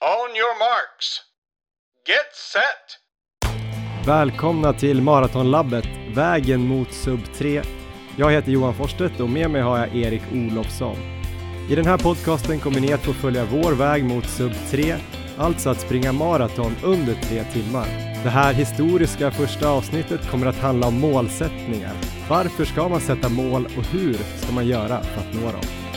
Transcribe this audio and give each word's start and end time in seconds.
On 0.00 0.36
your 0.36 0.58
marks. 0.58 1.20
Get 2.06 2.34
set! 2.52 4.06
Välkomna 4.06 4.72
till 4.72 5.02
Maratonlabbet, 5.02 5.84
vägen 6.14 6.60
mot 6.60 6.92
sub 6.92 7.20
3. 7.34 7.62
Jag 8.16 8.32
heter 8.32 8.50
Johan 8.52 8.74
Forsstedt 8.74 9.20
och 9.20 9.30
med 9.30 9.50
mig 9.50 9.62
har 9.62 9.78
jag 9.78 9.96
Erik 9.96 10.22
Olofsson. 10.32 10.96
I 11.70 11.74
den 11.74 11.86
här 11.86 11.98
podcasten 11.98 12.60
kommer 12.60 12.80
ni 12.80 12.92
att 12.92 13.04
få 13.04 13.12
följa 13.12 13.44
vår 13.44 13.72
väg 13.72 14.04
mot 14.04 14.28
sub 14.28 14.52
3, 14.70 14.96
alltså 15.38 15.70
att 15.70 15.80
springa 15.80 16.12
maraton 16.12 16.76
under 16.84 17.14
tre 17.14 17.44
timmar. 17.44 17.86
Det 18.24 18.30
här 18.30 18.52
historiska 18.52 19.30
första 19.30 19.68
avsnittet 19.68 20.30
kommer 20.30 20.46
att 20.46 20.58
handla 20.58 20.86
om 20.86 21.00
målsättningar. 21.00 21.94
Varför 22.28 22.64
ska 22.64 22.88
man 22.88 23.00
sätta 23.00 23.28
mål 23.28 23.64
och 23.64 23.84
hur 23.84 24.14
ska 24.14 24.52
man 24.52 24.66
göra 24.66 25.02
för 25.02 25.20
att 25.20 25.34
nå 25.34 25.52
dem? 25.52 25.87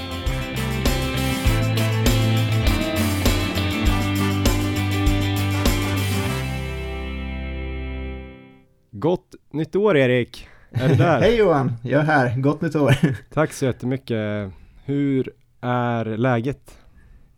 Gott 9.02 9.36
nytt 9.52 9.76
år 9.76 9.98
Erik! 9.98 10.48
Är 10.72 10.90
du 10.90 10.96
där? 10.96 11.20
Hej 11.22 11.38
Johan! 11.38 11.74
Jag 11.84 12.02
är 12.02 12.06
här. 12.06 12.38
Gott 12.38 12.62
nytt 12.62 12.76
år! 12.76 12.96
Tack 13.34 13.54
så 13.54 13.66
jättemycket. 13.66 14.52
Hur 14.86 15.32
är 15.62 16.06
läget? 16.06 16.78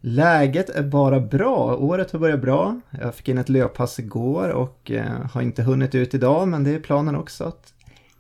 Läget 0.02 0.70
är 0.70 0.84
bara 0.84 1.20
bra. 1.20 1.76
Året 1.76 2.12
har 2.12 2.20
börjat 2.20 2.42
bra. 2.42 2.80
Jag 3.02 3.16
fick 3.16 3.30
in 3.30 3.38
ett 3.38 3.50
löppass 3.50 4.00
igår 4.00 4.50
och 4.50 4.92
eh, 4.92 5.26
har 5.34 5.42
inte 5.42 5.64
hunnit 5.64 5.96
ut 5.96 6.14
idag, 6.14 6.48
men 6.48 6.64
det 6.64 6.72
är 6.72 6.80
planen 6.80 7.16
också 7.16 7.44
att 7.44 7.74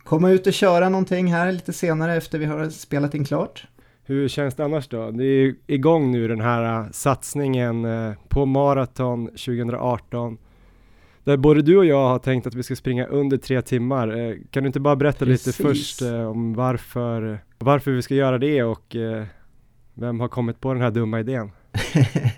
komma 0.03 0.29
ut 0.29 0.47
och 0.47 0.53
köra 0.53 0.89
någonting 0.89 1.33
här 1.33 1.51
lite 1.51 1.73
senare 1.73 2.15
efter 2.15 2.39
vi 2.39 2.45
har 2.45 2.69
spelat 2.69 3.15
in 3.15 3.25
klart. 3.25 3.67
Hur 4.05 4.27
känns 4.27 4.55
det 4.55 4.65
annars 4.65 4.87
då? 4.87 5.11
Det 5.11 5.25
är 5.25 5.55
igång 5.67 6.11
nu 6.11 6.27
den 6.27 6.41
här 6.41 6.79
uh, 6.79 6.91
satsningen 6.91 7.85
uh, 7.85 8.13
på 8.29 8.45
maraton 8.45 9.27
2018 9.27 10.37
där 11.23 11.37
både 11.37 11.61
du 11.61 11.77
och 11.77 11.85
jag 11.85 12.07
har 12.07 12.19
tänkt 12.19 12.47
att 12.47 12.55
vi 12.55 12.63
ska 12.63 12.75
springa 12.75 13.05
under 13.05 13.37
tre 13.37 13.61
timmar. 13.61 14.17
Uh, 14.17 14.35
kan 14.49 14.63
du 14.63 14.67
inte 14.67 14.79
bara 14.79 14.95
berätta 14.95 15.25
Precis. 15.25 15.47
lite 15.47 15.63
först 15.63 16.01
om 16.01 16.53
varför, 16.53 17.39
varför 17.59 17.91
vi 17.91 18.01
ska 18.01 18.15
göra 18.15 18.37
det 18.37 18.63
och 18.63 18.95
vem 19.93 20.19
har 20.19 20.27
kommit 20.27 20.59
på 20.59 20.73
den 20.73 20.81
här 20.81 20.91
dumma 20.91 21.19
idén? 21.19 21.51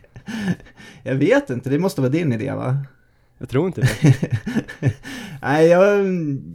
jag 1.04 1.16
vet 1.16 1.50
inte, 1.50 1.70
det 1.70 1.80
måste 1.80 2.02
vara 2.02 2.12
din 2.12 2.34
idé 2.34 2.52
va? 2.52 2.78
Jag 3.38 3.50
tror 3.50 3.68
inte 3.68 3.82
det. 3.82 4.18
Nej, 5.42 5.68
jag, 5.68 6.06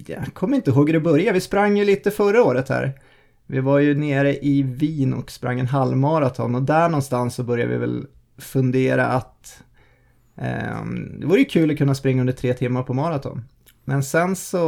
jag 0.07 0.35
kommer 0.35 0.57
inte 0.57 0.71
ihåg 0.71 0.89
hur 0.89 0.95
det 0.95 1.01
började. 1.01 1.33
Vi 1.33 1.41
sprang 1.41 1.77
ju 1.77 1.85
lite 1.85 2.11
förra 2.11 2.43
året 2.43 2.69
här. 2.69 2.93
Vi 3.47 3.61
var 3.61 3.79
ju 3.79 3.95
nere 3.95 4.37
i 4.37 4.63
Wien 4.63 5.15
och 5.15 5.31
sprang 5.31 5.61
en 5.61 5.67
halvmaraton 5.67 6.55
och 6.55 6.63
där 6.63 6.89
någonstans 6.89 7.35
så 7.35 7.43
började 7.43 7.73
vi 7.73 7.79
väl 7.79 8.07
fundera 8.39 9.07
att 9.07 9.63
eh, 9.63 9.70
det 11.19 11.27
vore 11.27 11.39
ju 11.39 11.45
kul 11.45 11.71
att 11.71 11.79
kunna 11.79 11.95
springa 11.95 12.21
under 12.21 12.33
tre 12.33 12.55
timmar 12.55 12.83
på 12.83 12.95
maraton. 12.95 13.45
Men 13.85 14.03
sen 14.03 14.37
så, 14.37 14.59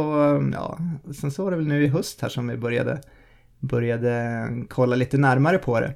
ja, 0.53 0.77
sen 1.19 1.31
så 1.31 1.43
var 1.43 1.51
det 1.51 1.57
väl 1.57 1.67
nu 1.67 1.83
i 1.83 1.87
höst 1.87 2.21
här 2.21 2.29
som 2.29 2.47
vi 2.47 2.57
började, 2.57 3.01
började 3.59 4.47
kolla 4.69 4.95
lite 4.95 5.17
närmare 5.17 5.57
på 5.57 5.79
det. 5.79 5.95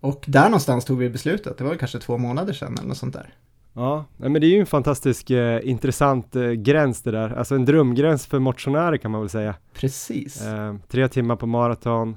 Och 0.00 0.24
där 0.26 0.44
någonstans 0.44 0.84
tog 0.84 0.98
vi 0.98 1.10
beslutet, 1.10 1.58
det 1.58 1.64
var 1.64 1.74
kanske 1.74 1.98
två 1.98 2.18
månader 2.18 2.52
sedan 2.52 2.74
eller 2.78 2.88
något 2.88 2.96
sånt 2.96 3.14
där. 3.14 3.34
Ja, 3.74 4.04
men 4.16 4.32
det 4.32 4.46
är 4.46 4.48
ju 4.48 4.60
en 4.60 4.66
fantastisk 4.66 5.30
eh, 5.30 5.68
intressant 5.68 6.36
eh, 6.36 6.50
gräns 6.50 7.02
det 7.02 7.10
där, 7.10 7.30
alltså 7.30 7.54
en 7.54 7.64
drömgräns 7.64 8.26
för 8.26 8.38
motionärer 8.38 8.96
kan 8.96 9.10
man 9.10 9.20
väl 9.20 9.30
säga. 9.30 9.54
Precis. 9.74 10.46
Eh, 10.46 10.74
tre 10.88 11.08
timmar 11.08 11.36
på 11.36 11.46
maraton, 11.46 12.16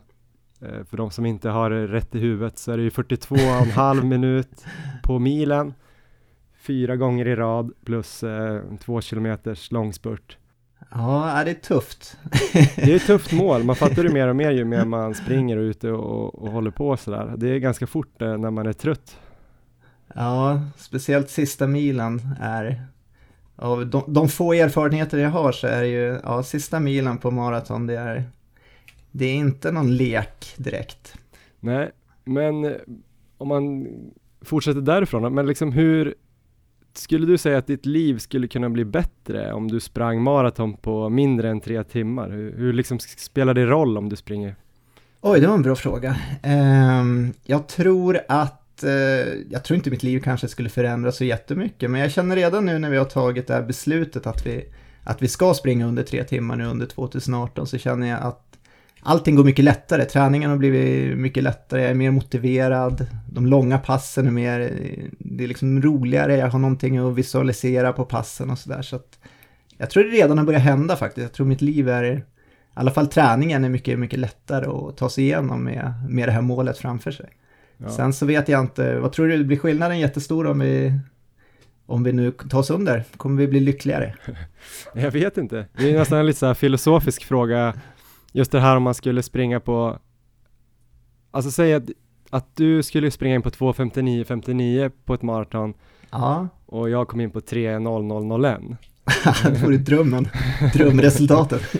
eh, 0.61 0.85
för 0.89 0.97
de 0.97 1.11
som 1.11 1.25
inte 1.25 1.49
har 1.49 1.69
rätt 1.69 2.15
i 2.15 2.19
huvudet 2.19 2.57
så 2.57 2.71
är 2.71 2.77
det 2.77 2.83
ju 2.83 2.89
42,5 2.89 4.03
minut 4.03 4.65
på 5.03 5.19
milen, 5.19 5.73
fyra 6.67 6.95
gånger 6.95 7.27
i 7.27 7.35
rad 7.35 7.71
plus 7.85 8.23
eh, 8.23 8.61
två 8.79 9.01
kilometers 9.01 9.71
långspurt. 9.71 10.37
Ja, 10.91 11.41
det 11.45 11.51
är 11.51 11.55
tufft. 11.55 12.17
det 12.75 12.91
är 12.91 12.95
ett 12.95 13.07
tufft 13.07 13.33
mål, 13.33 13.63
man 13.63 13.75
fattar 13.75 14.03
det 14.03 14.13
mer 14.13 14.27
och 14.27 14.35
mer 14.35 14.51
ju 14.51 14.65
mer 14.65 14.85
man 14.85 15.15
springer 15.15 15.57
och 15.57 15.61
ute 15.61 15.91
och, 15.91 16.35
och 16.35 16.51
håller 16.51 16.71
på 16.71 16.97
sådär. 16.97 17.33
Det 17.37 17.49
är 17.49 17.57
ganska 17.57 17.87
fort 17.87 18.21
eh, 18.21 18.37
när 18.37 18.51
man 18.51 18.67
är 18.67 18.73
trött 18.73 19.17
Ja, 20.15 20.61
speciellt 20.77 21.29
sista 21.29 21.67
milen 21.67 22.21
är 22.39 22.85
av 23.55 23.87
de, 23.87 24.03
de, 24.07 24.29
få 24.29 24.53
erfarenheter 24.53 25.17
jag 25.17 25.29
har 25.29 25.51
så 25.51 25.67
är 25.67 25.81
det 25.81 25.87
ju, 25.87 26.19
ja, 26.23 26.43
sista 26.43 26.79
milen 26.79 27.17
på 27.17 27.31
maraton 27.31 27.87
det 27.87 27.97
är, 27.97 28.23
det 29.11 29.25
är 29.25 29.35
inte 29.35 29.71
någon 29.71 29.97
lek 29.97 30.53
direkt. 30.57 31.15
Nej, 31.59 31.91
men 32.23 32.75
om 33.37 33.47
man 33.47 33.87
fortsätter 34.41 34.81
därifrån, 34.81 35.33
men 35.33 35.47
liksom 35.47 35.71
hur 35.71 36.15
skulle 36.97 37.25
du 37.25 37.37
säga 37.37 37.57
att 37.57 37.67
ditt 37.67 37.85
liv 37.85 38.17
skulle 38.17 38.47
kunna 38.47 38.69
bli 38.69 38.85
bättre 38.85 39.53
om 39.53 39.71
du 39.71 39.79
sprang 39.79 40.21
maraton 40.21 40.77
på 40.77 41.09
mindre 41.09 41.49
än 41.49 41.61
tre 41.61 41.83
timmar? 41.83 42.29
Hur, 42.29 42.57
hur 42.57 42.73
liksom 42.73 42.99
spelar 42.99 43.53
det 43.53 43.65
roll 43.65 43.97
om 43.97 44.09
du 44.09 44.15
springer? 44.15 44.55
Oj, 45.21 45.39
det 45.39 45.47
var 45.47 45.53
en 45.53 45.61
bra 45.61 45.75
fråga. 45.75 46.15
Um, 46.43 47.33
jag 47.43 47.67
tror 47.67 48.19
att 48.27 48.83
eh, 48.83 48.91
jag 49.49 49.63
tror 49.63 49.75
inte 49.75 49.89
mitt 49.89 50.03
liv 50.03 50.19
kanske 50.19 50.47
skulle 50.47 50.69
förändras 50.69 51.17
så 51.17 51.23
jättemycket, 51.23 51.91
men 51.91 52.01
jag 52.01 52.11
känner 52.11 52.35
redan 52.35 52.65
nu 52.65 52.79
när 52.79 52.89
vi 52.89 52.97
har 52.97 53.05
tagit 53.05 53.47
det 53.47 53.53
här 53.53 53.63
beslutet 53.63 54.27
att 54.27 54.45
vi, 54.45 54.65
att 55.03 55.21
vi 55.21 55.27
ska 55.27 55.53
springa 55.53 55.87
under 55.87 56.03
tre 56.03 56.23
timmar 56.23 56.55
nu 56.55 56.65
under 56.65 56.85
2018 56.85 57.67
så 57.67 57.77
känner 57.77 58.07
jag 58.07 58.21
att 58.21 58.54
allting 59.05 59.35
går 59.35 59.43
mycket 59.43 59.65
lättare. 59.65 60.05
Träningen 60.05 60.49
har 60.49 60.57
blivit 60.57 61.17
mycket 61.17 61.43
lättare, 61.43 61.81
jag 61.81 61.91
är 61.91 61.95
mer 61.95 62.11
motiverad, 62.11 63.07
de 63.31 63.45
långa 63.45 63.77
passen 63.77 64.27
är 64.27 64.31
mer, 64.31 64.59
det 65.19 65.43
är 65.43 65.47
liksom 65.47 65.81
roligare, 65.81 66.37
jag 66.37 66.47
har 66.47 66.59
någonting 66.59 66.97
att 66.97 67.15
visualisera 67.15 67.93
på 67.93 68.05
passen 68.05 68.49
och 68.49 68.59
sådär. 68.59 68.81
Så 68.81 68.95
att 68.95 69.19
jag 69.77 69.89
tror 69.89 70.03
det 70.03 70.09
redan 70.09 70.37
har 70.37 70.45
börjat 70.45 70.61
hända 70.61 70.95
faktiskt. 70.95 71.23
Jag 71.23 71.33
tror 71.33 71.47
mitt 71.47 71.61
liv 71.61 71.89
är, 71.89 72.03
i 72.03 72.23
alla 72.73 72.91
fall 72.91 73.07
träningen 73.07 73.63
är 73.63 73.69
mycket, 73.69 73.99
mycket 73.99 74.19
lättare 74.19 74.65
att 74.65 74.97
ta 74.97 75.09
sig 75.09 75.23
igenom 75.23 75.63
med, 75.63 75.93
med 76.09 76.27
det 76.27 76.31
här 76.31 76.41
målet 76.41 76.77
framför 76.77 77.11
sig. 77.11 77.29
Ja. 77.77 77.89
Sen 77.89 78.13
så 78.13 78.25
vet 78.25 78.49
jag 78.49 78.61
inte, 78.61 78.99
vad 78.99 79.11
tror 79.11 79.27
du, 79.27 79.43
blir 79.43 79.57
skillnaden 79.57 79.99
jättestor 79.99 80.47
om 80.47 80.59
vi, 80.59 80.93
om 81.85 82.03
vi 82.03 82.13
nu 82.13 82.31
tar 82.31 82.59
oss 82.59 82.69
under? 82.69 83.03
Kommer 83.17 83.37
vi 83.41 83.47
bli 83.47 83.59
lyckligare? 83.59 84.15
jag 84.93 85.11
vet 85.11 85.37
inte, 85.37 85.65
det 85.77 85.91
är 85.91 85.97
nästan 85.97 86.19
en 86.19 86.25
lite 86.25 86.39
så 86.39 86.55
filosofisk 86.55 87.23
fråga, 87.23 87.73
just 88.35 88.51
det 88.51 88.59
här 88.59 88.77
om 88.77 88.83
man 88.83 88.93
skulle 88.93 89.23
springa 89.23 89.59
på, 89.59 89.99
alltså 91.31 91.51
säg 91.51 91.73
att, 91.73 91.83
att 92.29 92.55
du 92.55 92.83
skulle 92.83 93.11
springa 93.11 93.35
in 93.35 93.41
på 93.41 93.49
2.59.59 93.49 94.91
på 95.05 95.13
ett 95.13 95.21
maraton 95.21 95.73
ja. 96.09 96.47
och 96.65 96.89
jag 96.89 97.07
kom 97.07 97.21
in 97.21 97.31
på 97.31 97.39
3.0001 97.39 98.75
det 99.43 99.63
vore 99.63 99.77
drömmen, 99.77 100.27
drömresultatet. 100.73 101.61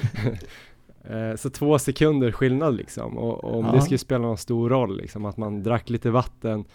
Eh, 1.10 1.36
så 1.36 1.50
två 1.50 1.80
sekunder 1.80 2.32
skillnad 2.32 2.76
liksom 2.76 3.18
och, 3.18 3.44
och 3.44 3.60
om 3.60 3.66
ja. 3.66 3.72
det 3.72 3.82
skulle 3.82 3.98
spela 3.98 4.22
någon 4.22 4.38
stor 4.38 4.70
roll 4.70 4.98
liksom 4.98 5.26
att 5.26 5.38
man 5.38 5.64
drack 5.64 5.90
lite 5.90 6.10
vatten 6.10 6.66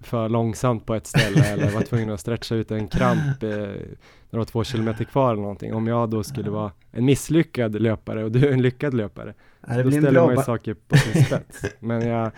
för 0.00 0.28
långsamt 0.28 0.86
på 0.86 0.94
ett 0.94 1.06
ställe 1.06 1.46
eller 1.52 1.70
var 1.70 1.82
tvungen 1.82 2.10
att 2.10 2.20
stretcha 2.20 2.54
ut 2.54 2.70
en 2.70 2.88
kramp 2.88 3.42
eh, 3.42 3.50
när 3.50 4.30
det 4.30 4.36
var 4.36 4.44
två 4.44 4.64
kilometer 4.64 5.04
kvar 5.04 5.32
eller 5.32 5.42
någonting. 5.42 5.74
Om 5.74 5.86
jag 5.86 6.10
då 6.10 6.22
skulle 6.22 6.50
vara 6.50 6.72
en 6.92 7.04
misslyckad 7.04 7.82
löpare 7.82 8.24
och 8.24 8.32
du 8.32 8.48
är 8.48 8.52
en 8.52 8.62
lyckad 8.62 8.94
löpare. 8.94 9.34
Ja, 9.66 9.82
då 9.82 9.90
ställer 9.90 10.20
man 10.20 10.36
ju 10.36 10.42
saker 10.42 10.74
på 10.74 10.96
sin 10.96 11.24
spets. 11.24 11.64
Men 11.80 12.08
jag, 12.08 12.30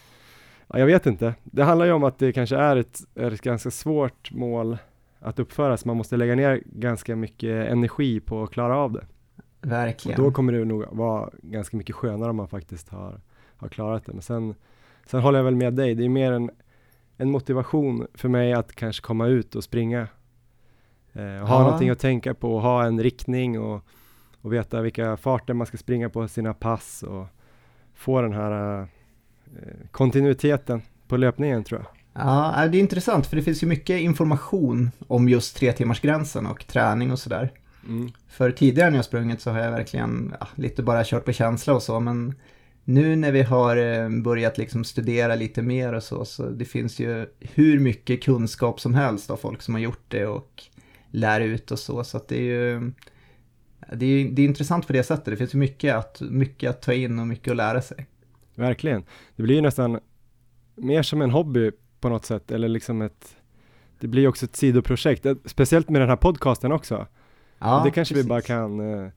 ja, 0.66 0.78
jag 0.78 0.86
vet 0.86 1.06
inte. 1.06 1.34
Det 1.44 1.64
handlar 1.64 1.86
ju 1.86 1.92
om 1.92 2.04
att 2.04 2.18
det 2.18 2.32
kanske 2.32 2.56
är 2.56 2.76
ett, 2.76 3.00
är 3.14 3.30
ett 3.30 3.42
ganska 3.42 3.70
svårt 3.70 4.32
mål 4.32 4.78
att 5.20 5.38
uppföra, 5.38 5.76
så 5.76 5.88
man 5.88 5.96
måste 5.96 6.16
lägga 6.16 6.34
ner 6.34 6.62
ganska 6.64 7.16
mycket 7.16 7.70
energi 7.70 8.20
på 8.20 8.42
att 8.42 8.50
klara 8.50 8.76
av 8.76 8.92
det. 8.92 9.06
Verkligen. 9.60 10.18
Och 10.18 10.24
då 10.24 10.30
kommer 10.30 10.52
det 10.52 10.64
nog 10.64 10.84
vara 10.90 11.30
ganska 11.42 11.76
mycket 11.76 11.94
skönare 11.94 12.30
om 12.30 12.36
man 12.36 12.48
faktiskt 12.48 12.88
har, 12.88 13.20
har 13.56 13.68
klarat 13.68 14.06
det. 14.06 14.12
Men 14.12 14.22
sen, 14.22 14.54
sen 15.06 15.20
håller 15.20 15.38
jag 15.38 15.44
väl 15.44 15.56
med 15.56 15.74
dig, 15.74 15.94
det 15.94 16.04
är 16.04 16.08
mer 16.08 16.32
en, 16.32 16.50
en 17.16 17.30
motivation 17.30 18.06
för 18.14 18.28
mig 18.28 18.52
att 18.52 18.74
kanske 18.74 19.02
komma 19.02 19.26
ut 19.26 19.54
och 19.54 19.64
springa. 19.64 20.08
Eh, 21.12 21.22
ha 21.22 21.58
ja. 21.58 21.62
någonting 21.62 21.90
att 21.90 21.98
tänka 21.98 22.34
på, 22.34 22.60
ha 22.60 22.84
en 22.84 23.02
riktning 23.02 23.60
och, 23.60 23.84
och 24.40 24.52
veta 24.52 24.82
vilka 24.82 25.16
farter 25.16 25.54
man 25.54 25.66
ska 25.66 25.76
springa 25.76 26.08
på 26.08 26.28
sina 26.28 26.54
pass 26.54 27.02
och 27.02 27.26
få 27.94 28.22
den 28.22 28.32
här 28.32 28.80
eh, 28.80 28.86
kontinuiteten 29.90 30.82
på 31.08 31.16
löpningen 31.16 31.64
tror 31.64 31.80
jag. 31.80 31.88
Ja, 32.24 32.66
det 32.66 32.78
är 32.78 32.80
intressant 32.80 33.26
för 33.26 33.36
det 33.36 33.42
finns 33.42 33.62
ju 33.62 33.66
mycket 33.66 34.00
information 34.00 34.90
om 35.08 35.28
just 35.28 35.56
tre 35.56 35.72
timmars 35.72 36.00
gränsen 36.00 36.46
och 36.46 36.66
träning 36.66 37.12
och 37.12 37.18
sådär. 37.18 37.52
Mm. 37.88 38.12
För 38.28 38.50
tidigare 38.50 38.90
när 38.90 38.98
jag 38.98 39.04
sprungit 39.04 39.40
så 39.40 39.50
har 39.50 39.58
jag 39.58 39.70
verkligen 39.70 40.34
ja, 40.40 40.48
lite 40.54 40.82
bara 40.82 41.04
kört 41.04 41.24
på 41.24 41.32
känsla 41.32 41.74
och 41.74 41.82
så, 41.82 42.00
men 42.00 42.34
nu 42.88 43.16
när 43.16 43.32
vi 43.32 43.42
har 43.42 43.76
eh, 43.76 44.08
börjat 44.08 44.58
liksom 44.58 44.84
studera 44.84 45.34
lite 45.34 45.62
mer 45.62 45.92
och 45.92 46.02
så, 46.02 46.24
så 46.24 46.50
det 46.50 46.64
finns 46.64 47.00
ju 47.00 47.26
hur 47.40 47.80
mycket 47.80 48.22
kunskap 48.22 48.80
som 48.80 48.94
helst 48.94 49.30
av 49.30 49.36
folk 49.36 49.62
som 49.62 49.74
har 49.74 49.80
gjort 49.80 50.04
det 50.08 50.26
och 50.26 50.62
lär 51.10 51.40
ut 51.40 51.70
och 51.70 51.78
så, 51.78 52.04
så 52.04 52.16
att 52.16 52.28
det 52.28 52.36
är 52.36 52.42
ju 52.42 52.92
det 53.92 54.06
är, 54.06 54.28
det 54.30 54.42
är 54.42 54.46
intressant 54.46 54.86
på 54.86 54.92
det 54.92 55.02
sättet. 55.02 55.24
Det 55.24 55.36
finns 55.36 55.54
ju 55.54 55.58
mycket 55.58 55.94
att, 55.94 56.20
mycket 56.20 56.70
att 56.70 56.82
ta 56.82 56.92
in 56.92 57.18
och 57.18 57.26
mycket 57.26 57.50
att 57.50 57.56
lära 57.56 57.82
sig. 57.82 58.06
Verkligen. 58.54 59.04
Det 59.36 59.42
blir 59.42 59.54
ju 59.54 59.60
nästan 59.60 60.00
mer 60.74 61.02
som 61.02 61.22
en 61.22 61.30
hobby 61.30 61.70
på 62.00 62.08
något 62.08 62.24
sätt, 62.24 62.50
eller 62.50 62.68
liksom 62.68 63.02
ett 63.02 63.36
det 64.00 64.06
blir 64.06 64.28
också 64.28 64.46
ett 64.46 64.56
sidoprojekt, 64.56 65.26
speciellt 65.44 65.88
med 65.88 66.00
den 66.00 66.08
här 66.08 66.16
podcasten 66.16 66.72
också. 66.72 67.06
Ja, 67.58 67.82
det 67.84 67.90
kanske 67.90 68.14
precis. 68.14 68.26
vi 68.26 68.28
bara 68.28 68.40
kan 68.40 68.80
eh, 69.04 69.10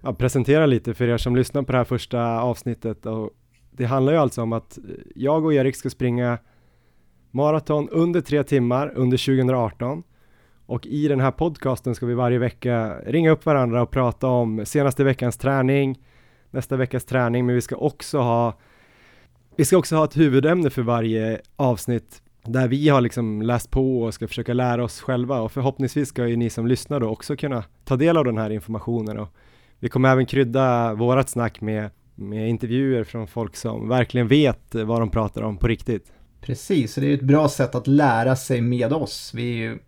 ja, 0.00 0.12
presentera 0.12 0.66
lite 0.66 0.94
för 0.94 1.08
er 1.08 1.16
som 1.16 1.36
lyssnar 1.36 1.62
på 1.62 1.72
det 1.72 1.78
här 1.78 1.84
första 1.84 2.40
avsnittet. 2.40 3.06
Och 3.06 3.30
det 3.70 3.84
handlar 3.84 4.12
ju 4.12 4.18
alltså 4.18 4.42
om 4.42 4.52
att 4.52 4.78
eh, 4.78 4.84
jag 5.14 5.44
och 5.44 5.54
Erik 5.54 5.76
ska 5.76 5.90
springa 5.90 6.38
maraton 7.30 7.88
under 7.88 8.20
tre 8.20 8.42
timmar 8.42 8.92
under 8.94 9.16
2018. 9.16 10.02
Och 10.66 10.86
i 10.86 11.08
den 11.08 11.20
här 11.20 11.30
podcasten 11.30 11.94
ska 11.94 12.06
vi 12.06 12.14
varje 12.14 12.38
vecka 12.38 12.96
ringa 13.06 13.30
upp 13.30 13.46
varandra 13.46 13.82
och 13.82 13.90
prata 13.90 14.26
om 14.26 14.66
senaste 14.66 15.04
veckans 15.04 15.36
träning, 15.36 15.98
nästa 16.50 16.76
veckas 16.76 17.04
träning, 17.04 17.46
men 17.46 17.54
vi 17.54 17.60
ska 17.60 17.76
också 17.76 18.18
ha 18.18 18.58
vi 19.56 19.64
ska 19.64 19.76
också 19.76 19.96
ha 19.96 20.04
ett 20.04 20.16
huvudämne 20.16 20.70
för 20.70 20.82
varje 20.82 21.40
avsnitt 21.56 22.22
där 22.44 22.68
vi 22.68 22.88
har 22.88 23.00
liksom 23.00 23.42
läst 23.42 23.70
på 23.70 24.02
och 24.02 24.14
ska 24.14 24.28
försöka 24.28 24.54
lära 24.54 24.84
oss 24.84 25.00
själva 25.00 25.40
och 25.40 25.52
förhoppningsvis 25.52 26.08
ska 26.08 26.26
ju 26.26 26.36
ni 26.36 26.50
som 26.50 26.66
lyssnar 26.66 27.00
då 27.00 27.08
också 27.08 27.36
kunna 27.36 27.64
ta 27.84 27.96
del 27.96 28.16
av 28.16 28.24
den 28.24 28.38
här 28.38 28.50
informationen 28.50 29.18
och 29.18 29.28
vi 29.80 29.88
kommer 29.88 30.08
även 30.12 30.26
krydda 30.26 30.94
vårat 30.94 31.28
snack 31.28 31.60
med, 31.60 31.90
med 32.14 32.48
intervjuer 32.48 33.04
från 33.04 33.26
folk 33.26 33.56
som 33.56 33.88
verkligen 33.88 34.28
vet 34.28 34.74
vad 34.74 35.00
de 35.00 35.10
pratar 35.10 35.42
om 35.42 35.56
på 35.56 35.68
riktigt. 35.68 36.12
Precis, 36.40 36.92
så 36.94 37.00
det 37.00 37.06
är 37.06 37.14
ett 37.14 37.22
bra 37.22 37.48
sätt 37.48 37.74
att 37.74 37.86
lära 37.86 38.36
sig 38.36 38.60
med 38.60 38.92
oss. 38.92 39.32
Vi 39.34 39.42
ju, 39.42 39.78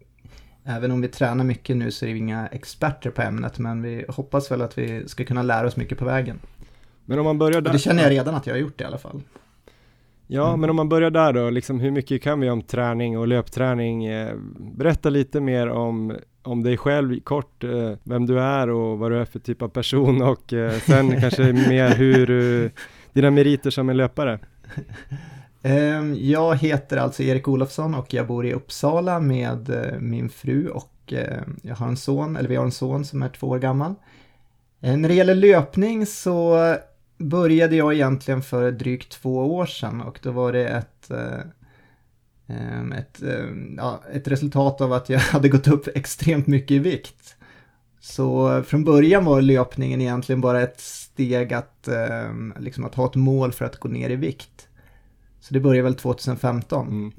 även 0.65 0.91
om 0.91 1.01
vi 1.01 1.09
tränar 1.09 1.45
mycket 1.45 1.77
nu 1.77 1.91
så 1.91 2.07
är 2.07 2.13
vi 2.13 2.19
inga 2.19 2.47
experter 2.47 3.11
på 3.11 3.23
ämnet, 3.23 3.59
men 3.59 3.83
vi 3.83 4.05
hoppas 4.09 4.51
väl 4.51 4.63
att 4.63 4.79
vi 4.79 5.09
ska 5.09 5.25
kunna 5.25 5.43
lära 5.43 5.67
oss 5.67 5.77
mycket 5.77 5.99
på 5.99 6.05
vägen. 6.05 6.39
Men 7.05 7.19
om 7.19 7.25
man 7.25 7.39
börjar 7.39 7.57
Och 7.57 7.63
där. 7.63 7.73
det 7.73 7.79
känner 7.79 8.03
jag 8.03 8.11
redan 8.11 8.35
att 8.35 8.47
jag 8.47 8.55
har 8.55 8.59
gjort 8.61 8.81
i 8.81 8.85
alla 8.85 8.99
fall. 8.99 9.23
Ja, 10.27 10.49
Mm. 10.49 10.61
men 10.61 10.71
om 10.71 10.77
man 10.77 10.89
börjar 10.89 11.11
där 11.11 11.33
då, 11.33 11.51
liksom 11.51 11.81
hur 11.81 11.91
mycket 11.91 12.23
kan 12.23 12.41
vi 12.41 12.51
om 12.51 12.63
träning 12.63 13.19
och 13.19 13.29
löpträning? 13.29 14.05
Eh, 14.07 14.35
berätta 14.59 15.11
lite 15.11 15.41
mer 15.41 15.69
om, 15.69 16.17
om 16.43 16.63
dig 16.63 16.77
själv 16.77 17.21
kort, 17.21 17.65
eh, 17.65 17.93
vem 18.03 18.27
du 18.27 18.41
är 18.41 18.71
och 18.71 18.99
vad 18.99 19.11
du 19.11 19.19
är 19.19 19.25
för 19.25 19.39
typ 19.39 19.63
av 19.63 19.69
person 19.69 20.23
och 20.29 20.53
eh, 20.53 20.79
sen 20.79 21.21
kanske 21.21 21.53
mer 21.53 21.95
hur 21.95 22.27
du, 22.27 22.71
dina 23.13 23.31
meriter 23.31 23.71
som 23.71 23.89
en 23.89 23.97
löpare. 23.97 24.39
Ehm, 25.63 26.15
jag 26.19 26.57
heter 26.57 26.97
alltså 26.97 27.23
Erik 27.23 27.49
Olofsson 27.49 27.95
och 27.95 28.15
jag 28.15 28.27
bor 28.27 28.47
i 28.47 28.53
Uppsala 28.53 29.21
med 29.21 29.71
eh, 29.71 29.99
min 30.01 30.29
fru 30.29 30.69
och 30.69 31.13
eh, 31.13 31.43
jag 31.63 31.75
har 31.75 31.89
en 31.89 31.97
son, 31.97 32.37
eller 32.37 32.49
vi 32.49 32.57
har 32.57 32.65
en 32.65 32.73
son 32.73 33.05
som 33.05 33.23
är 33.23 33.29
två 33.29 33.47
år 33.49 33.59
gammal. 33.59 33.95
När 34.79 35.09
det 35.09 35.15
gäller 35.15 35.35
löpning 35.35 36.07
så 36.07 36.59
började 37.19 37.77
jag 37.77 37.95
egentligen 37.95 38.43
för 38.43 38.71
drygt 38.71 39.13
två 39.13 39.57
år 39.57 39.67
sedan 39.67 40.01
och 40.01 40.19
då 40.23 40.31
var 40.31 40.53
det 40.53 40.69
ett, 40.69 41.11
ett, 42.99 43.23
eh, 43.23 43.47
ja, 43.77 44.03
ett 44.13 44.29
resultat 44.29 44.81
av 44.81 44.93
att 44.93 45.09
jag 45.09 45.21
hade 45.33 45.49
gått 45.49 45.69
upp 45.69 45.89
extremt 45.95 46.47
mycket 46.47 46.71
i 46.71 46.79
vikt. 46.79 47.37
Så 48.01 48.63
från 48.63 48.85
början 48.85 49.25
var 49.25 49.41
löpningen 49.43 50.01
egentligen 50.01 50.41
bara 50.41 50.63
ett 50.63 50.81
steg 50.81 51.53
att, 51.53 51.89
eh, 51.89 52.31
liksom 52.59 52.85
att 52.85 52.95
ha 52.95 53.07
ett 53.07 53.15
mål 53.15 53.53
för 53.53 53.65
att 53.65 53.77
gå 53.77 53.89
ner 53.89 54.11
i 54.11 54.17
vikt. 54.17 54.69
Så 55.41 55.55
det 55.55 55.61
började 55.61 55.83
väl 55.83 55.95
2015. 55.95 56.89
Mm. 56.89 57.13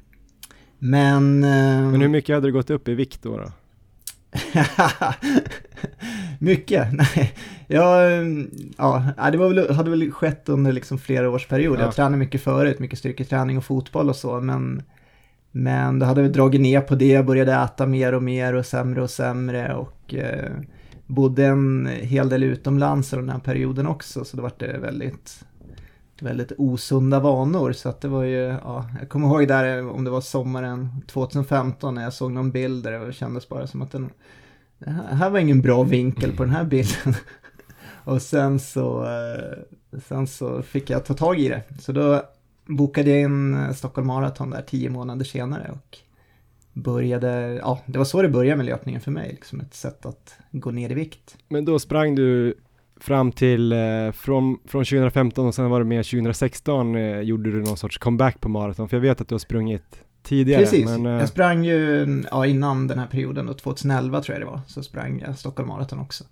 Men... 0.80 1.44
eh, 1.44 1.92
Men 1.92 2.01
hur 2.01 2.07
mycket 2.07 2.36
hade 2.36 2.48
du 2.48 2.51
gått 2.51 2.69
upp 2.69 2.88
i 2.88 2.95
vikt 2.95 3.24
då? 3.24 3.38
då? 3.38 3.51
mycket? 6.39 6.94
Nej. 6.94 7.34
Jag, 7.68 8.22
ja, 8.77 9.13
det 9.31 9.38
var 9.38 9.54
väl, 9.54 9.74
hade 9.74 9.89
väl 9.89 10.12
skett 10.12 10.50
under 10.50 10.72
liksom 10.72 10.98
flera 10.98 11.30
års 11.30 11.48
period. 11.48 11.80
Ja. 11.80 11.84
Jag 11.84 11.95
tränade 11.95 12.18
mycket 12.18 12.42
förut, 12.42 12.80
mycket 12.80 13.00
styrketräning 13.00 13.57
och 13.57 13.66
fotboll 13.66 14.10
och 14.10 14.16
så, 14.16 14.42
men 14.42 14.84
men 15.51 16.00
då 16.00 16.06
hade 16.06 16.21
vi 16.21 16.30
dragit 16.30 16.62
ner 16.62 16.81
på 16.81 16.95
det, 16.95 17.25
började 17.25 17.53
äta 17.53 17.86
mer 17.86 18.13
och 18.13 18.24
mer 18.24 18.53
och 18.53 18.65
sämre 18.65 19.01
och 19.01 19.09
sämre 19.09 19.75
och 19.75 20.13
eh, 20.13 20.51
bodde 21.07 21.45
en 21.45 21.89
hel 22.01 22.30
del 22.30 22.44
utomlands 22.44 23.13
under 23.13 23.25
den 23.25 23.36
här 23.36 23.39
perioden 23.39 23.88
också, 23.88 24.25
så 24.25 24.38
då 24.38 24.44
var 24.44 24.51
det 24.57 24.77
väldigt, 24.77 25.44
väldigt 26.21 26.51
osunda 26.57 27.19
vanor. 27.19 27.71
Så 27.71 27.89
att 27.89 28.01
det 28.01 28.07
var 28.07 28.24
ju, 28.24 28.38
ja, 28.63 28.86
jag 29.00 29.09
kommer 29.09 29.27
ihåg 29.27 29.48
där 29.48 29.89
om 29.89 30.03
det 30.03 30.12
var 30.12 30.21
sommaren 30.21 30.89
2015 31.07 31.95
när 31.95 32.03
jag 32.03 32.13
såg 32.13 32.31
någon 32.31 32.51
bild 32.51 32.83
där 32.83 33.00
det 33.00 33.13
kändes 33.13 33.50
bara 33.50 33.68
som 33.68 33.81
att 33.81 33.92
den, 33.92 34.09
det 34.80 34.89
här- 34.89 35.30
var 35.30 35.39
ingen 35.39 35.62
bra 35.62 35.83
vinkel 35.83 36.31
på 36.38 36.44
den 36.44 36.53
här 36.53 36.63
bilden. 36.63 37.13
och 38.03 38.21
sen 38.21 38.59
så, 38.59 39.03
eh, 39.03 40.00
sen 40.07 40.27
så 40.27 40.62
fick 40.62 40.89
jag 40.89 41.06
ta 41.06 41.13
tag 41.13 41.39
i 41.39 41.50
det. 41.50 41.63
Så 41.80 41.92
då 41.92 42.21
bokade 42.76 43.10
jag 43.10 43.22
in 43.22 43.54
eh, 43.54 43.72
Stockholm 43.72 44.08
Marathon 44.08 44.50
där 44.50 44.62
tio 44.62 44.90
månader 44.90 45.26
senare 45.26 45.72
och 45.72 45.98
började, 46.74 47.60
ja 47.62 47.80
det 47.86 47.98
var 47.98 48.06
så 48.06 48.22
det 48.22 48.30
började 48.30 48.58
med 48.58 48.66
löpningen 48.66 49.02
för 49.02 49.12
mig, 49.12 49.30
liksom 49.30 49.60
ett 49.60 49.74
sätt 49.74 50.06
att 50.06 50.36
gå 50.52 50.72
ner 50.72 50.92
i 50.92 50.94
vikt. 50.94 51.38
Men 51.48 51.66
då 51.66 51.80
sprang 51.80 52.16
du 52.16 52.56
fram 53.00 53.32
till, 53.32 53.72
eh, 53.72 54.12
från, 54.14 54.58
från 54.66 54.86
2015 54.86 55.48
och 55.48 55.56
sen 55.56 55.70
var 55.70 55.80
du 55.80 55.86
med 55.86 56.06
2016 56.06 56.96
eh, 56.96 57.20
gjorde 57.20 57.52
du 57.52 57.62
någon 57.62 57.78
sorts 57.78 57.98
comeback 57.98 58.40
på 58.40 58.50
maraton, 58.50 58.90
för 58.90 58.98
jag 58.98 59.02
vet 59.02 59.22
att 59.22 59.28
du 59.28 59.34
har 59.34 59.40
sprungit 59.40 60.04
tidigare. 60.24 60.62
Precis, 60.62 60.86
Men, 60.86 61.06
eh, 61.06 61.12
jag 61.12 61.30
sprang 61.30 61.66
ju, 61.66 62.24
ja 62.32 62.46
innan 62.46 62.88
den 62.88 63.00
här 63.00 63.08
perioden 63.08 63.46
då, 63.46 63.54
2011 63.54 64.22
tror 64.22 64.38
jag 64.38 64.48
det 64.48 64.52
var, 64.52 64.62
så 64.68 64.84
sprang 64.84 65.24
jag 65.26 65.38
Stockholm 65.38 65.70
Marathon 65.70 66.00
också. 66.00 66.24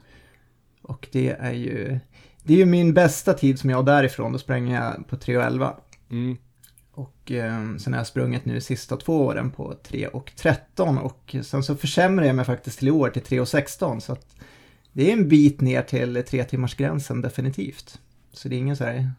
Och 0.81 1.07
det 1.11 1.29
är 1.29 1.53
ju, 1.53 1.99
det 2.43 2.53
är 2.53 2.57
ju 2.57 2.65
min 2.65 2.93
bästa 2.93 3.33
tid 3.33 3.59
som 3.59 3.69
jag 3.69 3.77
har 3.77 3.83
därifrån, 3.83 4.31
då 4.31 4.37
sprang 4.37 4.71
jag 4.71 5.07
på 5.07 5.15
3.11. 5.15 5.73
mm, 6.11 6.37
Och 6.91 7.31
eh, 7.31 7.75
sen 7.77 7.93
har 7.93 7.99
jag 7.99 8.07
sprungit 8.07 8.45
nu 8.45 8.61
sista 8.61 8.97
två 8.97 9.25
åren 9.25 9.51
på 9.51 9.73
3 9.83 10.07
och 10.07 10.31
13 10.35 10.97
och 10.97 11.35
sen 11.43 11.63
så 11.63 11.75
försämrade 11.75 12.27
jag 12.27 12.35
mig 12.35 12.45
faktiskt 12.45 12.79
till 12.79 12.87
i 12.87 12.91
år 12.91 13.09
till 13.09 13.21
3 13.21 13.39
och 13.39 13.47
16 13.47 14.01
så 14.01 14.13
att 14.13 14.35
det 14.93 15.09
är 15.09 15.13
en 15.13 15.29
bit 15.29 15.61
ner 15.61 15.81
till 15.81 16.23
tre 16.27 16.43
timmars 16.43 16.75
gränsen 16.75 17.21
definitivt. 17.21 17.99
Så 18.33 18.49
det 18.49 18.55
är 18.55 18.57
ingen 18.59 18.75
så 18.77 18.83
här, 18.83 19.11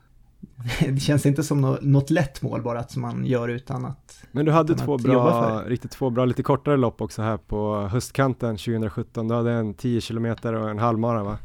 det 0.89 1.01
känns 1.01 1.27
inte 1.27 1.43
som 1.43 1.61
nå- 1.61 1.79
något 1.83 2.11
lätt 2.11 2.43
mål 2.43 2.63
bara 2.63 2.81
att 2.81 2.91
som 2.91 3.03
man 3.03 3.25
gör 3.27 3.49
utan 3.49 3.85
att, 3.85 4.25
men 4.33 4.45
du 4.45 4.53
hade 4.53 4.75
två 4.75 4.99
bra, 4.99 5.63
riktigt 5.67 5.91
två 5.91 6.11
bra, 6.11 6.25
lite 6.25 6.43
kortare 6.43 6.77
lopp 6.77 7.01
också 7.01 7.23
här 7.23 7.37
på 7.37 7.89
höstkanten 7.93 8.57
2017. 8.57 9.29
Du 9.29 9.35
hade 9.35 9.53
en 9.53 9.75
10 9.75 10.01
kilometer 10.01 10.53
och 10.53 10.71
en 10.71 10.79
halvmara 10.79 11.23
va? 11.25 11.39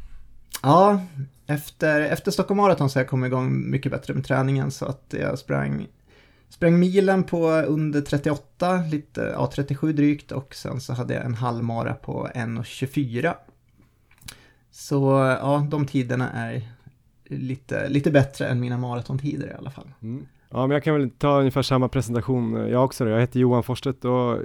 Ja, 0.66 1.00
efter, 1.46 2.00
efter 2.00 2.30
Stockholm 2.30 2.56
Marathon 2.56 2.90
så 2.90 2.98
har 2.98 3.02
jag 3.02 3.10
kommit 3.10 3.28
igång 3.28 3.70
mycket 3.70 3.92
bättre 3.92 4.14
med 4.14 4.24
träningen 4.24 4.70
så 4.70 4.86
att 4.86 5.14
jag 5.18 5.38
sprang 5.38 5.86
Sprang 6.48 6.78
milen 6.78 7.24
på 7.24 7.50
under 7.50 8.00
38, 8.00 8.76
lite, 8.90 9.20
ja 9.34 9.50
37 9.54 9.92
drygt 9.92 10.32
och 10.32 10.54
sen 10.54 10.80
så 10.80 10.92
hade 10.92 11.14
jag 11.14 11.24
en 11.24 11.34
halvmara 11.34 11.94
på 11.94 12.28
1.24. 12.34 13.34
Så 14.70 15.02
ja, 15.40 15.66
de 15.70 15.86
tiderna 15.86 16.30
är 16.30 16.62
lite, 17.24 17.88
lite 17.88 18.10
bättre 18.10 18.46
än 18.46 18.60
mina 18.60 18.78
maratontider 18.78 19.48
i 19.48 19.54
alla 19.58 19.70
fall. 19.70 19.90
Mm. 20.02 20.26
Ja, 20.50 20.66
men 20.66 20.70
jag 20.70 20.84
kan 20.84 20.94
väl 20.94 21.10
ta 21.10 21.38
ungefär 21.38 21.62
samma 21.62 21.88
presentation 21.88 22.56
eh, 22.56 22.68
jag 22.68 22.84
också 22.84 23.04
då. 23.04 23.10
Jag 23.10 23.20
heter 23.20 23.40
Johan 23.40 23.62
Forstedt 23.62 24.04
och 24.04 24.38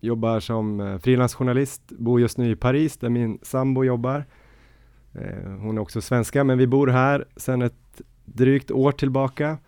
jobbar 0.00 0.40
som 0.40 0.80
eh, 0.80 0.98
frilansjournalist, 0.98 1.82
bor 1.98 2.20
just 2.20 2.38
nu 2.38 2.50
i 2.50 2.56
Paris 2.56 2.96
där 2.96 3.08
min 3.08 3.38
sambo 3.42 3.84
jobbar. 3.84 4.24
Eh, 5.18 5.50
hon 5.60 5.76
är 5.76 5.82
också 5.82 6.00
svenska, 6.00 6.44
men 6.44 6.58
vi 6.58 6.66
bor 6.66 6.86
här 6.86 7.24
sedan 7.36 7.62
ett 7.62 8.02
drygt 8.24 8.70
år 8.70 8.92
tillbaka. 8.92 9.58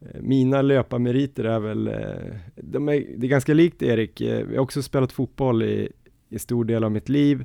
Eh, 0.00 0.20
mina 0.20 0.62
löparmeriter 0.62 1.44
är 1.44 1.60
väl, 1.60 1.88
eh, 1.88 2.36
de 2.54 2.88
är, 2.88 3.04
det 3.16 3.26
är 3.26 3.28
ganska 3.28 3.54
likt 3.54 3.82
Erik. 3.82 4.20
Jag 4.20 4.46
har 4.46 4.58
också 4.58 4.82
spelat 4.82 5.12
fotboll 5.12 5.62
i, 5.62 5.92
i 6.28 6.38
stor 6.38 6.64
del 6.64 6.84
av 6.84 6.92
mitt 6.92 7.08
liv. 7.08 7.44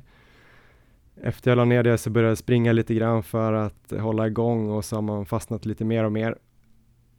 Efter 1.22 1.50
jag 1.50 1.56
la 1.56 1.64
ner 1.64 1.82
det 1.82 1.98
så 1.98 2.10
började 2.10 2.30
jag 2.30 2.38
springa 2.38 2.72
lite 2.72 2.94
grann 2.94 3.22
för 3.22 3.52
att 3.52 3.92
hålla 4.00 4.26
igång 4.26 4.70
och 4.70 4.84
så 4.84 4.96
har 4.96 5.02
man 5.02 5.26
fastnat 5.26 5.66
lite 5.66 5.84
mer 5.84 6.04
och 6.04 6.12
mer. 6.12 6.36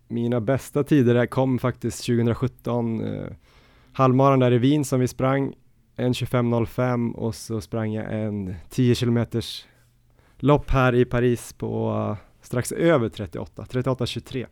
Mina 0.08 0.42
bästa 0.42 0.84
tider 0.84 1.26
kom 1.26 1.60
faktiskt 1.60 2.06
2017, 2.06 3.02
eh, 3.04 3.32
halvmaran 3.94 4.40
där 4.40 4.52
i 4.52 4.58
Wien 4.58 4.86
som 4.86 5.00
vi 5.00 5.08
sprang, 5.08 5.54
en 5.96 6.14
25.05 6.14 7.14
och 7.14 7.36
så 7.36 7.62
sprang 7.62 7.94
jag 7.94 8.14
en 8.24 8.56
10 8.70 8.96
kilometers 8.96 9.66
lopp 10.44 10.70
här 10.70 10.96
i 10.96 11.06
Paris 11.06 11.54
på 11.54 11.90
eh, 12.12 12.46
strax 12.46 12.72
över 12.72 13.10
38, 13.10 13.66
38.23. 13.70 14.46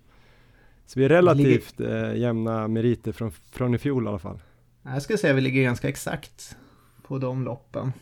Så 0.85 0.99
vi 0.99 1.05
är 1.05 1.09
relativt 1.09 1.79
eh, 1.79 2.15
jämna 2.15 2.67
meriter 2.67 3.11
från, 3.11 3.31
från 3.31 3.75
i 3.75 3.77
fjol 3.77 4.05
i 4.05 4.07
alla 4.07 4.19
fall. 4.19 4.39
Jag 4.83 5.01
skulle 5.01 5.17
säga 5.17 5.33
vi 5.33 5.41
ligger 5.41 5.63
ganska 5.63 5.89
exakt 5.89 6.57
på 7.03 7.17
de 7.17 7.43
loppen. 7.43 7.93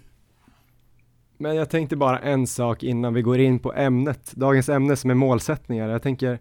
Men 1.37 1.55
jag 1.55 1.69
tänkte 1.69 1.95
bara 1.95 2.19
en 2.19 2.47
sak 2.47 2.83
innan 2.83 3.13
vi 3.13 3.21
går 3.21 3.39
in 3.39 3.59
på 3.59 3.73
ämnet, 3.73 4.31
dagens 4.35 4.69
ämne 4.69 4.95
som 4.95 5.09
är 5.09 5.15
målsättningar. 5.15 5.89
Jag 5.89 6.01
tänker, 6.01 6.39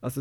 alltså 0.00 0.20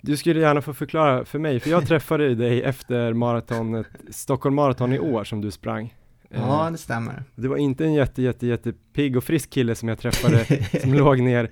du 0.00 0.16
skulle 0.16 0.40
gärna 0.40 0.62
få 0.62 0.74
förklara 0.74 1.24
för 1.24 1.38
mig, 1.38 1.60
för 1.60 1.70
jag 1.70 1.86
träffade 1.86 2.34
dig 2.34 2.62
efter 2.62 3.12
maratonet, 3.12 3.86
Stockholm 4.10 4.54
Marathon 4.54 4.92
i 4.92 4.98
år 4.98 5.24
som 5.24 5.40
du 5.40 5.50
sprang. 5.50 5.94
Ja, 6.28 6.66
Eh, 6.66 6.72
det 6.72 6.78
stämmer. 6.78 7.24
Det 7.34 7.48
var 7.48 7.56
inte 7.56 7.84
en 7.84 7.94
jätte, 7.94 8.22
jätte, 8.22 8.46
jätte 8.46 8.72
pigg 8.92 9.16
och 9.16 9.24
frisk 9.24 9.50
kille 9.50 9.74
som 9.74 9.88
jag 9.88 9.98
träffade, 9.98 10.44
som 10.80 10.94
låg 10.94 11.20
ner, 11.20 11.50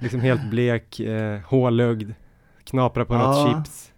liksom 0.00 0.20
helt 0.20 0.50
blek, 0.50 1.00
eh, 1.00 1.40
hålögd, 1.46 2.12
knaprade 2.64 3.06
på 3.06 3.14
något 3.14 3.36
Ja. 3.36 3.64
chips. 3.64 3.92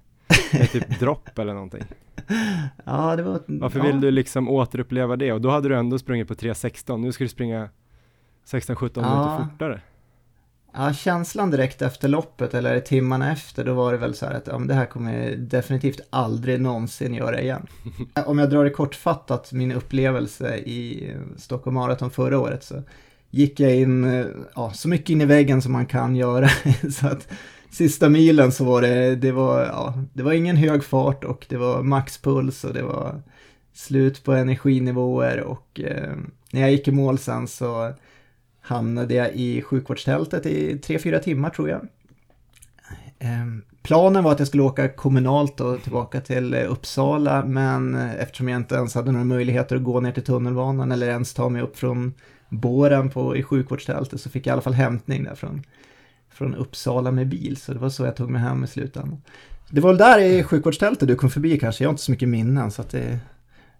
med 0.53 0.71
typ 0.71 1.01
dropp 1.01 1.39
eller 1.39 1.55
någonting. 1.55 1.83
Ja, 2.85 3.17
det 3.17 3.23
var... 3.23 3.41
Varför 3.47 3.79
ja. 3.79 3.85
vill 3.87 4.01
du 4.01 4.11
liksom 4.11 4.49
återuppleva 4.49 5.17
det? 5.17 5.33
Och 5.33 5.41
då 5.41 5.51
hade 5.51 5.69
du 5.69 5.77
ändå 5.77 5.99
sprungit 5.99 6.29
på 6.29 6.35
3.16, 6.35 6.99
nu 6.99 7.13
ska 7.13 7.25
du 7.25 7.29
springa 7.29 7.69
16-17 8.47 8.91
Ja. 8.95 9.01
minuter 9.03 9.51
fortare. 9.53 9.81
Ja, 10.73 10.93
känslan 10.93 11.51
direkt 11.51 11.83
efter 11.83 12.09
loppet 12.09 12.55
eller 12.55 12.81
timmarna 12.81 13.33
efter, 13.33 13.65
då 13.65 13.75
var 13.75 13.93
det 13.93 13.99
väl 13.99 14.15
så 14.15 14.27
här 14.27 14.35
att 14.35 14.47
ja, 14.47 14.59
men 14.59 14.69
det 14.69 14.75
här 14.75 14.87
kommer 14.87 15.19
jag 15.19 15.39
definitivt 15.39 16.01
aldrig 16.11 16.61
någonsin 16.61 17.15
göra 17.15 17.41
igen. 17.41 17.67
Om 18.27 18.39
jag 18.39 18.51
drar 18.51 18.65
det 18.65 18.71
kortfattat, 18.71 19.53
min 19.53 19.73
upplevelse 19.73 20.57
i 20.57 21.11
Stockholm 21.37 21.75
Marathon 21.75 22.11
förra 22.11 22.39
året 22.39 22.65
så 22.65 22.83
gick 23.31 23.61
jag 23.61 23.77
in, 23.77 24.25
ja, 24.55 24.73
så 24.73 24.89
mycket 24.89 25.11
in 25.11 25.21
i 25.21 25.25
väggen 25.25 25.63
som 25.63 25.73
man 25.73 25.87
kan 25.87 26.17
göra. 26.17 26.49
så 26.93 27.07
att 27.07 27.29
sista 27.71 28.09
milen 28.09 28.53
så 28.53 28.65
var 28.65 28.83
det, 28.83 29.17
det 29.17 29.33
var, 29.33 29.65
ja, 29.65 29.95
det 30.13 30.23
var 30.23 30.33
ingen 30.33 30.57
hög 30.57 30.85
fart 30.85 31.25
och 31.25 31.47
det 31.49 31.57
var 31.57 31.83
maxpuls 31.83 32.65
och 32.65 32.75
det 32.75 32.83
var 32.83 33.23
slut 33.75 34.25
på 34.25 34.33
energinivåer 34.33 35.41
och 35.41 35.81
eh, 35.81 36.13
när 36.53 36.61
jag 36.61 36.71
gick 36.71 36.89
i 36.89 36.93
mål 36.93 37.19
sen 37.19 37.49
så 37.49 37.93
hamnade 38.67 39.15
jag 39.15 39.35
i 39.35 39.63
sjukvårdstältet 39.63 40.47
i 40.47 40.79
tre 40.79 40.99
fyra 40.99 41.19
timmar 41.19 41.51
tror 41.51 41.69
jag. 41.69 41.89
Ehm, 43.19 43.63
Planen 43.83 44.25
var 44.25 44.33
att 44.33 44.39
jag 44.39 44.49
skulle 44.49 44.63
åka 44.63 44.89
kommunalt 44.89 45.61
och 45.61 45.83
tillbaka 45.83 46.21
till 46.21 46.55
eh, 46.55 46.73
Uppsala, 46.73 47.45
men 47.45 47.95
eh, 47.95 48.15
eftersom 48.15 48.49
jag 48.49 48.57
inte 48.57 48.75
ens 48.75 48.95
hade 48.95 49.13
några 49.13 49.25
möjligheter 49.25 49.77
att 49.77 49.83
gå 49.83 50.01
ner 50.01 50.13
till 50.13 50.25
tunnelbanan 50.25 50.93
eller 50.93 51.09
ens 51.09 51.35
ta 51.35 51.49
mig 51.49 51.63
upp 51.63 51.79
från 51.79 52.15
båren 52.49 53.11
på, 53.11 53.37
i 53.37 53.43
sjukvårdstältet 53.43 54.21
så 54.21 54.31
fick 54.31 54.47
jag 54.47 54.51
i 54.51 54.53
alla 54.53 54.63
fall 54.63 54.73
hämtning 54.73 55.25
där 55.25 55.35
från, 55.35 55.63
från 56.31 56.55
Uppsala 56.55 57.11
med 57.11 57.29
bil, 57.29 57.57
så 57.57 57.73
det 57.73 57.79
var 57.79 57.89
så 57.89 58.05
jag 58.05 58.17
tog 58.17 58.31
mig 58.31 58.41
hem 58.41 58.65
i 58.65 58.67
slutändan. 58.67 59.23
Det 59.71 59.81
var 59.81 59.91
väl 59.91 59.99
där 59.99 60.19
i 60.19 60.43
sjukvårdstältet 60.43 61.09
du 61.09 61.15
kom 61.17 61.31
förbi 61.31 61.59
kanske, 61.59 61.85
jag 61.85 61.89
har 61.89 61.93
inte 61.93 62.03
så 62.03 62.11
mycket 62.11 62.29
minnen 62.29 62.71
så 62.71 62.83
att 62.83 62.91
det... 62.91 63.19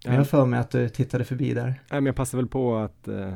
Men 0.03 0.13
jag 0.13 0.19
har 0.19 0.25
för 0.25 0.45
mig 0.45 0.59
att 0.59 0.71
du 0.71 0.89
tittade 0.89 1.23
förbi 1.23 1.53
där. 1.53 1.65
Nej, 1.65 1.75
men 1.89 2.05
jag 2.05 2.15
passar 2.15 2.37
väl 2.37 2.47
på 2.47 2.77
att 2.77 3.07
eh, 3.07 3.33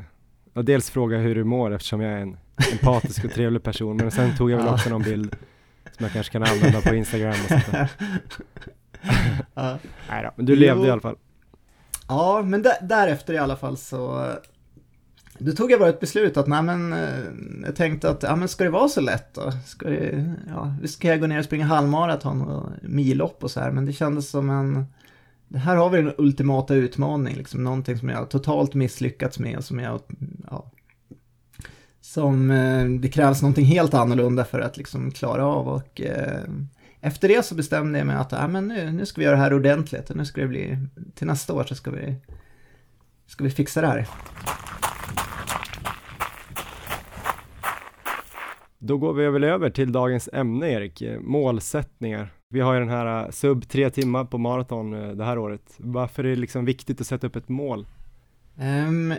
ja, 0.54 0.62
dels 0.62 0.90
fråga 0.90 1.18
hur 1.18 1.36
du 1.36 1.44
mår 1.44 1.74
eftersom 1.74 2.02
jag 2.02 2.14
är 2.14 2.18
en 2.18 2.38
empatisk 2.72 3.26
och 3.26 3.32
trevlig 3.32 3.64
person, 3.64 3.98
men 3.98 4.12
sen 4.12 4.38
tog 4.38 4.52
jag 4.52 4.58
väl 4.58 4.68
också 4.68 4.90
någon 4.90 5.02
bild 5.02 5.36
som 5.98 6.04
jag 6.04 6.14
kanske 6.14 6.32
kan 6.32 6.44
använda 6.44 6.82
på 6.82 6.96
Instagram 6.96 7.30
och 7.44 7.48
sånt 7.50 7.72
där. 7.72 7.90
Ja. 9.54 9.78
Nej 10.10 10.24
då, 10.24 10.32
men 10.36 10.46
du 10.46 10.54
Jo. 10.54 10.60
levde 10.60 10.88
i 10.88 10.92
alla 10.92 11.02
fall. 11.02 11.16
Ja, 12.08 12.42
men 12.46 12.62
där, 12.62 12.74
därefter 12.82 13.34
i 13.34 13.38
alla 13.38 13.56
fall 13.56 13.78
så 13.78 14.32
då 15.38 15.52
tog 15.52 15.72
jag 15.72 15.80
bara 15.80 15.90
ett 15.90 16.00
beslut 16.00 16.38
att 16.38 16.48
nej 16.48 16.62
men 16.62 16.94
eh, 16.94 17.10
jag 17.66 17.76
tänkte 17.76 18.10
att 18.10 18.24
ja 18.24 18.36
men 18.36 18.48
ska 18.48 18.64
det 18.64 18.70
vara 18.70 18.90
så 18.90 19.02
lätt 19.02 19.34
då? 19.34 19.52
Ska, 19.66 19.90
det, 19.90 20.34
ja, 20.48 20.76
visst 20.82 20.94
ska 20.94 21.08
jag 21.08 21.20
gå 21.20 21.28
ner 21.28 21.40
och 21.40 21.46
springa 21.46 21.66
halvmaraton 21.66 22.42
och 22.42 22.70
millopp 22.82 23.44
och 23.44 23.52
så 23.52 23.60
här 23.60 23.72
men 23.72 23.86
det 23.86 23.94
kändes 23.94 24.30
som 24.30 24.50
en 24.50 24.86
här 25.56 25.76
har 25.76 25.90
vi 25.90 26.02
den 26.02 26.14
ultimata 26.18 26.76
utmaning, 26.76 27.36
liksom 27.36 27.64
någonting 27.64 27.98
som 27.98 28.10
jag 28.10 28.30
totalt 28.30 28.74
misslyckats 28.74 29.40
med 29.40 29.58
och 29.58 29.64
som 29.64 29.80
jag, 29.80 30.02
ja, 30.50 30.72
som 32.02 32.52
eh, 32.52 32.86
det 32.86 33.10
krävs 33.10 33.42
någonting 33.42 33.66
helt 33.66 33.94
annorlunda 33.94 34.46
för 34.46 34.60
att 34.60 34.78
liksom 34.78 35.12
klara 35.12 35.46
av 35.46 35.68
och 35.68 36.02
eh, 36.02 36.44
efter 37.00 37.28
det 37.28 37.46
så 37.46 37.56
bestämde 37.56 38.00
jag 38.00 38.08
mig 38.08 38.16
att 38.16 38.34
ah, 38.34 38.48
men 38.48 38.68
nu, 38.68 38.92
nu 38.92 39.06
ska 39.06 39.22
vi 39.22 39.26
göra 39.26 39.36
det 39.36 39.42
här 39.42 39.54
ordentligt 39.54 40.10
och 40.10 40.16
nu 40.16 40.26
ska 40.26 40.42
det 40.42 40.48
bli, 40.48 40.78
till 41.16 41.28
nästa 41.28 41.54
år 41.54 41.64
så 41.64 41.76
ska 41.76 41.92
vi, 41.92 42.16
ska 43.28 43.44
vi 43.44 43.50
fixa 43.50 43.82
det 43.82 43.88
här. 43.88 44.08
Då 48.78 48.98
går 48.98 49.14
vi 49.14 49.30
väl 49.30 49.44
över 49.44 49.70
till 49.70 49.92
dagens 49.92 50.30
ämne 50.34 50.72
Erik, 50.72 51.04
målsättningar. 51.20 52.41
Vi 52.54 52.60
har 52.60 52.74
ju 52.74 52.80
den 52.80 52.90
här 52.90 53.24
eh, 53.24 53.30
sub 53.30 53.68
tre 53.68 53.90
timmar 53.90 54.26
på 54.26 54.38
maraton 54.38 54.94
eh, 54.94 55.10
det 55.10 55.26
här 55.26 55.38
året. 55.38 55.74
Varför 55.78 56.24
är 56.24 56.30
det 56.30 56.36
liksom 56.36 56.66
viktigt 56.66 57.02
att 57.02 57.08
sätta 57.08 57.28
upp 57.28 57.36
ett 57.36 57.50
mål? 57.50 57.88
Ehm, 58.58 59.14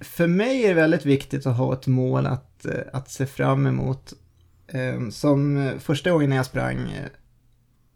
för 0.00 0.26
mig 0.26 0.64
är 0.64 0.68
det 0.68 0.74
väldigt 0.74 1.06
viktigt 1.06 1.46
att 1.46 1.56
ha 1.56 1.72
ett 1.72 1.86
mål 1.86 2.26
att, 2.26 2.66
eh, 2.66 2.80
att 2.92 3.10
se 3.10 3.26
fram 3.26 3.66
emot. 3.66 4.12
Ehm, 4.68 5.10
som 5.10 5.70
första 5.78 6.10
gången 6.10 6.30
när 6.30 6.36
jag 6.36 6.46
sprang, 6.46 6.78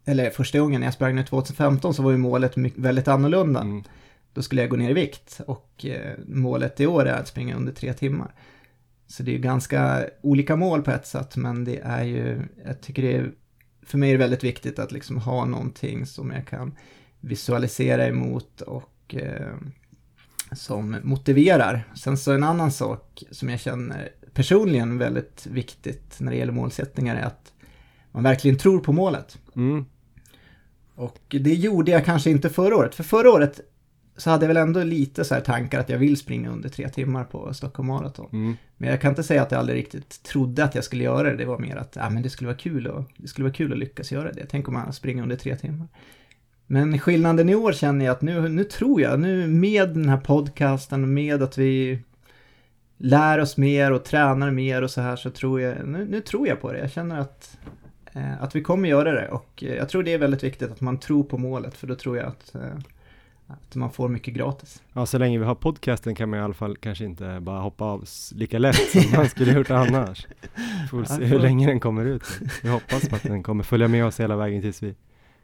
eller 0.05 0.29
första 0.29 0.59
gången 0.59 0.81
när 0.81 0.87
jag 0.87 0.93
sprang 0.93 1.15
nu 1.15 1.23
2015 1.23 1.93
så 1.93 2.03
var 2.03 2.11
ju 2.11 2.17
målet 2.17 2.57
väldigt 2.57 3.07
annorlunda. 3.07 3.61
Mm. 3.61 3.83
Då 4.33 4.41
skulle 4.41 4.61
jag 4.61 4.69
gå 4.69 4.75
ner 4.75 4.89
i 4.89 4.93
vikt 4.93 5.41
och 5.47 5.85
målet 6.25 6.79
i 6.79 6.87
år 6.87 7.05
är 7.05 7.19
att 7.19 7.27
springa 7.27 7.55
under 7.55 7.73
tre 7.73 7.93
timmar. 7.93 8.33
Så 9.07 9.23
det 9.23 9.31
är 9.31 9.33
ju 9.33 9.39
ganska 9.39 10.05
olika 10.21 10.55
mål 10.55 10.81
på 10.81 10.91
ett 10.91 11.07
sätt, 11.07 11.35
men 11.35 11.65
det 11.65 11.79
är 11.79 12.03
ju, 12.03 12.41
jag 12.65 12.81
tycker 12.81 13.01
det 13.01 13.15
är, 13.15 13.31
för 13.89 13.97
mig 13.97 14.09
är 14.09 14.13
det 14.13 14.19
väldigt 14.19 14.43
viktigt 14.43 14.79
att 14.79 14.91
liksom 14.91 15.17
ha 15.17 15.45
någonting 15.45 16.05
som 16.05 16.31
jag 16.31 16.47
kan 16.47 16.75
visualisera 17.19 18.07
emot 18.07 18.61
och 18.61 19.15
eh, 19.15 19.55
som 20.51 20.97
motiverar. 21.03 21.87
Sen 21.95 22.17
så 22.17 22.31
en 22.31 22.43
annan 22.43 22.71
sak 22.71 23.23
som 23.31 23.49
jag 23.49 23.59
känner 23.59 24.09
personligen 24.33 24.97
väldigt 24.97 25.47
viktigt 25.47 26.19
när 26.19 26.31
det 26.31 26.37
gäller 26.37 26.53
målsättningar 26.53 27.15
är 27.15 27.21
att 27.21 27.53
man 28.11 28.23
verkligen 28.23 28.57
tror 28.57 28.79
på 28.79 28.93
målet. 28.93 29.37
Mm. 29.55 29.85
Och 30.95 31.19
det 31.29 31.53
gjorde 31.53 31.91
jag 31.91 32.05
kanske 32.05 32.29
inte 32.29 32.49
förra 32.49 32.75
året. 32.75 32.95
För 32.95 33.03
förra 33.03 33.31
året 33.31 33.59
så 34.19 34.29
hade 34.29 34.43
jag 34.43 34.47
väl 34.47 34.57
ändå 34.57 34.83
lite 34.83 35.23
så 35.23 35.33
här 35.33 35.41
tankar 35.41 35.79
att 35.79 35.89
jag 35.89 35.97
vill 35.97 36.17
springa 36.17 36.49
under 36.49 36.69
tre 36.69 36.89
timmar 36.89 37.23
på 37.23 37.53
Stockholm 37.53 37.87
Marathon. 37.87 38.29
Mm. 38.33 38.55
Men 38.77 38.89
jag 38.89 39.01
kan 39.01 39.09
inte 39.09 39.23
säga 39.23 39.41
att 39.41 39.51
jag 39.51 39.59
aldrig 39.59 39.77
riktigt 39.77 40.23
trodde 40.23 40.63
att 40.63 40.75
jag 40.75 40.83
skulle 40.83 41.03
göra 41.03 41.29
det. 41.29 41.35
Det 41.35 41.45
var 41.45 41.59
mer 41.59 41.75
att 41.75 41.95
ja, 41.95 42.09
men 42.09 42.23
det, 42.23 42.29
skulle 42.29 42.47
vara 42.47 42.57
kul 42.57 42.87
och, 42.87 43.03
det 43.17 43.27
skulle 43.27 43.43
vara 43.43 43.53
kul 43.53 43.71
att 43.71 43.79
lyckas 43.79 44.11
göra 44.11 44.31
det. 44.31 44.45
Tänk 44.49 44.67
om 44.67 44.73
man 44.73 44.93
springer 44.93 45.23
under 45.23 45.35
tre 45.35 45.55
timmar. 45.55 45.87
Men 46.67 46.99
skillnaden 46.99 47.49
i 47.49 47.55
år 47.55 47.73
känner 47.73 48.05
jag 48.05 48.11
att 48.11 48.21
nu, 48.21 48.49
nu 48.49 48.63
tror 48.63 49.01
jag, 49.01 49.19
nu 49.19 49.47
med 49.47 49.89
den 49.89 50.09
här 50.09 50.17
podcasten, 50.17 51.13
med 51.13 51.43
att 51.43 51.57
vi 51.57 51.99
lär 52.97 53.39
oss 53.39 53.57
mer 53.57 53.91
och 53.91 54.05
tränar 54.05 54.51
mer 54.51 54.81
och 54.81 54.91
så 54.91 55.01
här 55.01 55.15
så 55.15 55.29
tror 55.29 55.61
jag, 55.61 55.87
nu, 55.87 56.05
nu 56.05 56.21
tror 56.21 56.47
jag 56.47 56.61
på 56.61 56.71
det. 56.71 56.79
Jag 56.79 56.91
känner 56.91 57.19
att, 57.19 57.57
eh, 58.13 58.43
att 58.43 58.55
vi 58.55 58.61
kommer 58.61 58.89
göra 58.89 59.11
det 59.11 59.27
och 59.27 59.63
eh, 59.63 59.75
jag 59.75 59.89
tror 59.89 60.03
det 60.03 60.13
är 60.13 60.17
väldigt 60.17 60.43
viktigt 60.43 60.71
att 60.71 60.81
man 60.81 60.99
tror 60.99 61.23
på 61.23 61.37
målet 61.37 61.77
för 61.77 61.87
då 61.87 61.95
tror 61.95 62.17
jag 62.17 62.25
att, 62.27 62.55
eh, 62.55 62.79
att 63.49 63.75
man 63.75 63.91
får 63.91 64.09
mycket 64.09 64.33
gratis. 64.33 64.83
Ja, 64.93 65.05
så 65.05 65.17
länge 65.17 65.39
vi 65.39 65.45
har 65.45 65.55
podcasten 65.55 66.15
kan 66.15 66.29
man 66.29 66.39
i 66.39 66.41
alla 66.41 66.53
fall 66.53 66.77
kanske 66.77 67.05
inte 67.05 67.39
bara 67.41 67.59
hoppa 67.59 67.85
av 67.85 68.05
lika 68.35 68.59
lätt 68.59 68.75
som 68.91 69.11
man 69.15 69.29
skulle 69.29 69.53
gjort 69.53 69.71
annars. 69.71 70.27
Får 70.91 71.03
se 71.03 71.23
hur 71.25 71.39
länge 71.39 71.67
den 71.67 71.79
kommer 71.79 72.05
ut. 72.05 72.23
Vi 72.63 72.69
hoppas 72.69 73.09
på 73.09 73.15
att 73.15 73.23
den 73.23 73.43
kommer 73.43 73.63
följa 73.63 73.87
med 73.87 74.05
oss 74.05 74.19
hela 74.19 74.35
vägen 74.35 74.61
tills 74.61 74.83
vi 74.83 74.95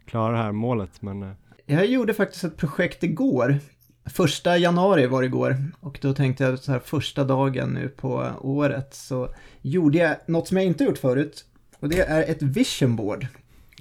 klarar 0.05 0.33
det 0.33 0.43
här 0.43 0.51
målet. 0.51 1.01
Men 1.01 1.23
eh, 1.23 1.29
Jag 1.65 1.85
gjorde 1.85 2.13
faktiskt 2.13 2.43
ett 2.43 2.57
projekt 2.57 3.03
igår. 3.03 3.59
Första 4.05 4.57
januari 4.57 5.07
var 5.07 5.21
det 5.21 5.25
igår 5.25 5.57
och 5.79 5.99
då 6.01 6.13
tänkte 6.13 6.43
jag 6.43 6.59
så 6.59 6.71
här 6.71 6.79
första 6.79 7.23
dagen 7.23 7.69
nu 7.69 7.87
på 7.89 8.29
året 8.41 8.93
så 8.93 9.29
gjorde 9.61 9.97
jag 9.97 10.15
något 10.27 10.47
som 10.47 10.57
jag 10.57 10.65
inte 10.65 10.83
gjort 10.83 10.97
förut 10.97 11.45
och 11.79 11.89
det 11.89 11.99
är 12.01 12.23
ett 12.31 12.41
vision 12.41 12.95
board. 12.95 13.27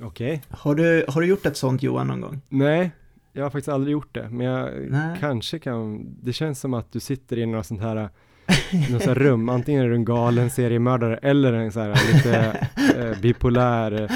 okej. 0.03 0.43
Har 0.51 0.75
du, 0.75 1.05
har 1.09 1.21
du 1.21 1.27
gjort 1.27 1.47
ett 1.47 1.57
sånt 1.57 1.83
Johan 1.83 2.07
någon 2.07 2.21
gång? 2.21 2.41
Nej, 2.49 2.91
jag 3.37 3.43
har 3.43 3.51
faktiskt 3.51 3.69
aldrig 3.69 3.93
gjort 3.93 4.15
det. 4.15 4.29
Men 4.31 4.47
jag 4.47 4.71
Nej. 4.89 5.17
kanske 5.21 5.59
kan. 5.59 6.07
Det 6.23 6.33
känns 6.33 6.61
som 6.61 6.75
att 6.75 6.93
du 6.93 7.01
sitter 7.01 7.39
i 7.39 7.47
något 7.47 7.67
sånt 7.67 7.81
här 7.81 7.95
något 8.91 9.03
här 9.05 9.15
rum, 9.15 9.49
antingen 9.49 9.83
är 9.85 9.89
du 9.89 9.95
en 9.95 10.05
galen 10.05 10.51
seriemördare 10.51 11.17
eller 11.17 11.53
en 11.53 11.73
så 11.73 11.81
här 11.81 12.15
lite 12.15 12.67
eh, 12.99 13.21
bipolär 13.21 14.03
eh, 14.03 14.11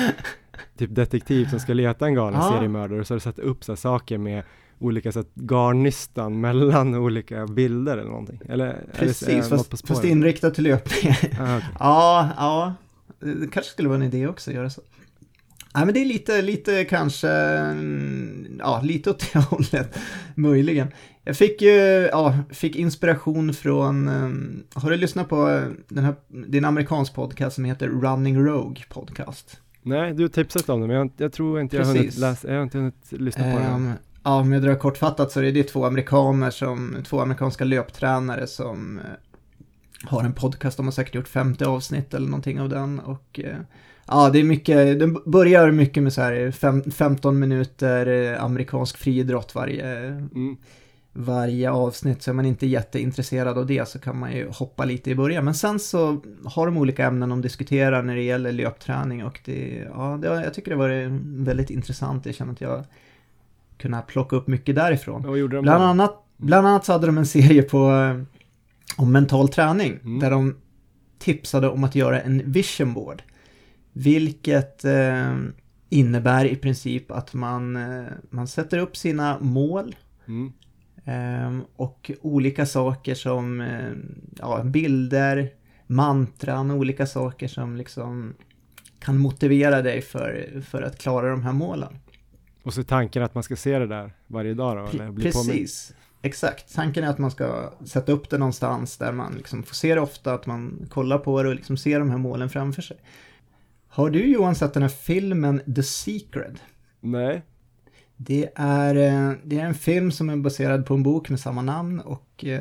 typ 0.78 0.94
detektiv 0.94 1.46
som 1.46 1.60
ska 1.60 1.72
leta 1.74 2.06
en 2.06 2.14
galen 2.14 2.40
Ja. 2.40 2.50
seriemördare 2.52 3.00
och 3.00 3.06
så 3.06 3.14
har 3.14 3.16
du 3.16 3.20
satt 3.20 3.38
upp 3.38 3.64
så 3.64 3.76
saker 3.76 4.18
med 4.18 4.42
olika 4.78 5.12
så 5.12 5.24
garnnystan 5.34 6.40
mellan 6.40 6.94
olika 6.94 7.46
bilder 7.46 7.92
eller 7.98 8.10
någonting. 8.10 8.40
Eller, 8.48 8.66
eller 8.66 8.74
är 8.74 8.98
Precis, 8.98 9.48
på 9.48 9.56
fast, 9.56 9.88
fast 9.88 10.04
inriktat 10.04 10.54
till 10.54 10.64
löpning. 10.64 11.12
Ah, 11.40 11.56
okej. 11.56 11.68
ja, 11.78 12.28
ja. 12.36 12.74
Det 13.20 13.50
kanske 13.52 13.72
skulle 13.72 13.88
vara 13.88 13.96
en 13.96 14.02
idé 14.06 14.26
också 14.26 14.50
att 14.50 14.54
göra 14.54 14.70
så. 14.70 14.82
Nej, 15.74 15.84
men 15.84 15.94
det 15.94 16.00
är 16.00 16.04
lite, 16.04 16.42
lite 16.42 16.84
kanske, 16.84 17.28
ja, 18.58 18.80
lite 18.84 19.10
åt 19.10 19.32
det 19.32 19.38
hållet, 19.50 19.98
möjligen. 20.34 20.88
Jag 21.24 21.36
fick 21.36 21.62
ju, 21.62 22.08
ja, 22.12 22.38
fick 22.50 22.76
inspiration 22.76 23.54
från, 23.54 24.08
um, 24.08 24.64
har 24.74 24.90
du 24.90 24.96
lyssnat 24.96 25.28
på 25.28 25.50
eh, 25.50 25.62
den 25.88 26.04
här, 26.04 26.14
det 26.28 26.56
är 26.56 26.58
en 26.58 26.64
amerikansk 26.64 27.14
podcast 27.14 27.54
som 27.54 27.64
heter 27.64 27.88
Running 27.88 28.46
Rogue 28.46 28.84
Podcast? 28.88 29.60
Nej, 29.82 30.14
du 30.14 30.22
har 30.22 30.28
tipsat 30.28 30.68
om 30.68 30.80
det, 30.80 30.86
men 30.86 30.96
jag, 30.96 31.10
jag 31.16 31.32
tror 31.32 31.60
inte 31.60 31.76
jag 31.76 31.84
hunnit 31.84 32.18
läsa, 32.18 32.48
jag 32.48 32.56
har 32.56 32.62
inte 32.62 32.78
hunnit 32.78 33.12
lyssna 33.12 33.52
på 33.52 33.58
det. 33.58 33.64
Ehm, 33.64 33.92
ja, 34.24 34.40
om 34.40 34.52
jag 34.52 34.62
drar 34.62 34.74
kortfattat 34.74 35.32
så 35.32 35.40
är 35.40 35.52
det 35.52 35.62
två 35.64 35.84
amerikaner 35.84 36.50
som, 36.50 36.96
två 37.04 37.20
amerikanska 37.20 37.64
löptränare 37.64 38.46
som 38.46 38.98
eh, 38.98 39.04
har 40.04 40.24
en 40.24 40.32
podcast, 40.32 40.76
de 40.76 40.86
har 40.86 40.92
säkert 40.92 41.14
gjort 41.14 41.28
50 41.28 41.64
avsnitt 41.64 42.14
eller 42.14 42.28
någonting 42.28 42.60
av 42.60 42.68
den 42.68 43.00
och 43.00 43.40
eh, 43.44 43.56
ja, 44.08 44.30
det 44.30 44.38
är 44.38 44.44
mycket, 44.44 44.98
den 44.98 45.18
börjar 45.26 45.70
mycket 45.70 46.02
med 46.02 46.12
så 46.12 46.20
här 46.22 46.50
fem, 46.50 46.82
15 46.90 47.38
minuter 47.38 48.06
eh, 48.06 48.44
amerikansk 48.44 48.96
friidrott 48.98 49.54
varje, 49.54 49.96
Mm. 50.08 50.56
varje 51.12 51.70
avsnitt 51.70 52.22
så 52.22 52.30
är 52.30 52.34
man 52.34 52.46
inte 52.46 52.66
jätteintresserad 52.66 53.58
av 53.58 53.66
det 53.66 53.88
så 53.88 53.98
kan 53.98 54.18
man 54.18 54.32
ju 54.32 54.48
hoppa 54.50 54.84
lite 54.84 55.10
i 55.10 55.14
början. 55.14 55.44
Men 55.44 55.54
sen 55.54 55.78
så 55.78 56.20
har 56.44 56.66
de 56.66 56.76
olika 56.76 57.06
ämnen 57.06 57.28
de 57.28 57.40
diskuterar 57.42 58.02
när 58.02 58.14
det 58.16 58.22
gäller 58.22 58.52
löpträning 58.52 59.24
och 59.24 59.40
det, 59.44 59.86
ja, 59.94 60.18
det, 60.22 60.28
jag 60.28 60.54
tycker 60.54 60.70
det 60.70 60.76
var 60.76 61.20
väldigt 61.44 61.70
intressant. 61.70 62.26
Jag 62.26 62.34
känner 62.34 62.52
att 62.52 62.60
jag 62.60 62.84
kunde 63.78 64.02
plocka 64.08 64.36
upp 64.36 64.46
mycket 64.46 64.74
därifrån. 64.74 65.22
Vad 65.26 65.38
gjorde 65.38 65.56
de 65.56 65.62
Bland 65.62 65.84
annat, 65.84 66.24
bland 66.36 66.66
annat 66.66 66.84
så 66.84 66.92
hade 66.92 67.06
de 67.06 67.18
en 67.18 67.26
serie 67.26 67.62
på 67.62 67.90
eh, 67.90 68.22
om 68.96 69.12
mental 69.12 69.48
träning 69.48 69.98
Mm. 70.04 70.18
där 70.20 70.30
de 70.30 70.56
tipsade 71.18 71.68
om 71.68 71.84
att 71.84 71.94
göra 71.94 72.20
en 72.20 72.52
vision 72.52 72.94
board. 72.94 73.22
Vilket 73.98 74.84
eh, 74.84 75.36
innebär 75.88 76.44
i 76.44 76.56
princip 76.56 77.10
att 77.10 77.34
man, 77.34 77.76
eh, 77.76 78.04
man 78.30 78.48
sätter 78.48 78.78
upp 78.78 78.96
sina 78.96 79.38
mål 79.40 79.96
Mm. 80.26 80.52
eh, 81.04 81.64
och 81.76 82.10
olika 82.20 82.66
saker 82.66 83.14
som 83.14 83.60
eh, 83.60 83.92
ja, 84.38 84.62
bilder, 84.62 85.50
mantran, 85.86 86.70
olika 86.70 87.06
saker 87.06 87.48
som 87.48 87.76
liksom 87.76 88.34
kan 88.98 89.18
motivera 89.18 89.82
dig 89.82 90.02
för, 90.02 90.62
för 90.66 90.82
att 90.82 90.98
klara 90.98 91.30
de 91.30 91.42
här 91.42 91.52
målen. 91.52 91.98
Och 92.62 92.74
så 92.74 92.84
tanken 92.84 93.22
att 93.22 93.34
man 93.34 93.42
ska 93.42 93.56
se 93.56 93.78
det 93.78 93.86
där 93.86 94.12
varje 94.26 94.54
dag 94.54 94.76
då? 94.76 94.86
Eller 94.86 95.10
bli? 95.10 95.24
Precis. 95.24 95.94
Exakt. 96.22 96.74
Tanken 96.74 97.04
är 97.04 97.08
att 97.08 97.18
man 97.18 97.30
ska 97.30 97.72
sätta 97.84 98.12
upp 98.12 98.30
det 98.30 98.38
någonstans 98.38 98.96
där 98.96 99.12
man 99.12 99.34
liksom 99.34 99.62
får 99.62 99.74
se 99.74 99.94
det 99.94 100.00
ofta, 100.00 100.34
att 100.34 100.46
man 100.46 100.86
kollar 100.90 101.18
på 101.18 101.42
det 101.42 101.48
och 101.48 101.54
liksom 101.54 101.76
ser 101.76 101.98
de 101.98 102.10
här 102.10 102.18
målen 102.18 102.50
framför 102.50 102.82
sig. 102.82 102.96
Har 103.88 104.10
du 104.10 104.26
Johan 104.26 104.54
sett 104.54 104.74
den 104.74 104.82
här 104.82 104.90
filmen 104.90 105.74
The 105.74 105.82
Secret? 105.82 106.62
Nej. 107.00 107.42
Det 108.16 108.50
är, 108.54 108.94
eh, 108.94 109.32
det 109.44 109.58
är 109.58 109.64
en 109.64 109.74
film 109.74 110.12
som 110.12 110.30
är 110.30 110.36
baserad 110.36 110.86
på 110.86 110.94
en 110.94 111.02
bok 111.02 111.30
med 111.30 111.40
samma 111.40 111.62
namn 111.62 112.00
och 112.00 112.44
eh, 112.44 112.60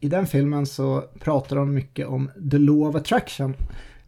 i 0.00 0.08
den 0.08 0.26
filmen 0.26 0.66
så 0.66 1.04
pratar 1.20 1.56
de 1.56 1.74
mycket 1.74 2.06
om 2.06 2.30
the 2.50 2.58
law 2.58 2.88
of 2.88 2.96
attraction. 2.96 3.54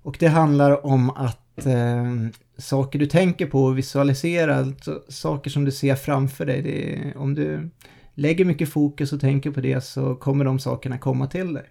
Och 0.02 0.16
det 0.20 0.26
handlar 0.26 0.86
om 0.86 1.10
att 1.10 1.66
eh, 1.66 2.14
saker 2.58 2.98
du 2.98 3.06
tänker 3.06 3.46
på 3.46 3.64
och 3.64 3.78
visualiserar, 3.78 4.58
alltså 4.58 5.02
saker 5.08 5.50
som 5.50 5.64
du 5.64 5.70
ser 5.70 5.94
framför 5.94 6.46
dig, 6.46 6.62
det 6.62 7.14
om 7.16 7.34
du 7.34 7.70
lägger 8.14 8.44
mycket 8.44 8.68
fokus 8.68 9.12
och 9.12 9.20
tänker 9.20 9.50
på 9.50 9.60
det 9.60 9.80
så 9.80 10.14
kommer 10.14 10.44
de 10.44 10.58
sakerna 10.58 10.98
komma 10.98 11.26
till 11.26 11.52
dig. 11.52 11.66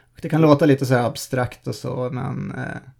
Och 0.00 0.18
det 0.22 0.28
kan 0.28 0.40
låta 0.40 0.66
lite 0.66 0.86
så 0.86 0.94
här 0.94 1.04
abstrakt 1.04 1.66
och 1.66 1.74
så, 1.74 2.10
men 2.12 2.50
eh, 2.50 2.90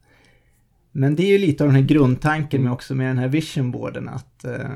men 0.98 1.16
det 1.16 1.22
är 1.22 1.28
ju 1.28 1.38
lite 1.38 1.64
av 1.64 1.68
den 1.68 1.76
här 1.76 1.88
grundtanken 1.88 2.62
med 2.62 2.72
också 2.72 2.94
med 2.94 3.06
den 3.06 3.18
här 3.18 3.28
visionboarden 3.28 4.08
att 4.08 4.44
eh, 4.44 4.70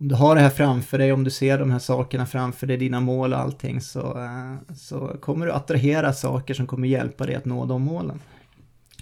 om 0.00 0.08
du 0.08 0.14
har 0.14 0.34
det 0.34 0.40
här 0.40 0.50
framför 0.50 0.98
dig, 0.98 1.12
om 1.12 1.24
du 1.24 1.30
ser 1.30 1.58
de 1.58 1.70
här 1.70 1.78
sakerna 1.78 2.26
framför 2.26 2.66
dig, 2.66 2.76
dina 2.76 3.00
mål 3.00 3.32
och 3.32 3.38
allting 3.38 3.80
så, 3.80 4.00
eh, 4.00 4.74
så 4.74 5.16
kommer 5.20 5.46
du 5.46 5.52
attrahera 5.52 6.12
saker 6.12 6.54
som 6.54 6.66
kommer 6.66 6.88
hjälpa 6.88 7.26
dig 7.26 7.34
att 7.34 7.44
nå 7.44 7.64
de 7.64 7.82
målen. 7.82 8.20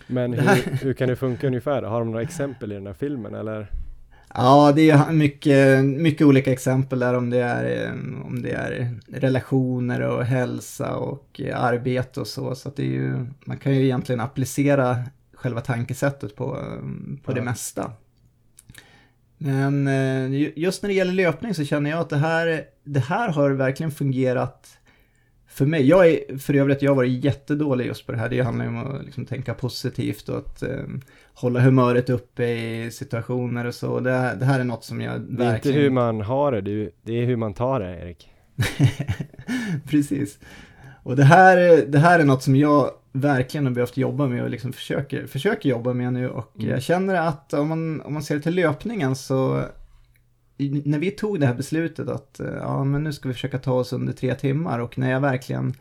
Men 0.06 0.32
hur, 0.32 0.84
hur 0.84 0.92
kan 0.92 1.08
det 1.08 1.16
funka 1.16 1.46
ungefär? 1.46 1.82
Har 1.82 1.98
de 1.98 2.10
några 2.10 2.22
exempel 2.22 2.72
i 2.72 2.74
den 2.74 2.86
här 2.86 2.94
filmen 2.94 3.34
eller? 3.34 3.70
Ja, 4.34 4.72
det 4.76 4.90
är 4.90 5.12
mycket, 5.12 5.84
mycket 5.84 6.26
olika 6.26 6.52
exempel 6.52 6.98
där 6.98 7.14
om 7.14 7.30
det, 7.30 7.42
är, 7.42 7.86
eh, 7.86 8.26
om 8.26 8.42
det 8.42 8.50
är 8.50 8.94
relationer 9.12 10.00
och 10.00 10.24
hälsa 10.24 10.96
och 10.96 11.40
eh, 11.40 11.64
arbete 11.64 12.20
och 12.20 12.26
så. 12.26 12.54
Så 12.54 12.68
att 12.68 12.76
det 12.76 12.82
är 12.82 12.92
ju, 12.92 13.26
man 13.44 13.56
kan 13.56 13.74
ju 13.74 13.84
egentligen 13.84 14.20
applicera 14.20 14.96
själva 15.38 15.60
tankesättet 15.60 16.36
på, 16.36 16.56
eh, 16.58 17.22
på 17.24 17.32
det 17.32 17.38
Ja. 17.38 17.44
mesta. 17.44 17.92
Men 19.38 19.86
eh, 19.86 20.26
ju- 20.40 20.52
just 20.56 20.82
när 20.82 20.88
det 20.88 20.94
gäller 20.94 21.12
löpning 21.12 21.54
så 21.54 21.64
känner 21.64 21.90
jag 21.90 21.98
att 22.00 22.10
det 22.10 22.16
här, 22.16 22.62
det 22.84 23.00
här 23.00 23.28
har 23.28 23.50
verkligen 23.50 23.90
fungerat 23.92 24.78
för 25.46 25.66
mig. 25.66 25.86
Jag 25.88 26.08
är 26.08 26.38
för 26.38 26.54
övrigt, 26.54 26.82
jag 26.82 26.90
har 26.90 26.96
varit 26.96 27.24
jättedålig 27.24 27.86
just 27.86 28.06
på 28.06 28.12
det 28.12 28.18
här. 28.18 28.28
Det 28.28 28.40
handlar 28.40 28.64
ju 28.64 28.68
om 28.70 28.78
att 28.96 29.04
liksom 29.04 29.26
tänka 29.26 29.54
positivt 29.54 30.28
och 30.28 30.38
att 30.38 30.62
eh, 30.62 30.84
hålla 31.34 31.60
humöret 31.60 32.10
uppe 32.10 32.44
i 32.44 32.90
situationer 32.90 33.64
och 33.64 33.74
så. 33.74 34.00
Det, 34.00 34.12
här- 34.12 34.36
det 34.36 34.44
här 34.44 34.60
är 34.60 34.64
något 34.64 34.84
som 34.84 35.00
jag 35.00 35.12
Det 35.12 35.24
är 35.26 35.30
inte 35.30 35.44
verkligen... 35.44 35.80
hur 35.80 35.90
man 35.90 36.20
har 36.20 36.52
det, 36.52 36.60
det 36.60 36.90
det 37.02 37.12
är 37.22 37.26
hur 37.26 37.36
man 37.36 37.54
tar 37.54 37.80
det 37.80 38.00
Erik. 38.00 38.30
Precis. 39.88 40.38
Och 41.08 41.16
det 41.16 41.24
här, 41.24 41.84
det 41.86 41.98
här 41.98 42.18
är 42.20 42.24
något 42.24 42.42
som 42.42 42.56
jag 42.56 42.90
verkligen 43.12 43.66
har 43.66 43.72
behövt 43.72 43.96
jobba 43.96 44.26
med 44.26 44.42
och 44.42 44.50
liksom 44.50 44.72
försöker, 44.72 45.26
försöker 45.26 45.68
jobba 45.68 45.92
med 45.92 46.12
nu 46.12 46.28
och 46.28 46.52
Mm. 46.58 46.70
jag 46.70 46.82
känner 46.82 47.14
att 47.14 47.52
om 47.54 47.68
man, 47.68 48.00
om 48.00 48.12
man 48.12 48.22
ser 48.22 48.38
till 48.38 48.54
löpningen 48.54 49.16
så 49.16 49.62
när 50.84 50.98
vi 50.98 51.10
tog 51.10 51.40
det 51.40 51.46
här 51.46 51.54
beslutet 51.54 52.08
att 52.08 52.40
eh, 52.40 52.46
ja, 52.60 52.84
men 52.84 53.04
nu 53.04 53.12
ska 53.12 53.28
vi 53.28 53.34
försöka 53.34 53.58
ta 53.58 53.72
oss 53.72 53.92
under 53.92 54.12
tre 54.12 54.34
timmar 54.34 54.78
och 54.78 54.98
när 54.98 55.10
jag 55.10 55.20
verkligen 55.20 55.74